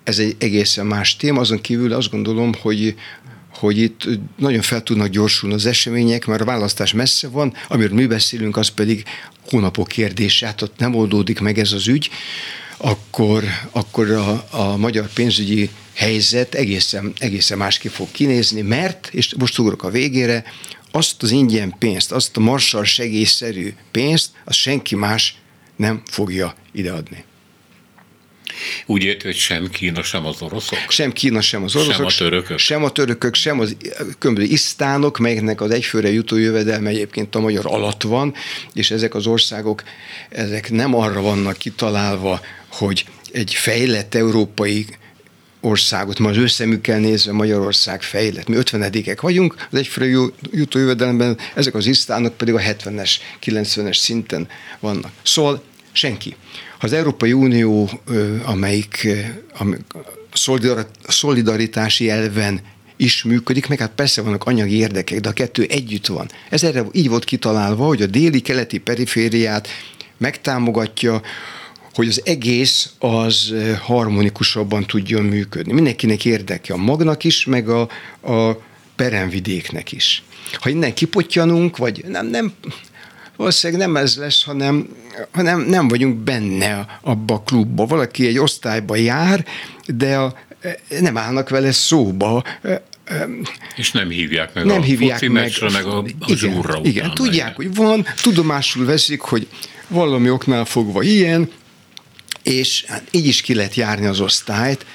ez 0.03 0.19
egy 0.19 0.35
egészen 0.39 0.85
más 0.85 1.15
téma, 1.15 1.39
azon 1.39 1.61
kívül 1.61 1.93
azt 1.93 2.09
gondolom, 2.09 2.51
hogy, 2.61 2.95
hogy 3.53 3.77
itt 3.77 4.07
nagyon 4.37 4.61
fel 4.61 4.83
tudnak 4.83 5.07
gyorsulni 5.07 5.55
az 5.55 5.65
események, 5.65 6.25
mert 6.25 6.41
a 6.41 6.45
választás 6.45 6.93
messze 6.93 7.27
van, 7.27 7.53
amiről 7.67 7.95
mi 7.95 8.05
beszélünk, 8.05 8.57
az 8.57 8.67
pedig 8.67 9.03
hónapok 9.49 9.87
kérdése, 9.87 10.45
hát 10.45 10.61
ott 10.61 10.77
nem 10.77 10.95
oldódik 10.95 11.39
meg 11.39 11.57
ez 11.57 11.71
az 11.71 11.87
ügy, 11.87 12.09
akkor, 12.77 13.43
akkor 13.71 14.11
a, 14.11 14.47
a 14.49 14.77
magyar 14.77 15.07
pénzügyi 15.13 15.69
helyzet 15.93 16.55
egészen, 16.55 17.13
egészen 17.17 17.57
másképp 17.57 17.91
fog 17.91 18.07
kinézni, 18.11 18.61
mert, 18.61 19.09
és 19.11 19.33
most 19.37 19.59
ugrok 19.59 19.83
a 19.83 19.89
végére, 19.89 20.43
azt 20.91 21.23
az 21.23 21.31
ingyen 21.31 21.75
pénzt, 21.79 22.11
azt 22.11 22.37
a 22.37 22.39
marsal 22.39 22.83
segélyszerű 22.83 23.73
pénzt, 23.91 24.29
azt 24.43 24.57
senki 24.57 24.95
más 24.95 25.35
nem 25.75 26.01
fogja 26.05 26.55
ideadni. 26.71 27.23
Úgy 28.85 29.03
érti, 29.03 29.25
hogy 29.25 29.35
sem 29.35 29.69
Kína, 29.69 30.03
sem 30.03 30.25
az 30.25 30.41
oroszok? 30.41 30.77
Sem 30.87 31.11
Kína, 31.11 31.41
sem 31.41 31.63
az 31.63 31.75
oroszok. 31.75 31.93
Sem 31.93 32.05
a 32.05 32.11
törökök? 32.11 32.57
Sem 32.57 32.83
a 32.83 32.89
törökök, 32.89 33.35
sem 33.35 33.59
az 33.59 33.75
különböző 34.19 34.47
isztánok, 34.47 35.17
melyeknek 35.17 35.61
az 35.61 35.71
egyfőre 35.71 36.11
jutó 36.11 36.37
jövedelme 36.37 36.89
egyébként 36.89 37.35
a 37.35 37.39
magyar 37.39 37.65
alatt 37.65 38.01
van, 38.01 38.33
és 38.73 38.91
ezek 38.91 39.15
az 39.15 39.27
országok, 39.27 39.83
ezek 40.29 40.71
nem 40.71 40.95
arra 40.95 41.21
vannak 41.21 41.57
kitalálva, 41.57 42.41
hogy 42.67 43.05
egy 43.31 43.53
fejlett 43.53 44.15
európai 44.15 44.85
országot, 45.61 46.19
ma 46.19 46.29
az 46.29 46.37
összemükkel 46.37 46.99
nézve 46.99 47.31
Magyarország 47.31 48.01
fejlett. 48.01 48.47
Mi 48.47 48.55
50 48.55 48.91
vagyunk, 49.21 49.67
az 49.71 49.77
egyfőre 49.77 50.31
jutó 50.51 50.79
jövedelemben, 50.79 51.37
ezek 51.55 51.75
az 51.75 51.85
isztánok 51.85 52.37
pedig 52.37 52.53
a 52.53 52.59
70-es, 52.59 53.11
90-es 53.45 53.97
szinten 53.97 54.47
vannak. 54.79 55.11
Szóval 55.23 55.63
senki. 55.91 56.35
Az 56.83 56.93
Európai 56.93 57.33
Unió, 57.33 57.89
amelyik 58.45 59.07
szolidaritási 61.07 62.09
elven 62.09 62.61
is 62.95 63.23
működik, 63.23 63.67
meg 63.67 63.79
hát 63.79 63.91
persze 63.95 64.21
vannak 64.21 64.43
anyagi 64.43 64.75
érdekek, 64.75 65.19
de 65.19 65.29
a 65.29 65.33
kettő 65.33 65.65
együtt 65.69 66.07
van. 66.07 66.29
Ez 66.49 66.63
erre 66.63 66.85
így 66.91 67.09
volt 67.09 67.23
kitalálva, 67.23 67.85
hogy 67.85 68.01
a 68.01 68.05
déli-keleti 68.05 68.77
perifériát 68.77 69.67
megtámogatja, 70.17 71.21
hogy 71.93 72.07
az 72.07 72.21
egész 72.25 72.93
az 72.99 73.53
harmonikusabban 73.81 74.85
tudjon 74.85 75.23
működni. 75.23 75.73
Mindenkinek 75.73 76.25
érdeke, 76.25 76.73
a 76.73 76.77
magnak 76.77 77.23
is, 77.23 77.45
meg 77.45 77.69
a, 77.69 77.81
a 78.21 78.61
peremvidéknek 78.95 79.91
is. 79.91 80.23
Ha 80.53 80.69
innen 80.69 80.93
kipottyanunk, 80.93 81.77
vagy 81.77 82.03
nem, 82.07 82.27
nem, 82.27 82.53
valószínűleg 83.37 83.87
nem 83.87 83.97
ez 83.97 84.15
lesz, 84.15 84.43
hanem, 84.43 84.87
hanem 85.31 85.59
nem 85.59 85.87
vagyunk 85.87 86.15
benne 86.15 86.99
abba 87.01 87.33
a 87.33 87.41
klubba. 87.41 87.85
Valaki 87.85 88.27
egy 88.27 88.37
osztályba 88.37 88.95
jár, 88.95 89.45
de 89.85 90.17
a, 90.17 90.33
nem 90.99 91.17
állnak 91.17 91.49
vele 91.49 91.71
szóba, 91.71 92.43
és 93.75 93.91
nem 93.91 94.09
hívják 94.09 94.53
meg 94.53 94.65
nem 94.65 94.79
a 94.79 94.83
hívják 94.83 95.17
foci 95.17 95.27
meg, 95.27 95.43
meccsre, 95.43 95.69
meg 95.69 95.85
a, 95.85 95.97
a 95.97 96.05
igen, 96.25 96.37
zsúrra 96.37 96.79
Igen, 96.83 97.03
után 97.03 97.15
tudják, 97.15 97.43
mennek. 97.43 97.55
hogy 97.55 97.75
van, 97.75 98.05
tudomásul 98.21 98.85
veszik, 98.85 99.21
hogy 99.21 99.47
valami 99.87 100.29
oknál 100.29 100.65
fogva 100.65 101.01
ilyen, 101.01 101.49
és 102.43 102.83
hát 102.87 103.03
így 103.11 103.27
is 103.27 103.41
ki 103.41 103.53
lehet 103.53 103.75
járni 103.75 104.05
az 104.05 104.19
osztályt. 104.19 104.85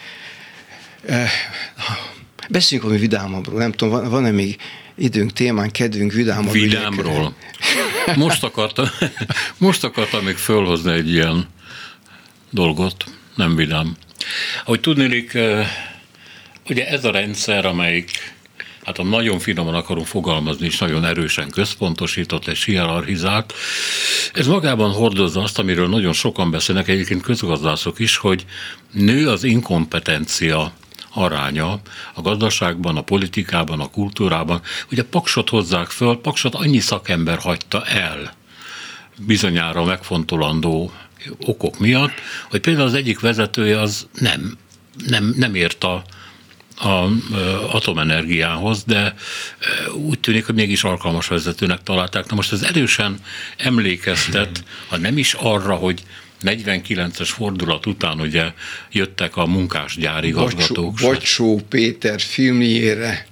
Beszéljünk 2.48 2.88
valami 2.88 3.00
vidámabbról, 3.00 3.58
nem 3.58 3.72
tudom, 3.72 3.94
van- 3.94 4.10
van-e 4.10 4.30
még 4.30 4.56
időnk, 4.98 5.32
témán, 5.32 5.70
kedvünk, 5.70 6.12
vidámabb 6.12 6.52
Vidámról. 6.52 7.34
Most 8.14 8.44
akartam, 8.44 8.86
most 9.58 9.84
akartam 9.84 10.24
még 10.24 10.36
fölhozni 10.36 10.92
egy 10.92 11.10
ilyen 11.10 11.48
dolgot, 12.50 13.04
nem 13.34 13.56
vidám. 13.56 13.96
Hogy 14.64 14.80
tudnélik, 14.80 15.34
eh, 15.34 15.68
ugye 16.68 16.88
ez 16.88 17.04
a 17.04 17.10
rendszer, 17.10 17.66
amelyik 17.66 18.36
hát 18.84 18.96
ha 18.96 19.02
nagyon 19.02 19.38
finoman 19.38 19.74
akarunk 19.74 20.06
fogalmazni, 20.06 20.66
és 20.66 20.78
nagyon 20.78 21.04
erősen 21.04 21.50
központosított 21.50 22.46
és 22.46 22.64
hierarchizált, 22.64 23.54
ez 24.32 24.46
magában 24.46 24.92
hordozza 24.92 25.42
azt, 25.42 25.58
amiről 25.58 25.88
nagyon 25.88 26.12
sokan 26.12 26.50
beszélnek, 26.50 26.88
egyébként 26.88 27.22
közgazdászok 27.22 27.98
is, 27.98 28.16
hogy 28.16 28.44
nő 28.92 29.28
az 29.28 29.44
inkompetencia 29.44 30.72
aránya 31.12 31.80
a 32.14 32.22
gazdaságban, 32.22 32.96
a 32.96 33.02
politikában, 33.02 33.80
a 33.80 33.90
kultúrában. 33.90 34.60
Ugye 34.90 35.04
Paksot 35.04 35.48
hozzák 35.48 35.90
föl, 35.90 36.20
Paksot 36.20 36.54
annyi 36.54 36.78
szakember 36.78 37.38
hagyta 37.38 37.84
el 37.84 38.36
bizonyára 39.18 39.84
megfontolandó 39.84 40.92
okok 41.40 41.78
miatt, 41.78 42.12
hogy 42.50 42.60
például 42.60 42.86
az 42.86 42.94
egyik 42.94 43.20
vezetője 43.20 43.80
az 43.80 44.06
nem, 44.12 44.58
nem, 45.06 45.34
nem 45.36 45.54
ért 45.54 45.84
a, 45.84 46.04
a 46.76 47.08
atomenergiához, 47.70 48.84
de 48.84 49.14
úgy 49.94 50.20
tűnik, 50.20 50.46
hogy 50.46 50.54
mégis 50.54 50.84
alkalmas 50.84 51.26
vezetőnek 51.26 51.82
találták. 51.82 52.28
Na 52.28 52.34
most 52.34 52.52
ez 52.52 52.62
erősen 52.62 53.18
emlékeztet, 53.56 54.64
ha 54.88 54.96
nem 54.96 55.18
is 55.18 55.34
arra, 55.34 55.74
hogy 55.74 56.02
49-es 56.42 57.28
fordulat 57.28 57.86
után 57.86 58.20
ugye 58.20 58.52
jöttek 58.92 59.36
a 59.36 59.46
munkásgyári 59.46 60.32
Bocsó, 60.32 60.44
gazgatók. 60.44 60.98
Bocsó 61.00 61.60
Péter 61.68 62.20
filmjére, 62.20 63.26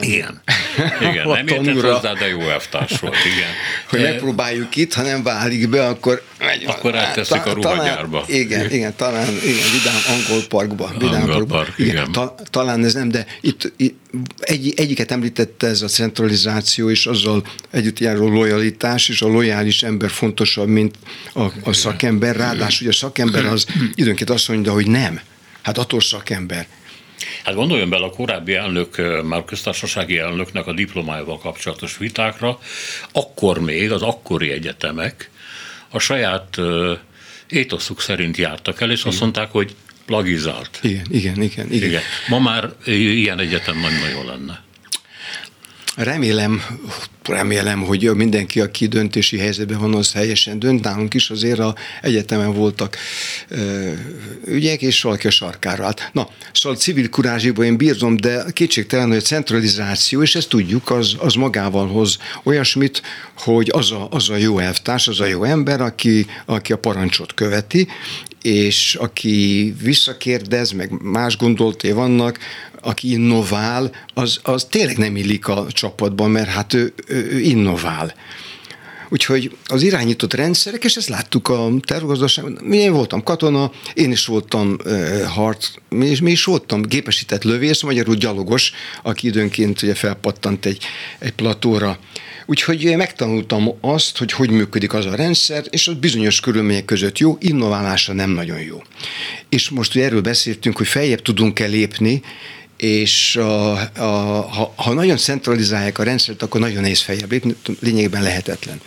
Igen. 0.00 0.40
Igen, 1.00 1.26
A 1.30 1.34
nem 1.34 1.46
értett 1.46 1.80
hozzá, 1.80 2.12
de 2.12 2.28
jó 2.28 2.40
elvtárs 2.40 2.98
volt, 3.00 3.16
igen. 3.16 3.50
hogy 3.90 4.00
megpróbáljuk 4.00 4.76
itt, 4.76 4.92
ha 4.92 5.02
nem 5.02 5.22
válik 5.22 5.68
be, 5.68 5.86
akkor 5.86 6.22
megy. 6.38 6.64
Akkor 6.66 6.96
áttesszük 6.96 7.46
a 7.46 7.52
ruhagyárba. 7.52 8.24
Talán, 8.26 8.40
igen, 8.40 8.70
igen, 8.70 8.96
talán, 8.96 9.28
igen, 9.28 9.70
Vidám 9.72 10.00
Angol 10.08 10.46
Parkba. 10.48 10.90
Vidám 10.98 11.14
Angol 11.14 11.34
Parkba. 11.34 11.54
Park, 11.56 11.78
igen. 11.78 12.12
Ta, 12.12 12.34
talán 12.50 12.84
ez 12.84 12.94
nem, 12.94 13.08
de 13.08 13.26
itt, 13.40 13.72
itt 13.76 13.98
egy, 14.38 14.72
egyiket 14.76 15.10
említette 15.10 15.66
ez 15.66 15.82
a 15.82 15.88
centralizáció, 15.88 16.90
és 16.90 17.06
azzal 17.06 17.46
együtt 17.70 17.98
járó 17.98 18.28
lojalitás, 18.28 19.08
és 19.08 19.22
a 19.22 19.26
lojális 19.26 19.82
ember 19.82 20.10
fontosabb, 20.10 20.68
mint 20.68 20.94
a, 21.32 21.44
a 21.62 21.72
szakember. 21.72 22.36
Ráadásul 22.36 22.86
hogy 22.86 22.94
a 22.94 22.98
szakember 22.98 23.44
az 23.44 23.66
időnként 23.94 24.30
azt 24.30 24.48
mondja, 24.48 24.72
hogy 24.72 24.86
nem. 24.86 25.20
Hát 25.62 25.78
attól 25.78 26.00
szakember. 26.00 26.66
Hát 27.44 27.54
gondoljon 27.54 27.88
bele 27.90 28.04
a 28.04 28.10
korábbi 28.10 28.54
elnök, 28.54 29.22
már 29.24 29.44
köztársasági 29.44 30.18
elnöknek 30.18 30.66
a 30.66 30.72
diplomájával 30.72 31.38
kapcsolatos 31.38 31.96
vitákra, 31.96 32.58
akkor 33.12 33.60
még 33.60 33.92
az 33.92 34.02
akkori 34.02 34.50
egyetemek 34.50 35.30
a 35.88 35.98
saját 35.98 36.56
étoszuk 37.48 38.00
szerint 38.00 38.36
jártak 38.36 38.80
el, 38.80 38.90
és 38.90 39.04
azt 39.04 39.20
mondták, 39.20 39.50
hogy 39.50 39.74
plagizált. 40.06 40.78
Igen, 40.82 41.06
igen, 41.10 41.42
igen. 41.42 41.72
igen. 41.72 41.88
Igen. 41.88 42.02
Ma 42.28 42.38
már 42.38 42.70
ilyen 42.84 43.38
egyetem 43.38 43.78
nagyon 43.78 44.08
jó 44.08 44.22
lenne. 44.22 44.62
Remélem, 45.96 46.62
remélem, 47.24 47.82
hogy 47.82 48.14
mindenki, 48.14 48.60
aki 48.60 48.86
döntési 48.86 49.38
helyzetben 49.38 49.78
van, 49.78 49.94
az 49.94 50.12
helyesen 50.12 50.58
dönt. 50.58 50.84
Nálunk 50.84 51.14
is 51.14 51.30
azért 51.30 51.58
a 51.58 51.74
egyetemen 52.02 52.54
voltak 52.54 52.96
ö, 53.48 53.92
ügyek, 54.46 54.82
és 54.82 55.02
valaki 55.02 55.26
a 55.26 55.30
sarkára 55.30 55.84
állt. 55.84 56.10
Na, 56.12 56.28
szóval 56.52 56.78
civil 56.78 57.08
kurázsiból 57.08 57.64
én 57.64 57.76
bírzom, 57.76 58.16
de 58.16 58.44
kétségtelen, 58.52 59.08
hogy 59.08 59.16
a 59.16 59.20
centralizáció, 59.20 60.22
és 60.22 60.34
ezt 60.34 60.48
tudjuk, 60.48 60.90
az, 60.90 61.14
az 61.18 61.34
magával 61.34 61.88
hoz 61.88 62.18
olyasmit, 62.42 63.02
hogy 63.36 63.70
az 63.72 63.92
a, 63.92 64.08
az 64.10 64.28
a 64.28 64.36
jó 64.36 64.58
elvtárs, 64.58 65.08
az 65.08 65.20
a 65.20 65.26
jó 65.26 65.44
ember, 65.44 65.80
aki, 65.80 66.26
aki 66.46 66.72
a 66.72 66.78
parancsot 66.78 67.34
követi, 67.34 67.88
és 68.42 68.94
aki 68.94 69.74
visszakérdez, 69.82 70.70
meg 70.70 70.90
más 71.02 71.36
gondolatai 71.36 71.92
vannak, 71.92 72.38
aki 72.82 73.10
innovál, 73.10 73.90
az, 74.14 74.40
az 74.42 74.64
tényleg 74.64 74.98
nem 74.98 75.16
illik 75.16 75.48
a 75.48 75.66
csapatban, 75.68 76.30
mert 76.30 76.48
hát 76.48 76.74
ő, 76.74 76.92
ő, 77.06 77.40
innovál. 77.40 78.14
Úgyhogy 79.12 79.56
az 79.66 79.82
irányított 79.82 80.34
rendszerek, 80.34 80.84
és 80.84 80.96
ezt 80.96 81.08
láttuk 81.08 81.48
a 81.48 81.70
tervgazdaságban, 81.80 82.72
én 82.72 82.92
voltam 82.92 83.22
katona, 83.22 83.70
én 83.94 84.10
is 84.10 84.26
voltam 84.26 84.76
uh, 84.84 85.22
harc, 85.22 85.68
mi 85.88 86.06
is, 86.06 86.20
mi 86.20 86.30
is 86.30 86.44
voltam 86.44 86.82
gépesített 86.82 87.44
lövész, 87.44 87.82
magyarul 87.82 88.14
gyalogos, 88.14 88.72
aki 89.02 89.26
időnként 89.26 89.82
ugye 89.82 89.94
felpattant 89.94 90.66
egy, 90.66 90.84
egy 91.18 91.32
platóra. 91.32 91.98
Úgyhogy 92.46 92.96
megtanultam 92.96 93.68
azt, 93.80 94.18
hogy 94.18 94.32
hogy 94.32 94.50
működik 94.50 94.92
az 94.92 95.06
a 95.06 95.14
rendszer, 95.14 95.64
és 95.70 95.88
az 95.88 95.94
bizonyos 95.94 96.40
körülmények 96.40 96.84
között 96.84 97.18
jó, 97.18 97.36
innoválása 97.40 98.12
nem 98.12 98.30
nagyon 98.30 98.60
jó. 98.60 98.82
És 99.48 99.68
most 99.68 99.94
ugye 99.94 100.04
erről 100.04 100.20
beszéltünk, 100.20 100.76
hogy 100.76 100.86
feljebb 100.86 101.22
tudunk-e 101.22 101.66
lépni, 101.66 102.22
és 102.80 103.36
a, 103.36 103.72
a, 103.80 104.04
ha, 104.50 104.72
ha 104.76 104.92
nagyon 104.92 105.16
centralizálják 105.16 105.98
a 105.98 106.02
rendszert, 106.02 106.42
akkor 106.42 106.60
nagyon 106.60 106.80
nehéz 106.80 107.00
feljebb 107.00 107.30
lépni, 107.30 107.54
lényegében 107.80 108.22
lehetetlen. 108.22 108.80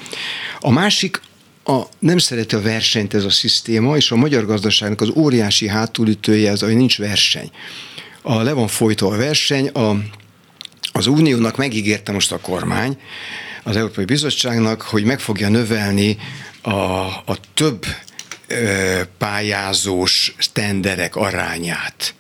A 0.60 0.72
másik, 0.72 1.22
a, 1.64 1.82
nem 2.00 2.18
szereti 2.18 2.56
a 2.56 2.62
versenyt 2.62 3.14
ez 3.14 3.24
a 3.24 3.30
szisztéma, 3.30 3.96
és 3.96 4.12
a 4.12 4.16
magyar 4.16 4.46
gazdaságnak 4.46 5.02
az 5.02 5.12
óriási 5.16 5.68
hátulütője 5.68 6.52
az, 6.52 6.62
hogy 6.62 6.76
nincs 6.76 6.98
verseny. 6.98 7.52
A, 8.22 8.42
le 8.42 8.52
van 8.52 8.68
folytva 8.68 9.08
a 9.08 9.18
verseny, 9.18 9.68
a, 9.68 9.98
az 10.94 11.08
uniónak 11.08 11.58
megígérte 11.58 12.12
most 12.12 12.32
a 12.32 12.40
kormány, 12.40 12.98
az 13.64 13.76
Európai 13.76 14.06
Bizottságnak, 14.06 14.82
hogy 14.82 15.04
meg 15.04 15.20
fogja 15.20 15.50
növelni 15.50 16.18
a, 16.62 16.72
a 17.26 17.38
több 17.54 17.86
ö, 18.48 19.02
pályázós 19.18 20.36
tenderek 20.54 21.16
arányát. 21.16 22.14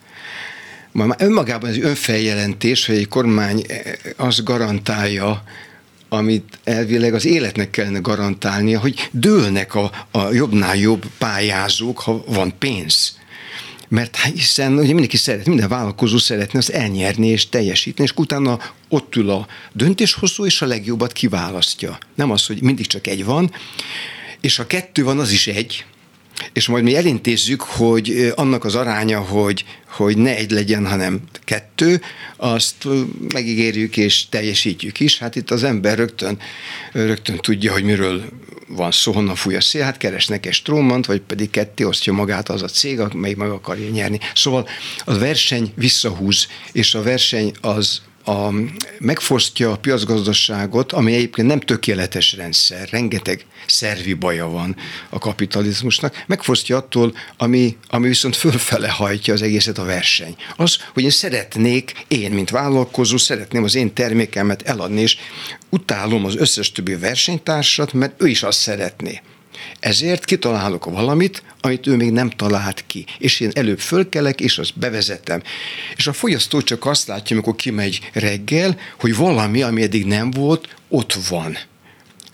Már 0.93 1.15
önmagában 1.19 1.69
ez 1.69 1.77
önfeljelentés, 1.77 2.85
hogy 2.85 2.95
egy 2.95 3.07
kormány 3.07 3.65
azt 4.15 4.43
garantálja, 4.43 5.43
amit 6.09 6.59
elvileg 6.63 7.13
az 7.13 7.25
életnek 7.25 7.69
kellene 7.69 7.99
garantálnia, 7.99 8.79
hogy 8.79 9.09
dőlnek 9.11 9.75
a, 9.75 10.07
a 10.11 10.33
jobbnál 10.33 10.75
jobb 10.75 11.05
pályázók, 11.17 11.99
ha 11.99 12.23
van 12.27 12.57
pénz. 12.57 13.17
Mert 13.87 14.17
hiszen 14.17 14.73
ugye 14.73 14.87
mindenki 14.87 15.17
szeret, 15.17 15.45
minden 15.45 15.69
vállalkozó 15.69 16.17
szeretne 16.17 16.59
azt 16.59 16.69
elnyerni 16.69 17.27
és 17.27 17.49
teljesíteni, 17.49 18.07
és 18.07 18.17
utána 18.17 18.59
ott 18.89 19.15
ül 19.15 19.29
a 19.29 19.47
döntéshozó, 19.71 20.45
és 20.45 20.61
a 20.61 20.65
legjobbat 20.65 21.13
kiválasztja. 21.13 21.97
Nem 22.15 22.31
az, 22.31 22.45
hogy 22.45 22.61
mindig 22.61 22.87
csak 22.87 23.07
egy 23.07 23.25
van, 23.25 23.53
és 24.41 24.55
ha 24.55 24.67
kettő 24.67 25.03
van, 25.03 25.19
az 25.19 25.31
is 25.31 25.47
egy, 25.47 25.85
és 26.53 26.67
majd 26.67 26.84
mi 26.84 26.95
elintézzük, 26.95 27.61
hogy 27.61 28.31
annak 28.36 28.63
az 28.63 28.75
aránya, 28.75 29.19
hogy, 29.19 29.65
hogy 29.89 30.17
ne 30.17 30.36
egy 30.36 30.51
legyen, 30.51 30.88
hanem 30.88 31.21
kettő, 31.43 32.01
azt 32.38 32.88
megígérjük 33.34 33.97
és 33.97 34.29
teljesítjük 34.29 34.99
is. 34.99 35.17
Hát 35.17 35.36
itt 35.36 35.51
az 35.51 35.63
ember 35.63 35.97
rögtön, 35.97 36.39
rögtön 36.91 37.38
tudja, 37.38 37.71
hogy 37.71 37.84
miről 37.84 38.23
van 38.67 38.91
szó, 38.91 39.11
honnan 39.11 39.36
fúj 39.36 39.55
a 39.55 39.61
szél, 39.61 39.84
hát 39.84 39.97
keresnek 39.97 40.45
egy 40.45 40.53
strómant, 40.53 41.05
vagy 41.05 41.21
pedig 41.21 41.49
ketté 41.49 41.84
osztja 41.84 42.13
magát 42.13 42.49
az 42.49 42.61
a 42.61 42.67
cég, 42.67 42.99
amely 42.99 43.34
meg 43.34 43.49
akarja 43.49 43.89
nyerni. 43.89 44.19
Szóval 44.36 44.67
a 45.03 45.17
verseny 45.17 45.73
visszahúz, 45.75 46.47
és 46.71 46.95
a 46.95 47.01
verseny 47.01 47.51
az 47.61 48.01
a, 48.26 48.53
megfosztja 48.99 49.71
a 49.71 49.78
piacgazdaságot, 49.78 50.91
ami 50.91 51.13
egyébként 51.13 51.47
nem 51.47 51.59
tökéletes 51.59 52.34
rendszer, 52.34 52.89
rengeteg 52.89 53.45
szervi 53.67 54.13
baja 54.13 54.47
van 54.47 54.76
a 55.09 55.17
kapitalizmusnak, 55.17 56.24
megfosztja 56.28 56.78
attól, 56.78 57.13
ami, 57.38 57.78
ami 57.89 58.07
viszont 58.07 58.36
fölfele 58.36 58.89
hajtja 58.89 59.34
az 59.34 59.41
egészet 59.41 59.78
a 59.78 59.84
verseny. 59.84 60.36
Az, 60.55 60.78
hogy 60.93 61.03
én 61.03 61.09
szeretnék, 61.09 62.05
én, 62.07 62.32
mint 62.32 62.49
vállalkozó, 62.49 63.17
szeretném 63.17 63.63
az 63.63 63.76
én 63.76 63.93
termékemet 63.93 64.61
eladni, 64.61 65.01
és 65.01 65.17
utálom 65.69 66.26
az 66.26 66.36
összes 66.36 66.71
többi 66.71 66.95
versenytársat, 66.95 67.93
mert 67.93 68.21
ő 68.21 68.28
is 68.28 68.43
azt 68.43 68.59
szeretné. 68.59 69.21
Ezért 69.80 70.26
kitalálok 70.26 70.86
valamit, 70.86 71.43
amit 71.61 71.88
ő 71.88 71.95
még 71.95 72.11
nem 72.11 72.30
talált 72.30 72.84
ki. 72.88 73.05
És 73.18 73.39
én 73.39 73.51
előbb 73.53 73.80
fölkelek, 73.80 74.41
és 74.41 74.57
azt 74.57 74.80
bevezetem. 74.80 75.41
És 75.95 76.07
a 76.07 76.14
fogyasztó 76.14 76.61
csak 76.61 76.86
azt 76.86 77.07
látja, 77.07 77.36
amikor 77.36 77.55
kimegy 77.55 78.09
reggel, 78.14 78.78
hogy 78.99 79.16
valami, 79.16 79.61
ami 79.61 79.82
eddig 79.82 80.05
nem 80.05 80.32
volt, 80.32 80.76
ott 80.89 81.14
van. 81.14 81.57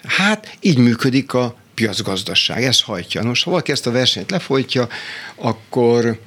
Hát 0.04 0.58
így 0.60 0.78
működik 0.78 1.34
a 1.34 1.56
piacgazdaság, 1.74 2.64
ez 2.64 2.82
hajtja. 2.82 3.24
Nos, 3.24 3.44
ha 3.44 3.50
valaki 3.50 3.72
ezt 3.72 3.88
a 3.88 3.92
versenyt 3.92 4.32
lefolytja, 4.32 4.88
akkor 5.36 6.20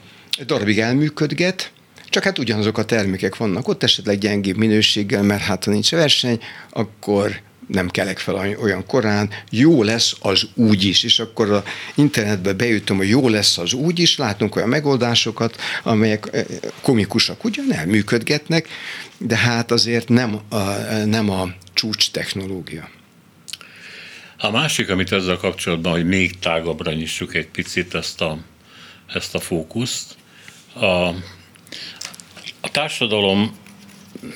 darabig 0.47 0.79
elműködget, 0.79 1.73
csak 2.09 2.23
hát 2.23 2.39
ugyanazok 2.39 2.79
a 2.79 2.85
termékek 2.85 3.37
vannak 3.37 3.69
ott, 3.69 3.83
esetleg 3.83 4.19
gyengébb 4.19 4.57
minőséggel, 4.57 5.23
mert 5.23 5.43
hát 5.43 5.65
ha 5.65 5.71
nincs 5.71 5.91
verseny, 5.91 6.41
akkor 6.71 7.41
nem 7.67 7.89
kelek 7.89 8.19
fel 8.19 8.35
olyan 8.35 8.87
korán, 8.87 9.31
jó 9.51 9.83
lesz 9.83 10.17
az 10.21 10.49
úgy 10.55 10.85
is, 10.85 11.03
és 11.03 11.19
akkor 11.19 11.51
a 11.51 11.63
internetbe 11.95 12.53
beütöm, 12.53 12.97
hogy 12.97 13.09
jó 13.09 13.29
lesz 13.29 13.59
az 13.59 13.73
úgy 13.73 13.99
is, 13.99 14.17
látunk 14.17 14.57
olyan 14.57 14.69
megoldásokat, 14.69 15.61
amelyek 15.83 16.29
eh, 16.33 16.45
komikusak, 16.81 17.45
ugyan 17.45 17.73
elműködgetnek, 17.73 18.69
de 19.19 19.37
hát 19.37 19.71
azért 19.71 20.09
nem 20.09 20.41
a, 20.49 20.61
nem 21.05 21.31
a 21.31 21.49
csúcs 21.73 22.11
technológia. 22.11 22.89
A 24.39 24.51
másik, 24.51 24.91
amit 24.91 25.13
ezzel 25.13 25.37
kapcsolatban, 25.37 25.93
hogy 25.93 26.07
még 26.07 26.39
tágabbra 26.39 26.93
nyissuk 26.93 27.35
egy 27.35 27.47
picit 27.47 27.95
ezt 27.95 28.21
a, 28.21 28.39
ezt 29.07 29.35
a 29.35 29.41
fókuszt, 29.41 30.17
a, 30.75 30.87
a 32.61 32.71
társadalom 32.73 33.57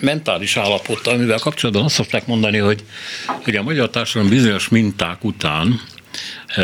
mentális 0.00 0.56
állapota, 0.56 1.10
amivel 1.10 1.38
kapcsolatban 1.38 1.84
azt 1.84 1.94
szokták 1.94 2.26
mondani, 2.26 2.58
hogy, 2.58 2.84
hogy 3.26 3.56
a 3.56 3.62
magyar 3.62 3.90
társadalom 3.90 4.30
bizonyos 4.30 4.68
minták 4.68 5.24
után 5.24 5.80
e, 6.46 6.62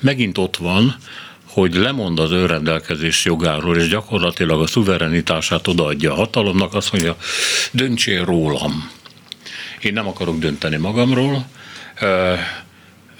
megint 0.00 0.38
ott 0.38 0.56
van, 0.56 0.96
hogy 1.44 1.74
lemond 1.74 2.18
az 2.18 2.30
önrendelkezés 2.30 3.24
jogáról, 3.24 3.76
és 3.76 3.88
gyakorlatilag 3.88 4.62
a 4.62 4.66
szuverenitását 4.66 5.66
odaadja 5.66 6.12
a 6.12 6.14
hatalomnak, 6.14 6.74
azt 6.74 6.92
mondja, 6.92 7.16
döntsél 7.72 8.24
rólam. 8.24 8.90
Én 9.80 9.92
nem 9.92 10.06
akarok 10.06 10.38
dönteni 10.38 10.76
magamról, 10.76 11.46
e, 11.94 12.38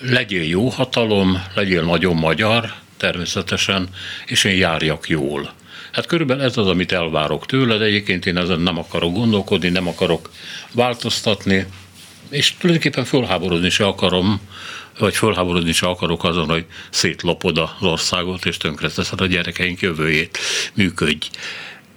legyél 0.00 0.44
jó 0.44 0.68
hatalom, 0.68 1.42
legyél 1.54 1.82
nagyon 1.82 2.14
magyar, 2.14 2.72
természetesen, 2.96 3.88
és 4.26 4.44
én 4.44 4.56
járjak 4.56 5.08
jól. 5.08 5.52
Hát 5.92 6.06
körülbelül 6.06 6.42
ez 6.42 6.56
az, 6.56 6.66
amit 6.66 6.92
elvárok 6.92 7.46
tőle, 7.46 7.76
de 7.76 7.84
egyébként 7.84 8.26
én 8.26 8.36
ezen 8.36 8.60
nem 8.60 8.78
akarok 8.78 9.12
gondolkodni, 9.12 9.68
nem 9.68 9.88
akarok 9.88 10.30
változtatni, 10.72 11.66
és 12.30 12.54
tulajdonképpen 12.56 13.04
fölháborodni 13.04 13.70
se 13.70 13.86
akarom, 13.86 14.40
vagy 14.98 15.16
fölháborodni 15.16 15.72
se 15.72 15.86
akarok 15.86 16.24
azon, 16.24 16.48
hogy 16.48 16.64
szétlopod 16.90 17.58
az 17.58 17.70
országot, 17.80 18.46
és 18.46 18.56
tönkreteszed 18.56 19.20
a 19.20 19.26
gyerekeink 19.26 19.80
jövőjét. 19.80 20.38
Működj. 20.74 21.28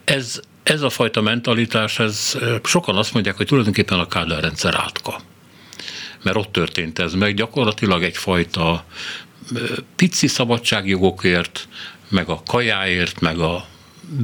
Ez, 0.04 0.40
ez 0.64 0.82
a 0.82 0.90
fajta 0.90 1.22
mentalitás, 1.22 2.00
ez 2.00 2.38
sokan 2.64 2.96
azt 2.96 3.14
mondják, 3.14 3.38
hogy 3.38 3.46
tulajdonképpen 3.46 4.00
a 4.00 4.08
Kádár 4.08 4.42
rendszer 4.42 4.76
átka. 4.76 5.22
Mert 6.24 6.38
ott 6.38 6.52
történt 6.52 7.00
ez 7.00 7.14
meg, 7.14 7.34
gyakorlatilag 7.34 8.04
egyfajta 8.04 8.86
pici 9.96 10.28
szabadságjogokért, 10.28 11.68
meg 12.10 12.30
a 12.30 12.42
kajáért, 12.46 13.20
meg 13.20 13.40
a 13.40 13.68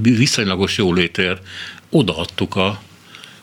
viszonylagos 0.02 0.78
jólétért 0.78 1.42
odaadtuk 1.90 2.56
a 2.56 2.82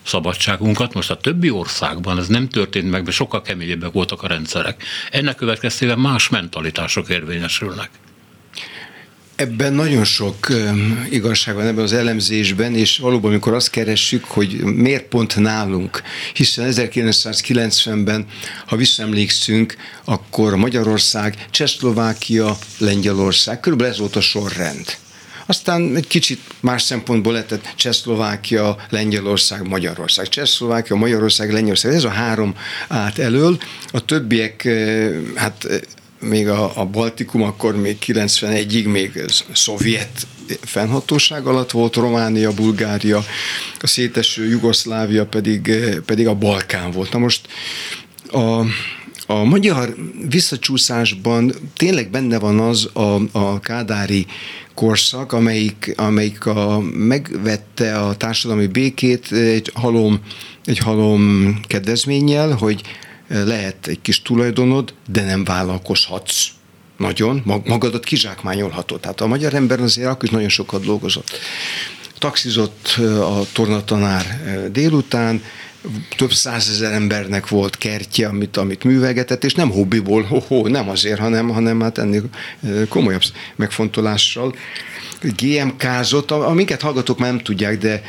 szabadságunkat. 0.03 0.93
Most 0.93 1.11
a 1.11 1.17
többi 1.17 1.49
országban 1.49 2.17
ez 2.17 2.27
nem 2.27 2.49
történt 2.49 2.89
meg, 2.89 3.03
mert 3.03 3.15
sokkal 3.15 3.41
keményebbek 3.41 3.91
voltak 3.91 4.23
a 4.23 4.27
rendszerek. 4.27 4.83
Ennek 5.11 5.35
következtében 5.35 5.99
más 5.99 6.29
mentalitások 6.29 7.09
érvényesülnek. 7.09 7.89
Ebben 9.35 9.73
nagyon 9.73 10.03
sok 10.03 10.47
igazság 11.09 11.55
van 11.55 11.65
ebben 11.65 11.83
az 11.83 11.93
elemzésben, 11.93 12.75
és 12.75 12.97
valóban, 12.97 13.31
amikor 13.31 13.53
azt 13.53 13.69
keressük, 13.69 14.23
hogy 14.23 14.63
miért 14.63 15.07
pont 15.07 15.35
nálunk, 15.35 16.01
hiszen 16.33 16.71
1990-ben, 16.71 18.25
ha 18.65 18.75
visszaemlékszünk, 18.75 19.75
akkor 20.03 20.55
Magyarország, 20.55 21.45
Csehszlovákia, 21.51 22.57
Lengyelország, 22.77 23.59
körülbelül 23.59 23.93
ez 23.93 23.99
volt 23.99 24.15
a 24.15 24.21
sorrend. 24.21 24.97
Aztán 25.49 25.95
egy 25.95 26.07
kicsit 26.07 26.41
más 26.59 26.81
szempontból 26.81 27.33
lett 27.33 27.73
Csehszlovákia, 27.75 28.77
Lengyelország, 28.89 29.67
Magyarország. 29.67 30.29
Csehszlovákia, 30.29 30.95
Magyarország, 30.95 31.51
Lengyelország. 31.51 31.93
Ez 31.93 32.03
a 32.03 32.09
három 32.09 32.55
át 32.87 33.17
elől. 33.17 33.57
A 33.91 34.05
többiek, 34.05 34.65
eh, 34.65 35.13
hát 35.35 35.65
eh, 35.65 35.79
még 36.19 36.47
a, 36.47 36.71
a 36.79 36.85
Baltikum 36.85 37.41
akkor 37.41 37.75
még 37.75 37.97
91-ig 38.05 38.91
még 38.91 39.23
szovjet 39.53 40.27
fennhatóság 40.61 41.45
alatt 41.45 41.71
volt, 41.71 41.95
Románia, 41.95 42.53
Bulgária, 42.53 43.25
a 43.79 43.87
széteső 43.87 44.49
Jugoszlávia 44.49 45.25
pedig, 45.25 45.69
eh, 45.69 45.95
pedig 46.05 46.27
a 46.27 46.33
Balkán 46.33 46.91
volt. 46.91 47.11
Na 47.11 47.19
most 47.19 47.47
a, 48.31 48.59
a 49.27 49.43
magyar 49.43 49.95
visszacsúszásban 50.29 51.53
tényleg 51.77 52.09
benne 52.09 52.39
van 52.39 52.59
az 52.59 52.89
a, 52.93 53.19
a 53.31 53.59
kádári 53.59 54.25
korszak, 54.77 55.31
amelyik, 55.31 55.93
amelyik 55.95 56.45
a, 56.45 56.79
megvette 56.93 57.97
a 57.99 58.15
társadalmi 58.15 58.67
békét 58.67 59.31
egy 59.31 59.71
halom, 59.73 60.19
egy 60.65 60.77
halom 60.77 61.53
kedvezménnyel, 61.67 62.51
hogy 62.51 62.81
lehet 63.27 63.87
egy 63.87 64.01
kis 64.01 64.21
tulajdonod, 64.21 64.93
de 65.09 65.23
nem 65.23 65.43
vállalkozhatsz 65.43 66.47
nagyon, 66.97 67.61
magadat 67.65 68.03
kizsákmányolhatod. 68.03 68.99
Tehát 68.99 69.21
a 69.21 69.27
magyar 69.27 69.53
ember 69.53 69.81
azért 69.81 70.07
akkor 70.07 70.23
is 70.23 70.29
nagyon 70.29 70.49
sokat 70.49 70.85
dolgozott. 70.85 71.39
Taxizott 72.19 72.95
a 73.21 73.41
tornatanár 73.51 74.41
délután, 74.71 75.41
több 76.15 76.31
százezer 76.31 76.93
embernek 76.93 77.47
volt 77.47 77.77
kertje, 77.77 78.27
amit, 78.27 78.57
amit 78.57 78.83
művelgetett, 78.83 79.43
és 79.43 79.53
nem 79.53 79.69
hobbiból, 79.71 80.23
ho, 80.23 80.39
ho 80.39 80.67
nem 80.67 80.89
azért, 80.89 81.19
hanem, 81.19 81.49
hanem 81.49 81.81
hát 81.81 81.97
ennél 81.97 82.23
komolyabb 82.89 83.21
megfontolással. 83.55 84.55
GMK-zott, 85.21 86.31
amiket 86.31 86.81
hallgatók 86.81 87.19
már 87.19 87.29
nem 87.29 87.43
tudják, 87.43 87.77
de, 87.77 88.01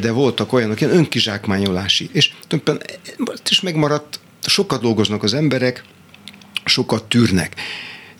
de 0.00 0.10
voltak 0.10 0.52
olyanok, 0.52 0.80
ilyen 0.80 0.96
önkizsákmányolási. 0.96 2.10
És 2.12 2.32
tulajdonképpen 2.48 2.98
is 3.50 3.60
megmaradt, 3.60 4.20
sokat 4.46 4.80
dolgoznak 4.80 5.22
az 5.22 5.34
emberek, 5.34 5.84
sokat 6.64 7.04
tűrnek. 7.04 7.54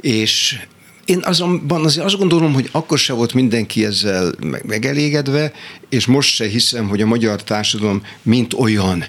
És 0.01 0.59
én 1.07 1.21
azonban 1.23 1.85
azért 1.85 2.07
azt 2.07 2.19
gondolom, 2.19 2.53
hogy 2.53 2.69
akkor 2.73 2.99
se 2.99 3.13
volt 3.13 3.35
mindenki 3.35 3.85
ezzel 3.85 4.33
megelégedve, 4.67 5.53
és 5.89 6.07
most 6.07 6.35
se 6.35 6.47
hiszem, 6.49 6.89
hogy 6.89 7.01
a 7.01 7.07
magyar 7.07 7.43
társadalom 7.43 8.03
mint 8.23 8.55
olyan 8.55 9.05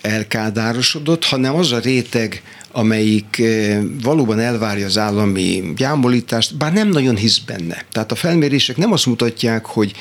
elkádárosodott, 0.00 1.24
hanem 1.24 1.54
az 1.54 1.72
a 1.72 1.78
réteg, 1.78 2.42
amelyik 2.72 3.38
eh, 3.38 3.82
valóban 4.02 4.38
elvárja 4.38 4.86
az 4.86 4.98
állami 4.98 5.72
gyámolítást, 5.76 6.56
bár 6.56 6.72
nem 6.72 6.88
nagyon 6.88 7.16
hisz 7.16 7.38
benne. 7.38 7.84
Tehát 7.92 8.12
a 8.12 8.14
felmérések 8.14 8.76
nem 8.76 8.92
azt 8.92 9.06
mutatják, 9.06 9.66
hogy, 9.66 9.92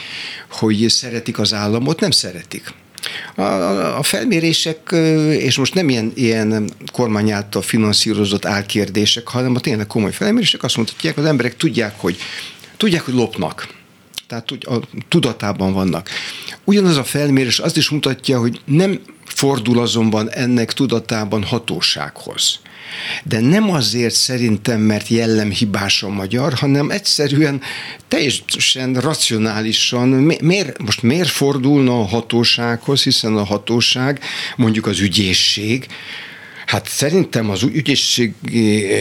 hogy 0.50 0.86
szeretik 0.90 1.40
az 1.40 1.54
államot, 1.54 2.00
nem 2.00 2.12
szeretik. 2.12 2.74
A, 3.36 3.42
a 3.98 4.04
felmérések, 4.04 4.92
és 5.30 5.58
most 5.58 5.74
nem 5.74 5.90
ilyen, 5.90 6.12
ilyen 6.16 6.70
kormány 6.92 7.32
által 7.32 7.62
finanszírozott 7.62 8.46
álkérdések, 8.46 9.28
hanem 9.28 9.56
a 9.56 9.60
tényleg 9.60 9.88
komoly 9.88 10.12
felmérések 10.12 10.64
azt 10.64 10.78
mutatják, 10.78 11.18
az 11.18 11.26
emberek 11.26 11.58
tudják, 11.58 11.94
hogy 11.98 12.18
tudják, 12.78 13.02
hogy 13.02 13.14
lopnak. 13.14 13.68
Tehát 14.28 14.52
a 14.52 14.80
tudatában 15.08 15.74
vannak. 15.74 16.10
Ugyanaz 16.64 16.98
a 16.98 17.04
felmérés 17.04 17.60
azt 17.60 17.78
is 17.78 17.90
mutatja, 17.90 18.40
hogy 18.40 18.62
nem 18.66 19.00
fordul 19.36 19.80
azonban 19.80 20.30
ennek 20.32 20.74
tudatában 20.74 21.44
hatósághoz. 21.44 22.60
De 23.24 23.40
nem 23.40 23.70
azért 23.70 24.14
szerintem, 24.14 24.82
mert 24.82 25.08
jellemhibás 25.08 26.04
a 26.04 26.10
magyar, 26.10 26.54
hanem 26.54 26.90
egyszerűen 26.90 27.62
teljesen 28.08 28.94
racionálisan, 28.94 30.08
miért, 30.42 30.82
most 30.82 31.02
miért 31.02 31.30
fordulna 31.30 32.00
a 32.00 32.06
hatósághoz, 32.06 33.04
hiszen 33.04 33.38
a 33.38 33.44
hatóság, 33.44 34.20
mondjuk 34.56 34.86
az 34.86 35.00
ügyészség, 35.00 35.88
Hát 36.66 36.88
szerintem 36.88 37.50
az 37.50 37.64
ügyészség 37.64 38.34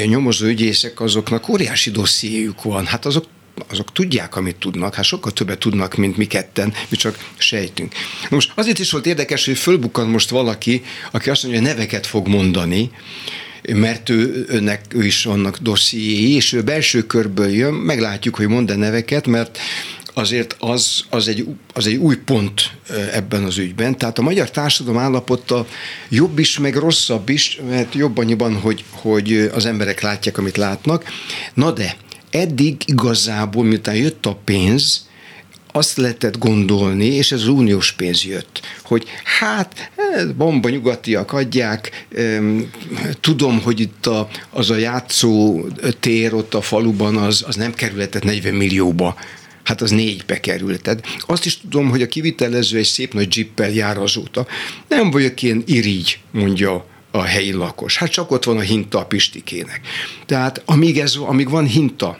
nyomozó 0.07 0.47
ügyészek 0.47 1.01
azoknak 1.01 1.49
óriási 1.49 1.91
dossziéjuk 1.91 2.63
van. 2.63 2.87
Hát 2.87 3.05
azok 3.07 3.25
azok 3.71 3.93
tudják, 3.93 4.37
amit 4.37 4.57
tudnak, 4.57 4.95
hát 4.95 5.05
sokkal 5.05 5.33
többet 5.33 5.59
tudnak, 5.59 5.95
mint 5.95 6.17
mi 6.17 6.27
ketten, 6.27 6.73
mi 6.89 6.97
csak 6.97 7.19
sejtünk. 7.37 7.93
Most 8.31 8.53
azért 8.55 8.79
is 8.79 8.91
volt 8.91 9.07
érdekes, 9.07 9.45
hogy 9.45 9.59
fölbukkan 9.59 10.09
most 10.09 10.31
valaki, 10.31 10.83
aki 11.11 11.31
azt 11.31 11.43
mondja, 11.43 11.61
hogy 11.61 11.71
neveket 11.71 12.07
fog 12.07 12.29
mondani, 12.29 12.91
mert 13.73 14.09
ő, 14.09 14.45
önnek, 14.49 14.81
ő 14.89 15.05
is 15.05 15.25
vannak 15.25 15.59
dossziéi, 15.59 16.35
és 16.35 16.53
ő 16.53 16.63
belső 16.63 17.07
körből 17.07 17.49
jön, 17.49 17.75
meglátjuk, 17.75 18.37
hogy 18.37 18.49
mond-e 18.49 18.75
neveket, 18.77 19.27
mert 19.27 19.59
azért 20.15 20.57
az, 20.59 21.05
az, 21.11 21.29
egy, 21.29 21.47
az 21.73 21.87
egy 21.87 21.97
új 21.97 22.17
pont 22.17 22.71
ebben 23.13 23.45
az 23.45 23.59
ügyben. 23.59 23.99
Tehát 23.99 24.19
a 24.19 24.23
magyar 24.23 24.51
társadalom 24.51 25.01
állapota 25.01 25.67
jobb 26.09 26.39
is, 26.39 26.59
meg 26.59 26.75
rosszabb 26.75 27.29
is, 27.29 27.61
mert 27.69 27.95
jobb 27.95 28.19
annyiban, 28.19 28.61
hogy, 28.61 28.85
hogy 28.91 29.51
az 29.55 29.67
emberek 29.67 30.01
látják, 30.01 30.39
amit 30.39 30.57
látnak. 30.57 31.05
Na 31.55 31.71
de, 31.71 31.97
eddig 32.35 32.77
igazából, 32.87 33.65
miután 33.65 33.95
jött 33.95 34.27
a 34.27 34.39
pénz, 34.45 35.09
azt 35.73 35.97
lehetett 35.97 36.39
gondolni, 36.39 37.05
és 37.05 37.33
ez 37.33 37.41
az 37.41 37.49
uniós 37.49 37.93
pénz 37.93 38.25
jött, 38.25 38.61
hogy 38.83 39.05
hát 39.39 39.91
bomba 40.37 40.69
nyugatiak 40.69 41.33
adják, 41.33 42.07
tudom, 43.21 43.61
hogy 43.61 43.81
itt 43.81 44.07
a, 44.07 44.29
az 44.51 44.71
a 44.71 44.77
játszó 44.77 45.65
tér 46.01 46.35
ott 46.35 46.55
a 46.55 46.61
faluban 46.61 47.17
az, 47.17 47.45
az 47.47 47.55
nem 47.55 47.75
kerületett 47.75 48.25
40 48.25 48.55
millióba, 48.55 49.17
hát 49.63 49.81
az 49.81 49.91
négybe 49.91 50.41
került. 50.41 50.83
Tehát 50.83 51.07
azt 51.27 51.47
is 51.47 51.61
tudom, 51.61 51.89
hogy 51.89 52.03
a 52.03 52.07
kivitelező 52.07 52.79
egy 52.79 52.85
szép 52.85 53.15
nagy 53.15 53.37
jippel 53.37 53.71
jár 53.71 53.99
azóta. 53.99 54.47
Nem 54.89 55.11
vagyok 55.11 55.43
ilyen 55.43 55.63
irigy, 55.67 56.19
mondja 56.31 56.87
a 57.11 57.23
helyi 57.23 57.53
lakos. 57.53 57.97
Hát 57.97 58.11
csak 58.11 58.31
ott 58.31 58.45
van 58.45 58.57
a 58.57 58.61
hinta 58.61 58.99
a 58.99 59.05
Pistikének. 59.05 59.81
Tehát 60.27 60.63
amíg, 60.65 60.99
ez, 60.99 61.15
amíg 61.15 61.49
van 61.49 61.67
hinta, 61.67 62.19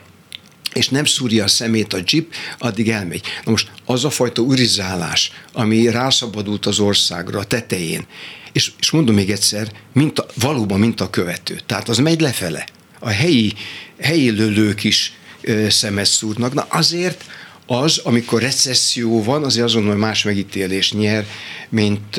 és 0.75 0.89
nem 0.89 1.05
szúrja 1.05 1.43
a 1.43 1.47
szemét 1.47 1.93
a 1.93 1.99
jeep, 2.05 2.33
addig 2.57 2.89
elmegy. 2.89 3.21
Na 3.43 3.51
most 3.51 3.71
az 3.85 4.05
a 4.05 4.09
fajta 4.09 4.41
urizálás, 4.41 5.31
ami 5.53 5.89
rászabadult 5.89 6.65
az 6.65 6.79
országra 6.79 7.39
a 7.39 7.43
tetején, 7.43 8.05
és, 8.51 8.71
és 8.79 8.91
mondom 8.91 9.15
még 9.15 9.31
egyszer, 9.31 9.71
mint 9.93 10.19
a, 10.19 10.25
valóban 10.33 10.79
mint 10.79 11.01
a 11.01 11.09
követő. 11.09 11.59
Tehát 11.65 11.89
az 11.89 11.97
megy 11.97 12.21
lefele. 12.21 12.65
A 12.99 13.09
helyi, 13.09 13.53
helyi 13.99 14.29
lőlők 14.29 14.83
is 14.83 15.13
ö, 15.41 15.69
szemet 15.69 16.05
szúrnak. 16.05 16.53
Na 16.53 16.67
azért 16.69 17.25
az, 17.67 17.97
amikor 17.97 18.41
recesszió 18.41 19.23
van, 19.23 19.43
azért 19.43 19.65
azonnal 19.65 19.95
más 19.95 20.23
megítélés 20.23 20.91
nyer, 20.91 21.25
mint 21.69 22.17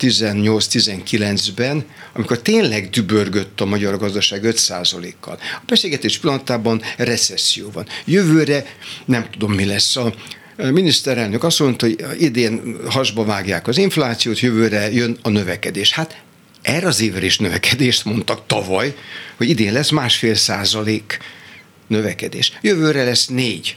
18-19-ben, 0.00 1.84
amikor 2.12 2.38
tényleg 2.38 2.90
dübörgött 2.90 3.60
a 3.60 3.64
magyar 3.64 3.98
gazdaság 3.98 4.40
5%-kal. 4.44 5.38
A 5.54 5.62
beszélgetés 5.66 6.18
pillanatában 6.18 6.82
recesszió 6.96 7.70
van. 7.72 7.86
Jövőre 8.04 8.64
nem 9.04 9.26
tudom, 9.30 9.52
mi 9.52 9.64
lesz. 9.64 9.96
A 9.96 10.14
miniszterelnök 10.56 11.44
azt 11.44 11.58
mondta, 11.58 11.86
hogy 11.86 12.22
idén 12.22 12.76
hasba 12.88 13.24
vágják 13.24 13.68
az 13.68 13.78
inflációt, 13.78 14.40
jövőre 14.40 14.92
jön 14.92 15.18
a 15.22 15.28
növekedés. 15.28 15.92
Hát 15.92 16.22
erre 16.62 16.86
az 16.86 17.00
évre 17.00 17.24
is 17.24 17.38
növekedést 17.38 18.04
mondtak 18.04 18.46
tavaly, 18.46 18.94
hogy 19.36 19.48
idén 19.48 19.72
lesz 19.72 19.90
másfél 19.90 20.34
százalék 20.34 21.18
növekedés. 21.86 22.52
Jövőre 22.60 23.04
lesz 23.04 23.26
négy 23.26 23.76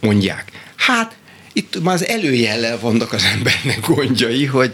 mondják. 0.00 0.52
Hát 0.76 1.16
itt 1.52 1.82
már 1.82 1.94
az 1.94 2.06
előjellel 2.06 2.78
vannak 2.78 3.12
az 3.12 3.24
embernek 3.24 3.80
gondjai, 3.80 4.44
hogy, 4.44 4.72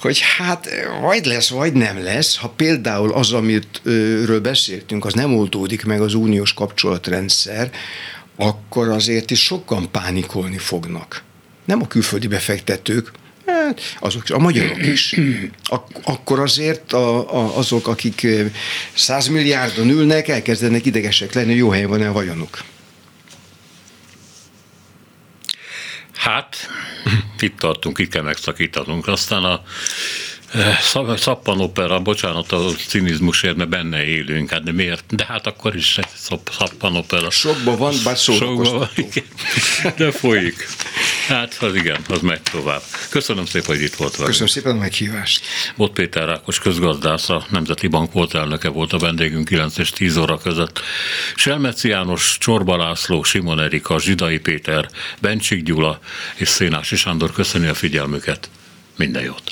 hogy 0.00 0.20
hát 0.36 0.68
vagy 1.00 1.24
lesz, 1.24 1.48
vagy 1.48 1.72
nem 1.72 2.02
lesz. 2.02 2.36
Ha 2.36 2.48
például 2.48 3.12
az, 3.12 3.32
amitről 3.32 4.40
beszéltünk, 4.40 5.04
az 5.04 5.14
nem 5.14 5.34
oldódik 5.34 5.84
meg 5.84 6.00
az 6.00 6.14
uniós 6.14 6.54
kapcsolatrendszer, 6.54 7.70
akkor 8.36 8.88
azért 8.88 9.30
is 9.30 9.42
sokan 9.42 9.90
pánikolni 9.90 10.58
fognak. 10.58 11.22
Nem 11.64 11.82
a 11.82 11.86
külföldi 11.86 12.26
befektetők, 12.26 13.10
hát 13.46 13.80
azok, 14.00 14.22
a 14.28 14.38
magyarok 14.38 14.86
is. 14.86 15.16
Ak- 15.64 16.00
akkor 16.04 16.40
azért 16.40 16.92
a, 16.92 17.34
a, 17.34 17.56
azok, 17.56 17.88
akik 17.88 18.26
százmilliárdon 18.94 19.88
ülnek, 19.88 20.28
elkezdenek 20.28 20.86
idegesek 20.86 21.32
lenni, 21.32 21.54
jó 21.54 21.70
helyen 21.70 21.88
van-e 21.88 22.08
a 22.08 22.12
vagyonuk. 22.12 22.58
Hát, 26.14 26.68
itt 27.38 27.58
tartunk, 27.58 27.98
itt 27.98 28.10
kell 28.10 28.22
megszakítanunk. 28.22 29.06
Aztán 29.06 29.44
a 29.44 29.62
Szappanopera, 31.16 32.00
bocsánat 32.00 32.52
a 32.52 32.70
cinizmusért, 32.86 33.56
mert 33.56 33.68
benne 33.70 34.04
élünk, 34.04 34.50
hát 34.50 34.62
de 34.62 34.72
miért? 34.72 35.04
De 35.08 35.24
hát 35.24 35.46
akkor 35.46 35.76
is 35.76 35.98
szappanopera. 36.50 37.30
Sokban 37.30 37.76
van, 37.76 37.94
bár 38.04 38.16
Sokban 38.16 38.78
van, 38.78 38.88
igen. 38.94 39.24
De 39.96 40.10
folyik. 40.10 40.66
Hát 41.28 41.56
az 41.60 41.74
igen, 41.74 42.00
az 42.08 42.20
megy 42.20 42.42
tovább. 42.42 42.82
Köszönöm 43.08 43.46
szépen, 43.46 43.76
hogy 43.76 43.84
itt 43.84 43.94
volt 43.94 44.10
velünk. 44.10 44.28
Köszönöm 44.28 44.48
szépen 44.48 44.76
a 44.76 44.78
meghívást. 44.78 45.44
Bot 45.76 45.92
Péter 45.92 46.28
Rákos 46.28 46.58
közgazdász, 46.58 47.28
a 47.28 47.46
Nemzeti 47.50 47.86
Bank 47.86 48.12
volt 48.12 48.34
elnöke 48.34 48.68
volt 48.68 48.92
a 48.92 48.98
vendégünk 48.98 49.48
9 49.48 49.78
és 49.78 49.90
10 49.90 50.16
óra 50.16 50.38
között. 50.38 50.80
Selmeci 51.36 51.88
János, 51.88 52.36
Csorba 52.40 52.76
László, 52.76 53.22
Simon 53.22 53.60
Erika, 53.60 54.00
Zsidai 54.00 54.38
Péter, 54.38 54.88
Bencsik 55.20 55.62
Gyula 55.62 55.98
és 56.34 56.48
Szénási 56.48 56.96
Sándor 56.96 57.32
köszöni 57.32 57.66
a 57.66 57.74
figyelmüket. 57.74 58.50
Minden 58.96 59.22
jót! 59.22 59.42